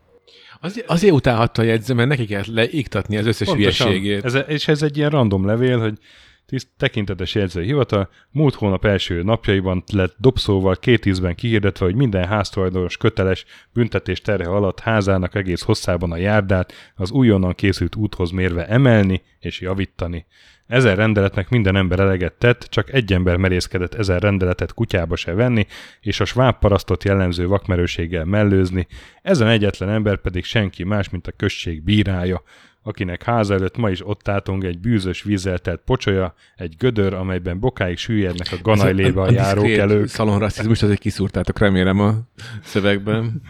Azért, 0.60 0.90
azért 0.90 1.12
utálhatta 1.12 1.62
a 1.62 1.64
jegyző, 1.64 1.94
mert 1.94 2.08
neki 2.08 2.24
kellett 2.24 2.46
leiktatni 2.46 3.16
az 3.16 3.26
összes 3.26 3.48
hülyeségét. 3.48 4.24
Ez, 4.24 4.36
és 4.46 4.68
ez 4.68 4.82
egy 4.82 4.96
ilyen 4.96 5.10
random 5.10 5.46
levél, 5.46 5.78
hogy 5.78 5.98
tiszt, 6.48 6.68
tekintetes 6.76 7.34
jegyzői 7.34 7.64
hivatal 7.64 8.08
múlt 8.30 8.54
hónap 8.54 8.84
első 8.84 9.22
napjaiban 9.22 9.84
lett 9.92 10.14
dobszóval 10.18 10.76
két 10.76 11.06
ízben 11.06 11.34
kihirdetve, 11.34 11.84
hogy 11.84 11.94
minden 11.94 12.24
háztulajdonos 12.24 12.96
köteles 12.96 13.44
büntetés 13.72 14.20
terhe 14.20 14.48
alatt 14.48 14.80
házának 14.80 15.34
egész 15.34 15.62
hosszában 15.62 16.12
a 16.12 16.16
járdát 16.16 16.72
az 16.94 17.10
újonnan 17.10 17.54
készült 17.54 17.96
úthoz 17.96 18.30
mérve 18.30 18.66
emelni 18.66 19.22
és 19.38 19.60
javítani. 19.60 20.26
Ezen 20.66 20.96
rendeletnek 20.96 21.48
minden 21.48 21.76
ember 21.76 22.00
eleget 22.00 22.32
tett, 22.32 22.66
csak 22.70 22.92
egy 22.92 23.12
ember 23.12 23.36
merészkedett 23.36 23.94
ezen 23.94 24.18
rendeletet 24.18 24.74
kutyába 24.74 25.16
se 25.16 25.34
venni, 25.34 25.66
és 26.00 26.20
a 26.20 26.24
sváb 26.24 26.58
parasztot 26.58 27.04
jellemző 27.04 27.46
vakmerőséggel 27.46 28.24
mellőzni, 28.24 28.86
ezen 29.22 29.48
egyetlen 29.48 29.88
ember 29.88 30.16
pedig 30.16 30.44
senki 30.44 30.84
más, 30.84 31.08
mint 31.08 31.26
a 31.26 31.32
község 31.32 31.82
bírája, 31.82 32.42
akinek 32.88 33.22
háza 33.22 33.54
előtt 33.54 33.76
ma 33.76 33.90
is 33.90 34.06
ott 34.06 34.28
átong 34.28 34.64
egy 34.64 34.78
bűzös 34.78 35.22
vízzel 35.22 35.58
telt 35.58 35.80
pocsolya, 35.84 36.34
egy 36.56 36.74
gödör, 36.78 37.14
amelyben 37.14 37.58
bokáig 37.60 37.96
süllyednek 37.96 38.48
a 38.52 38.56
ganajlébe 38.62 39.20
a 39.20 39.30
járók 39.30 39.64
diszkrét 39.64 39.90
elők. 39.90 40.08
Szalonrasszizmust 40.08 40.82
azért 40.82 40.98
kiszúrtátok, 40.98 41.58
remélem 41.58 42.00
a 42.00 42.14
szövegben. 42.62 43.42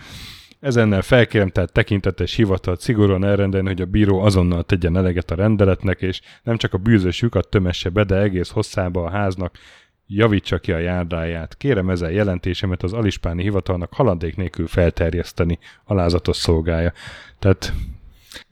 Ezennel 0.60 1.02
felkérem 1.02 1.48
tehát 1.48 1.72
tekintetes 1.72 2.34
hivatalt 2.34 2.80
szigorúan 2.80 3.24
elrendelni, 3.24 3.68
hogy 3.68 3.80
a 3.80 3.86
bíró 3.86 4.20
azonnal 4.20 4.62
tegyen 4.62 4.96
eleget 4.96 5.30
a 5.30 5.34
rendeletnek, 5.34 6.02
és 6.02 6.20
nem 6.42 6.56
csak 6.56 6.74
a 6.74 6.78
bűzös 6.78 7.20
lyukat 7.20 7.48
tömesse 7.48 7.88
be, 7.88 8.04
de 8.04 8.16
egész 8.16 8.50
hosszába 8.50 9.04
a 9.04 9.10
háznak 9.10 9.58
javítsa 10.06 10.58
ki 10.58 10.72
a 10.72 10.78
járdáját. 10.78 11.56
Kérem 11.56 11.90
ezen 11.90 12.10
jelentésemet 12.10 12.82
az 12.82 12.92
alispáni 12.92 13.42
hivatalnak 13.42 13.92
haladék 13.92 14.36
nélkül 14.36 14.66
felterjeszteni, 14.66 15.58
alázatos 15.84 16.36
szolgája. 16.36 16.92
Tehát 17.38 17.72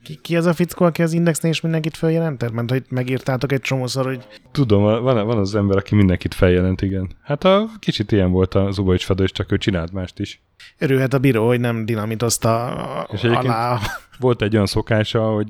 Ki, 0.03 0.19
ki 0.21 0.37
az 0.37 0.45
a 0.45 0.53
fickó, 0.53 0.85
aki 0.85 1.01
az 1.01 1.13
Indexnél 1.13 1.51
is 1.51 1.61
mindenkit 1.61 1.97
feljelentett? 1.97 2.51
Mert 2.51 2.69
hogy 2.69 2.83
megírtátok 2.89 3.51
egy 3.51 3.61
csomószor, 3.61 4.05
hogy 4.05 4.27
Tudom, 4.51 4.81
van, 4.83 5.25
van 5.25 5.37
az 5.37 5.55
ember, 5.55 5.77
aki 5.77 5.95
mindenkit 5.95 6.33
feljelent, 6.33 6.81
igen. 6.81 7.09
Hát 7.23 7.43
a 7.43 7.69
kicsit 7.79 8.11
ilyen 8.11 8.31
volt 8.31 8.55
a 8.55 8.71
Zubovics 8.71 9.05
Fedor, 9.05 9.25
és 9.25 9.31
csak 9.31 9.51
ő 9.51 9.57
csinált 9.57 9.91
mást 9.91 10.19
is. 10.19 10.41
örülhet 10.77 11.13
a 11.13 11.19
bíró, 11.19 11.47
hogy 11.47 11.59
nem 11.59 11.85
dinamitozta 11.85 13.07
És 13.11 13.23
alá. 13.23 13.79
Volt 14.19 14.41
egy 14.41 14.53
olyan 14.53 14.65
szokása, 14.65 15.21
hogy 15.21 15.47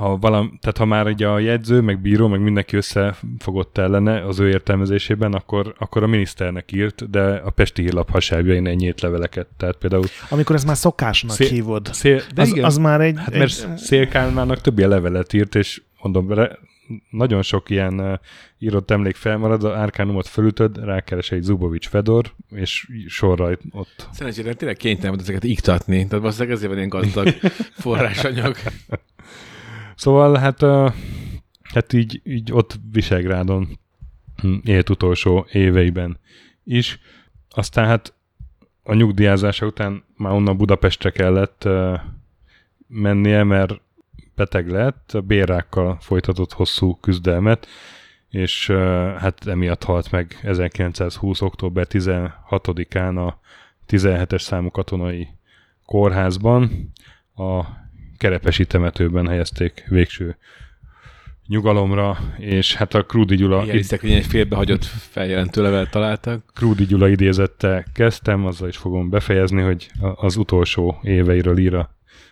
ha, 0.00 0.16
valam, 0.16 0.58
tehát 0.60 0.76
ha 0.76 0.84
már 0.84 1.06
ugye 1.06 1.26
a 1.26 1.38
jegyző, 1.38 1.80
meg 1.80 2.00
bíró, 2.00 2.28
meg 2.28 2.40
mindenki 2.40 2.76
összefogott 2.76 3.78
ellene 3.78 4.26
az 4.26 4.38
ő 4.38 4.48
értelmezésében, 4.48 5.32
akkor, 5.32 5.74
akkor 5.78 6.02
a 6.02 6.06
miniszternek 6.06 6.72
írt, 6.72 7.10
de 7.10 7.22
a 7.22 7.50
Pesti 7.50 7.82
hírlap 7.82 8.10
hasábjain 8.10 8.66
ennyit 8.66 9.00
leveleket. 9.00 9.46
Tehát 9.56 9.76
például 9.76 10.04
Amikor 10.28 10.54
ezt 10.56 10.66
már 10.66 10.76
szokásnak 10.76 11.36
Szé- 11.36 11.48
hívod. 11.48 11.88
szél, 11.92 12.20
de 12.34 12.42
Az, 12.42 12.48
igen, 12.48 12.64
az 12.64 12.76
már 12.76 13.00
egy... 13.00 13.18
hát 13.18 13.32
egy 13.32 13.38
mert 13.38 13.78
Szél 13.78 14.08
Kálmának 14.08 14.60
több 14.60 14.78
ilyen 14.78 14.90
levelet 14.90 15.32
írt, 15.32 15.54
és 15.54 15.82
mondom, 16.02 16.32
re, 16.32 16.58
nagyon 17.10 17.42
sok 17.42 17.70
ilyen 17.70 18.00
uh, 18.00 18.18
írott 18.58 18.90
emlék 18.90 19.14
felmarad, 19.16 19.64
a 19.64 19.76
árkánumot 19.76 20.26
fölütöd, 20.26 20.84
rákeres 20.84 21.30
egy 21.30 21.42
Zubovics 21.42 21.88
Fedor, 21.88 22.32
és 22.50 22.88
sorra 23.06 23.58
ott 23.70 24.08
Szerencsére 24.12 24.54
tényleg 24.54 24.76
kénytelen 24.76 25.10
volt 25.10 25.22
ezeket 25.22 25.44
iktatni, 25.44 25.96
tehát 25.96 26.10
valószínűleg 26.10 26.56
ezért 26.56 26.68
van 26.68 26.76
ilyen 26.76 26.88
gazdag 26.88 27.28
forrásanyag. 27.82 28.56
Szóval 30.00 30.36
hát, 30.36 30.60
hát 31.62 31.92
így, 31.92 32.20
így 32.24 32.52
ott 32.52 32.78
Visegrádon 32.92 33.78
hm, 34.36 34.54
élt 34.64 34.90
utolsó 34.90 35.46
éveiben 35.52 36.18
is. 36.64 36.98
Aztán 37.50 37.86
hát 37.86 38.14
a 38.82 38.94
nyugdíjázása 38.94 39.66
után 39.66 40.04
már 40.16 40.32
onnan 40.32 40.56
Budapestre 40.56 41.10
kellett 41.10 41.68
mennie, 42.86 43.42
mert 43.42 43.80
beteg 44.34 44.70
lett, 44.70 45.12
a 45.12 45.20
bérrákkal 45.20 45.98
folytatott 46.00 46.52
hosszú 46.52 46.94
küzdelmet, 46.94 47.66
és 48.28 48.66
hát 49.18 49.46
emiatt 49.46 49.84
halt 49.84 50.10
meg 50.10 50.38
1920. 50.42 51.40
október 51.40 51.86
16-án 51.90 53.26
a 53.26 53.38
17-es 53.88 54.40
számú 54.40 54.70
katonai 54.70 55.28
kórházban. 55.86 56.92
A 57.34 57.64
kerepesi 58.20 58.66
temetőben 58.66 59.26
helyezték 59.28 59.84
végső 59.88 60.36
nyugalomra, 61.46 62.18
és 62.38 62.74
hát 62.74 62.94
a 62.94 63.02
Krúdi 63.02 63.36
Gyula, 63.36 63.64
Ilyen 63.64 63.82
szekrényen 63.82 64.18
egy 64.18 64.26
félbehagyott 64.26 64.84
feljelentő 64.84 65.62
levelet 65.62 65.90
találtak. 65.90 66.44
Krúdi 66.54 66.84
Gyula 66.84 67.08
idézettel 67.08 67.84
kezdtem, 67.94 68.46
azzal 68.46 68.68
is 68.68 68.76
fogom 68.76 69.10
befejezni, 69.10 69.62
hogy 69.62 69.90
az 70.14 70.36
utolsó 70.36 71.00
éveiről 71.02 71.58
ír 71.58 71.86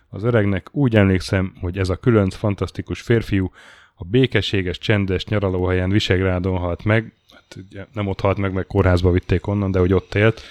az 0.09 0.25
öregnek. 0.25 0.69
Úgy 0.73 0.97
emlékszem, 0.97 1.53
hogy 1.61 1.79
ez 1.79 1.89
a 1.89 1.97
különc, 1.97 2.35
fantasztikus 2.35 3.01
férfiú 3.01 3.51
a 3.95 4.05
békességes, 4.05 4.79
csendes 4.79 5.25
nyaralóhelyen 5.25 5.91
Visegrádon 5.91 6.59
halt 6.59 6.85
meg, 6.85 7.13
hát 7.31 7.57
ugye 7.71 7.87
nem 7.93 8.07
ott 8.07 8.21
halt 8.21 8.39
meg, 8.39 8.53
meg 8.53 8.67
kórházba 8.67 9.11
vitték 9.11 9.47
onnan, 9.47 9.71
de 9.71 9.79
hogy 9.79 9.93
ott 9.93 10.15
élt, 10.15 10.43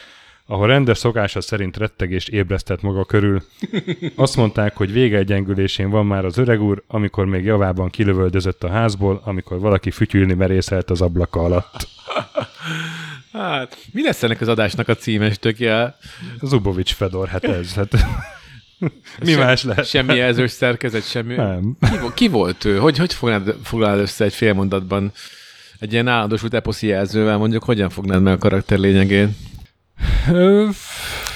ahol 0.48 0.68
rendes 0.68 0.98
szokása 0.98 1.42
szerint 1.42 1.78
rettegést 1.78 2.30
ébresztett 2.30 2.82
maga 2.82 3.06
körül. 3.06 3.42
Azt 4.16 4.36
mondták, 4.36 4.76
hogy 4.76 4.92
vége 4.92 5.24
gyengülésén 5.24 5.90
van 5.90 6.06
már 6.06 6.26
az 6.26 6.38
öreg 6.38 6.62
úr, 6.62 6.84
amikor 6.88 7.26
még 7.26 7.44
javában 7.44 7.90
kilövöldözött 7.90 8.64
a 8.64 8.70
házból, 8.70 9.22
amikor 9.24 9.60
valaki 9.60 9.92
fütyülni 9.92 10.34
merészelt 10.34 10.90
az 10.90 11.02
ablaka 11.02 11.40
alatt. 11.40 11.88
Hát, 13.32 13.78
mi 13.92 14.04
lesz 14.04 14.24
ennek 14.24 14.42
az 14.42 14.48
adásnak 14.48 14.88
a 14.88 14.96
címes 14.96 15.40
tökje? 15.40 15.98
Zubovics 16.42 16.94
Fedor, 16.94 17.28
hát 17.28 17.44
ez, 17.44 17.74
hát 17.74 17.92
mi 19.24 19.32
Sem- 19.32 19.40
más 19.40 19.64
lehet? 19.64 19.86
Semmi 19.86 20.16
jelzős 20.16 20.52
szerkezet, 20.52 21.10
semmi. 21.10 21.36
Nem. 21.36 21.78
Ki, 21.80 21.98
ki 22.14 22.28
volt 22.28 22.66
ő? 22.66 22.78
Hogy, 22.78 22.98
hogy 22.98 23.14
fognád, 23.14 23.56
foglalod 23.64 24.00
össze 24.00 24.24
egy 24.26 24.34
fél 24.34 24.54
mondatban? 24.54 25.12
Egy 25.80 25.92
ilyen 25.92 26.08
állandósult 26.08 26.54
eposzi 26.54 26.88
jelzővel 26.88 27.38
mondjuk, 27.38 27.64
hogyan 27.64 27.90
fognád 27.90 28.22
meg 28.22 28.34
a 28.34 28.38
karakter 28.38 28.80
lényegét? 28.80 29.30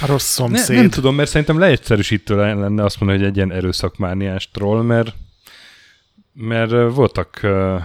A 0.02 0.06
rossz 0.06 0.38
ne, 0.38 0.46
szomszéd. 0.46 0.76
nem 0.76 0.90
tudom, 0.90 1.16
mert 1.16 1.30
szerintem 1.30 1.60
leegyszerűsítő 1.60 2.36
lenne 2.36 2.84
azt 2.84 3.00
mondani, 3.00 3.20
hogy 3.20 3.30
egy 3.30 3.36
ilyen 3.36 3.52
erőszakmániás 3.52 4.50
troll, 4.52 4.82
mert, 4.82 5.14
mert 6.34 6.72
voltak 6.94 7.40
uh, 7.44 7.82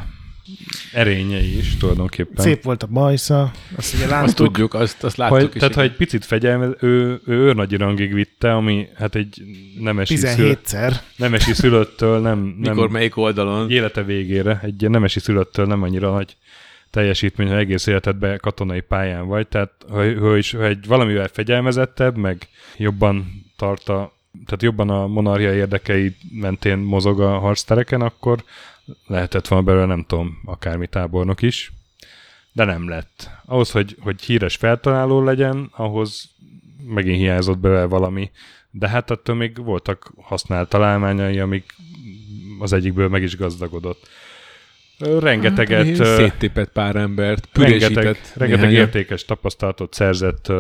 erényei 0.92 1.58
is 1.58 1.76
tulajdonképpen. 1.76 2.44
Szép 2.44 2.62
volt 2.62 2.82
a 2.82 2.86
bajsza, 2.86 3.52
azt 3.76 3.94
ugye 3.94 4.02
Azt 4.02 4.10
láttuk. 4.12 4.34
tudjuk, 4.36 4.74
azt, 4.74 5.04
azt 5.04 5.16
láttuk 5.16 5.36
Ha, 5.38 5.44
is. 5.54 5.60
tehát 5.60 5.74
ha 5.74 5.82
egy 5.82 5.96
picit 5.96 6.24
fegyelmez, 6.24 6.70
ő, 6.80 7.20
ő 7.26 7.34
őrnagyi 7.34 7.76
rangig 7.76 8.14
vitte, 8.14 8.54
ami 8.54 8.88
hát 8.96 9.14
egy 9.14 9.42
nemesi, 9.80 10.16
szül, 10.16 10.58
17-szer. 10.64 10.96
nemesi 11.16 11.54
szülöttől 11.54 12.20
nem, 12.20 12.38
nem 12.60 12.72
Mikor 12.74 12.90
melyik 12.90 13.16
oldalon? 13.16 13.70
élete 13.70 14.02
végére, 14.02 14.60
egy 14.62 14.90
nemesi 14.90 15.20
szülöttől 15.20 15.66
nem 15.66 15.82
annyira 15.82 16.10
nagy 16.12 16.36
teljesítmény, 16.96 17.48
ha 17.48 17.56
egész 17.56 17.86
életedben 17.86 18.38
katonai 18.42 18.80
pályán 18.80 19.26
vagy, 19.26 19.48
tehát 19.48 19.72
ha, 19.88 20.18
ha, 20.18 20.36
is, 20.36 20.50
ha 20.52 20.64
egy 20.64 20.86
valamivel 20.86 21.28
fegyelmezettebb, 21.28 22.16
meg 22.16 22.48
jobban 22.76 23.44
tart 23.56 23.88
a, 23.88 24.12
tehát 24.44 24.62
jobban 24.62 24.90
a 24.90 25.06
monarchia 25.06 25.54
érdekei 25.54 26.16
mentén 26.32 26.78
mozog 26.78 27.20
a 27.20 27.38
harctereken, 27.38 28.00
akkor 28.00 28.44
lehetett 29.06 29.48
volna 29.48 29.64
belőle, 29.64 29.86
nem 29.86 30.04
tudom, 30.06 30.38
akármi 30.44 30.86
tábornok 30.86 31.42
is, 31.42 31.72
de 32.52 32.64
nem 32.64 32.88
lett. 32.88 33.30
Ahhoz, 33.44 33.70
hogy, 33.70 33.96
hogy 34.00 34.22
híres 34.22 34.56
feltaláló 34.56 35.22
legyen, 35.22 35.70
ahhoz 35.76 36.30
megint 36.86 37.18
hiányzott 37.18 37.58
belőle 37.58 37.84
valami, 37.84 38.30
de 38.70 38.88
hát 38.88 39.10
attól 39.10 39.34
még 39.34 39.64
voltak 39.64 40.12
használt 40.22 40.68
találmányai, 40.68 41.38
amik 41.38 41.74
az 42.58 42.72
egyikből 42.72 43.08
meg 43.08 43.22
is 43.22 43.36
gazdagodott. 43.36 44.08
Rengeteget, 44.98 45.96
Hát, 45.98 46.16
Széttépett 46.16 46.68
pár 46.72 46.96
embert, 46.96 47.48
rengeteg, 47.52 47.88
pürésített. 47.92 48.32
rengeteg 48.34 48.72
értékes 48.72 49.24
tapasztalatot 49.24 49.94
szerzett 49.94 50.52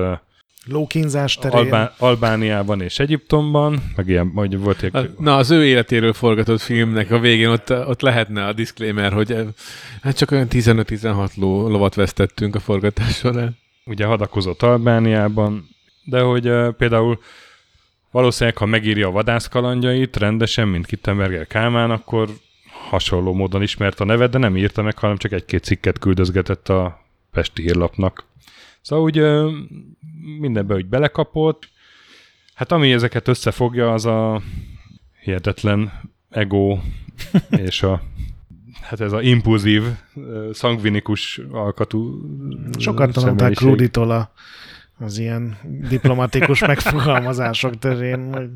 Lókínzás 0.68 1.34
terén. 1.34 1.58
Albá- 1.58 1.94
Albániában 2.00 2.80
és 2.80 2.98
Egyiptomban, 2.98 3.82
meg 3.96 4.08
ilyen, 4.08 4.26
majd 4.26 4.58
volt 4.58 4.82
egy, 4.82 4.96
A- 4.96 5.06
Na, 5.18 5.36
az 5.36 5.50
ő 5.50 5.64
életéről 5.64 6.12
forgatott 6.12 6.60
filmnek 6.60 7.10
a 7.10 7.18
végén 7.18 7.48
ott, 7.48 7.70
ott 7.70 8.00
lehetne 8.00 8.44
a 8.46 8.52
disclaimer, 8.52 9.12
hogy 9.12 9.36
hát 10.02 10.16
csak 10.16 10.30
olyan 10.30 10.46
15-16 10.50 11.34
ló, 11.34 11.68
lovat 11.68 11.94
vesztettünk 11.94 12.54
a 12.54 12.60
forgatás 12.60 13.16
során. 13.16 13.56
ugye 13.84 14.04
hadakozott 14.04 14.62
Albániában, 14.62 15.68
de 16.04 16.20
hogy 16.20 16.48
uh, 16.48 16.68
például 16.72 17.18
valószínűleg, 18.10 18.56
ha 18.58 18.66
megírja 18.66 19.08
a 19.08 19.10
vadászkalandjait 19.10 20.16
rendesen, 20.16 20.68
mint 20.68 20.86
Kittenberger 20.86 21.46
Kálmán, 21.46 21.90
akkor 21.90 22.28
hasonló 22.88 23.32
módon 23.32 23.62
ismert 23.62 24.00
a 24.00 24.04
neve, 24.04 24.26
de 24.26 24.38
nem 24.38 24.56
írta 24.56 24.82
meg, 24.82 24.98
hanem 24.98 25.16
csak 25.16 25.32
egy-két 25.32 25.64
cikket 25.64 25.98
küldözgetett 25.98 26.68
a 26.68 27.04
Pesti 27.30 27.62
hírlapnak. 27.62 28.24
Szóval 28.80 29.04
úgy 29.04 29.16
mindenbe 30.38 30.74
úgy 30.74 30.86
belekapott. 30.86 31.68
Hát 32.54 32.72
ami 32.72 32.92
ezeket 32.92 33.28
összefogja, 33.28 33.92
az 33.92 34.06
a 34.06 34.42
hihetetlen 35.20 35.92
ego 36.30 36.78
és 37.68 37.82
a 37.82 38.02
hát 38.80 39.00
ez 39.00 39.12
a 39.12 39.22
impulzív, 39.22 39.82
szangvinikus 40.52 41.40
alkatú 41.50 42.20
Sokat 42.78 43.12
tanulták. 43.12 43.52
Kruditól 43.52 44.10
a, 44.10 44.32
az 44.98 45.18
ilyen 45.18 45.58
diplomatikus 45.88 46.60
megfogalmazások 46.66 47.78
terén, 47.78 48.32
hogy 48.32 48.50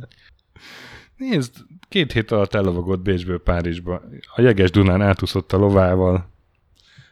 Nézd, 1.21 1.57
két 1.91 2.13
hét 2.13 2.31
alatt 2.31 2.55
ellovagott 2.55 3.01
Bécsből 3.01 3.43
Párizsba. 3.43 4.03
A 4.35 4.41
jeges 4.41 4.71
Dunán 4.71 5.03
átúszott 5.03 5.53
a 5.53 5.57
lovával. 5.57 6.29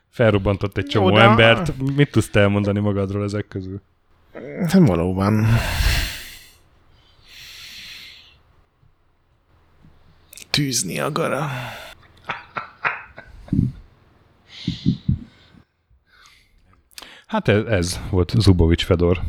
Felrobbantott 0.08 0.76
egy 0.76 0.86
csomó 0.86 1.10
de- 1.10 1.22
embert. 1.22 1.72
Mit 1.96 2.10
tudsz 2.10 2.30
te 2.30 2.40
elmondani 2.40 2.78
magadról 2.78 3.24
ezek 3.24 3.48
közül? 3.48 3.80
hát 4.60 4.72
valóban. 4.72 5.46
Tűzni 10.50 11.00
agara. 11.00 11.48
Hát 17.26 17.48
ez, 17.48 17.64
ez 17.64 18.00
volt 18.10 18.34
Zubovics 18.38 18.84
Fedor. 18.84 19.20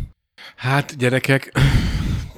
Hát, 0.55 0.97
gyerekek, 0.97 1.51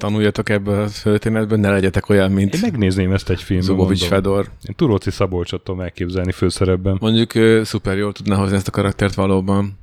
tanuljatok 0.02 0.48
ebből 0.48 0.82
a 0.82 0.88
történetből, 1.02 1.58
ne 1.58 1.70
legyetek 1.70 2.08
olyan, 2.08 2.30
mint 2.30 2.54
Én 2.54 2.60
megnézném 2.62 3.12
ezt 3.12 3.30
egy 3.30 3.42
filmben. 3.42 3.68
Zubovics. 3.68 4.04
Fedor. 4.04 4.50
Én 4.68 4.74
Turóci 4.76 5.10
Szabolcsot 5.10 5.64
tudom 5.64 5.80
elképzelni 5.80 6.32
főszerepben. 6.32 6.96
Mondjuk 7.00 7.32
szuper 7.64 7.96
jól 7.96 8.12
tudná 8.12 8.36
hozni 8.36 8.56
ezt 8.56 8.68
a 8.68 8.70
karaktert 8.70 9.14
valóban. 9.14 9.78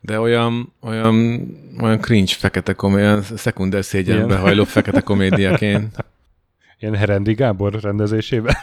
De 0.00 0.20
olyan, 0.20 0.72
olyan, 0.80 1.46
olyan 1.80 2.00
cringe 2.00 2.32
fekete 2.32 2.72
komédia, 2.72 3.08
olyan 3.08 3.22
szekunder 3.22 3.84
szégyenbe 3.84 4.36
hajló 4.36 4.64
fekete 4.64 5.00
komédiaként. 5.00 5.96
Ilyen 6.80 6.94
Herendi 6.94 7.34
Gábor 7.34 7.72
rendezésében. 7.80 8.54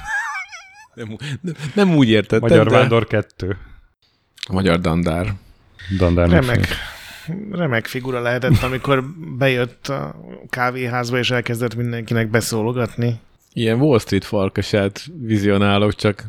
Nem, 0.94 1.16
nem, 1.42 1.54
nem 1.74 1.96
úgy 1.96 2.10
értettem, 2.10 2.50
Magyar 2.50 2.68
de... 2.68 2.78
Vándor 2.78 3.08
2. 3.08 3.58
A 4.48 4.54
Magyar 4.54 4.80
Dandár. 4.80 5.34
Dandár 5.98 6.30
Remek, 6.30 6.68
remek 7.52 7.86
figura 7.86 8.22
lehetett, 8.22 8.62
amikor 8.64 9.04
bejött 9.38 9.88
a 9.88 10.16
kávéházba, 10.50 11.18
és 11.18 11.32
elkezdett 11.32 11.76
mindenkinek 11.76 12.30
beszólogatni. 12.30 13.20
Ilyen 13.54 13.80
Wall 13.80 14.00
Street 14.00 14.24
farkasát 14.26 15.06
vizionálok, 15.22 15.96
csak 15.96 16.26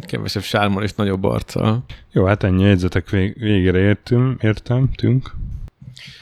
kevesebb 0.00 0.42
sármon 0.42 0.82
és 0.82 0.92
nagyobb 0.92 1.24
arccal. 1.24 1.84
Jó, 2.12 2.24
hát 2.24 2.42
ennyi 2.42 2.62
jegyzetek 2.62 3.10
vég- 3.10 3.38
végére 3.38 3.78
értünk, 3.78 4.42
értem, 4.42 4.90
tünk. 4.94 5.30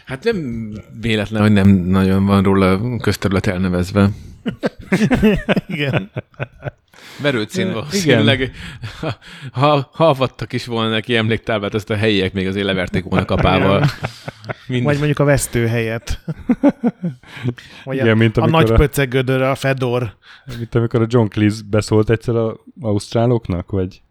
Hát 0.05 0.25
nem 0.25 0.71
véletlen, 1.01 1.43
hogy 1.43 1.53
nem 1.53 1.69
nagyon 1.69 2.27
van 2.27 2.43
róla 2.43 2.99
közterület 2.99 3.47
elnevezve. 3.47 4.11
Igen. 5.69 6.11
Verőcén 7.19 7.63
Igen. 7.67 7.75
valószínűleg, 7.75 8.51
ha, 9.01 9.19
ha 9.53 9.91
hallvattak 9.93 10.53
is 10.53 10.67
volna 10.67 10.91
neki 10.91 11.17
emléktáblát, 11.17 11.75
azt 11.75 11.91
a 11.91 11.97
helyiek 11.97 12.33
még 12.33 12.47
azért 12.47 12.67
leverték 12.67 13.05
volna 13.05 13.25
kapával. 13.25 13.85
Mind, 14.67 14.85
Vagy 14.85 14.97
mondjuk 14.97 15.19
a 15.19 15.25
vesztő 15.25 15.67
helyet. 15.67 16.21
Vagy 17.85 17.97
Igen, 17.97 18.09
a, 18.11 18.15
mint 18.15 18.37
a 18.37 18.47
nagy 18.47 18.71
a- 18.71 18.75
pöcegödör, 18.75 19.43
a 19.43 19.55
Fedor. 19.55 20.17
Mint 20.59 20.75
amikor 20.75 21.03
a 21.03 21.07
John 21.09 21.27
Cleese 21.29 21.63
beszólt 21.71 22.11
egyszer 22.11 22.37
a 22.37 22.57
ausztráloknak, 22.81 23.71
vagy 23.71 24.03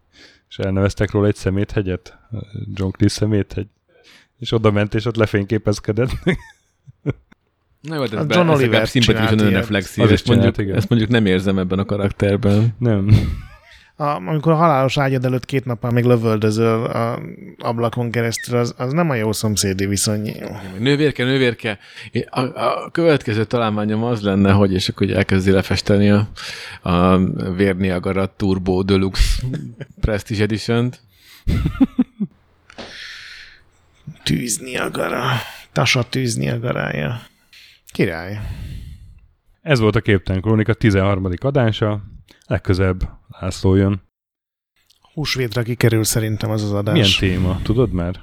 és 0.48 0.58
elneveztek 0.58 1.10
róla 1.10 1.26
egy 1.26 1.34
szeméthegyet, 1.34 2.18
John 2.74 2.90
Cleese 2.90 3.14
szeméthegy. 3.14 3.66
És 4.38 4.52
oda 4.52 4.70
ment, 4.70 4.94
és 4.94 5.04
ott 5.04 5.16
lefényképezkedett. 5.16 6.10
Na 7.88 7.94
jó, 7.94 8.04
de 8.04 8.16
A 8.16 8.20
ez, 8.20 8.26
John 8.28 8.48
Oliver 8.48 8.88
szimpatikusan 8.88 9.38
önreflexív. 9.38 10.12
Ezt 10.12 10.26
mondjuk, 10.26 10.58
igen. 10.58 10.76
ezt 10.76 10.88
mondjuk 10.88 11.10
nem 11.10 11.26
érzem 11.26 11.58
ebben 11.58 11.78
a 11.78 11.84
karakterben. 11.84 12.74
Nem. 12.78 13.10
A, 13.96 14.04
amikor 14.04 14.52
a 14.52 14.56
halálos 14.56 14.98
ágyad 14.98 15.24
előtt 15.24 15.44
két 15.44 15.64
nappal 15.64 15.90
még 15.90 16.04
lövöldözöl 16.04 16.84
a 16.84 17.20
ablakon 17.58 18.10
keresztül, 18.10 18.58
az, 18.58 18.74
az 18.76 18.92
nem 18.92 19.10
a 19.10 19.14
jó 19.14 19.32
szomszédi 19.32 19.86
viszony. 19.86 20.34
Nővérke, 20.78 21.24
nővérke. 21.24 21.78
A, 22.30 22.40
a 22.40 22.90
következő 22.90 23.44
találmányom 23.44 24.02
az 24.02 24.22
lenne, 24.22 24.52
hogy 24.52 24.72
és 24.72 24.88
akkor 24.88 25.10
elkezdi 25.10 25.50
lefesteni 25.50 26.10
a, 26.10 26.28
a 26.82 27.18
Vérniagara 27.56 28.26
Turbo 28.36 28.82
Deluxe 28.82 29.42
Prestige 30.00 30.42
Edition-t. 30.42 31.00
Tűzni 34.22 34.76
agara. 34.76 35.24
Tasa 35.72 36.02
tűzni 36.02 36.48
agarája. 36.48 37.20
Király. 37.98 38.38
Ez 39.62 39.78
volt 39.78 39.96
a 39.96 40.00
Képtelen 40.00 40.40
Krónika 40.40 40.74
13. 40.74 41.28
adása. 41.40 42.02
Legközelebb 42.46 43.08
László 43.40 43.74
jön. 43.74 44.02
Húsvétra 45.14 45.62
kikerül 45.62 46.04
szerintem 46.04 46.50
az 46.50 46.62
az 46.62 46.72
adás. 46.72 47.20
Milyen 47.20 47.34
téma? 47.34 47.60
Tudod 47.62 47.92
már? 47.92 48.14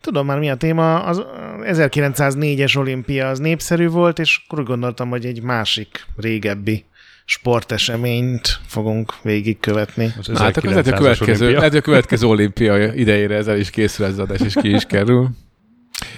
Tudom 0.00 0.26
már 0.26 0.38
mi 0.38 0.50
a 0.50 0.56
téma. 0.56 1.02
Az 1.02 1.24
1904-es 1.62 2.76
olimpia 2.76 3.28
az 3.28 3.38
népszerű 3.38 3.88
volt, 3.88 4.18
és 4.18 4.42
akkor 4.44 4.60
úgy 4.60 4.66
gondoltam, 4.66 5.08
hogy 5.08 5.26
egy 5.26 5.42
másik, 5.42 6.06
régebbi 6.16 6.84
sporteseményt 7.24 8.60
fogunk 8.66 9.22
végigkövetni. 9.22 10.06
Hát 10.34 10.56
akkor 10.56 10.70
lehet, 10.70 10.86
a 10.86 10.90
1900-as 10.90 10.96
következő, 10.98 11.44
olimpia. 11.44 11.58
lehet, 11.58 11.74
a 11.74 11.80
következő 11.80 12.26
olimpia 12.26 12.94
idejére 12.94 13.34
ez 13.34 13.46
el 13.46 13.58
is 13.58 13.70
készül 13.70 14.06
ez 14.06 14.12
az 14.12 14.18
adás, 14.18 14.40
és 14.40 14.54
ki 14.54 14.74
is 14.74 14.84
kerül. 14.84 15.28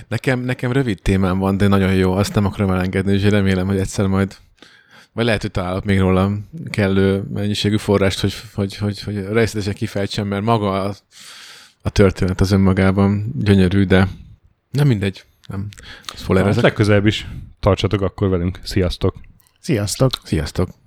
Nekem, 0.09 0.41
nekem 0.41 0.73
rövid 0.73 1.03
témám 1.03 1.39
van, 1.39 1.57
de 1.57 1.67
nagyon 1.67 1.95
jó, 1.95 2.13
azt 2.13 2.35
nem 2.35 2.45
akarom 2.45 2.71
elengedni, 2.71 3.13
és 3.13 3.23
remélem, 3.23 3.67
hogy 3.67 3.79
egyszer 3.79 4.07
majd 4.07 4.37
vagy 5.13 5.27
lehet, 5.27 5.43
hogy 5.43 5.51
találok 5.51 5.85
még 5.85 5.99
róla 5.99 6.33
kellő 6.71 7.23
mennyiségű 7.33 7.77
forrást, 7.77 8.21
hogy, 8.21 8.35
hogy, 8.55 8.77
hogy, 8.77 9.01
hogy 9.03 9.15
részletesen 9.17 9.75
kifejtsem, 9.75 10.27
mert 10.27 10.43
maga 10.43 10.83
a, 10.83 10.95
a 11.83 11.91
történet 11.91 12.41
az 12.41 12.51
önmagában 12.51 13.33
gyönyörű, 13.39 13.85
de 13.85 14.09
nem 14.71 14.87
mindegy. 14.87 15.25
Nem. 15.47 15.69
Spoiler 16.15 16.45
Hát 16.45 16.63
legközelebb 16.63 17.07
is 17.07 17.27
tartsatok 17.61 18.01
akkor 18.01 18.29
velünk. 18.29 18.59
Sziasztok! 18.63 19.15
Sziasztok! 19.61 20.11
Sziasztok! 20.23 20.69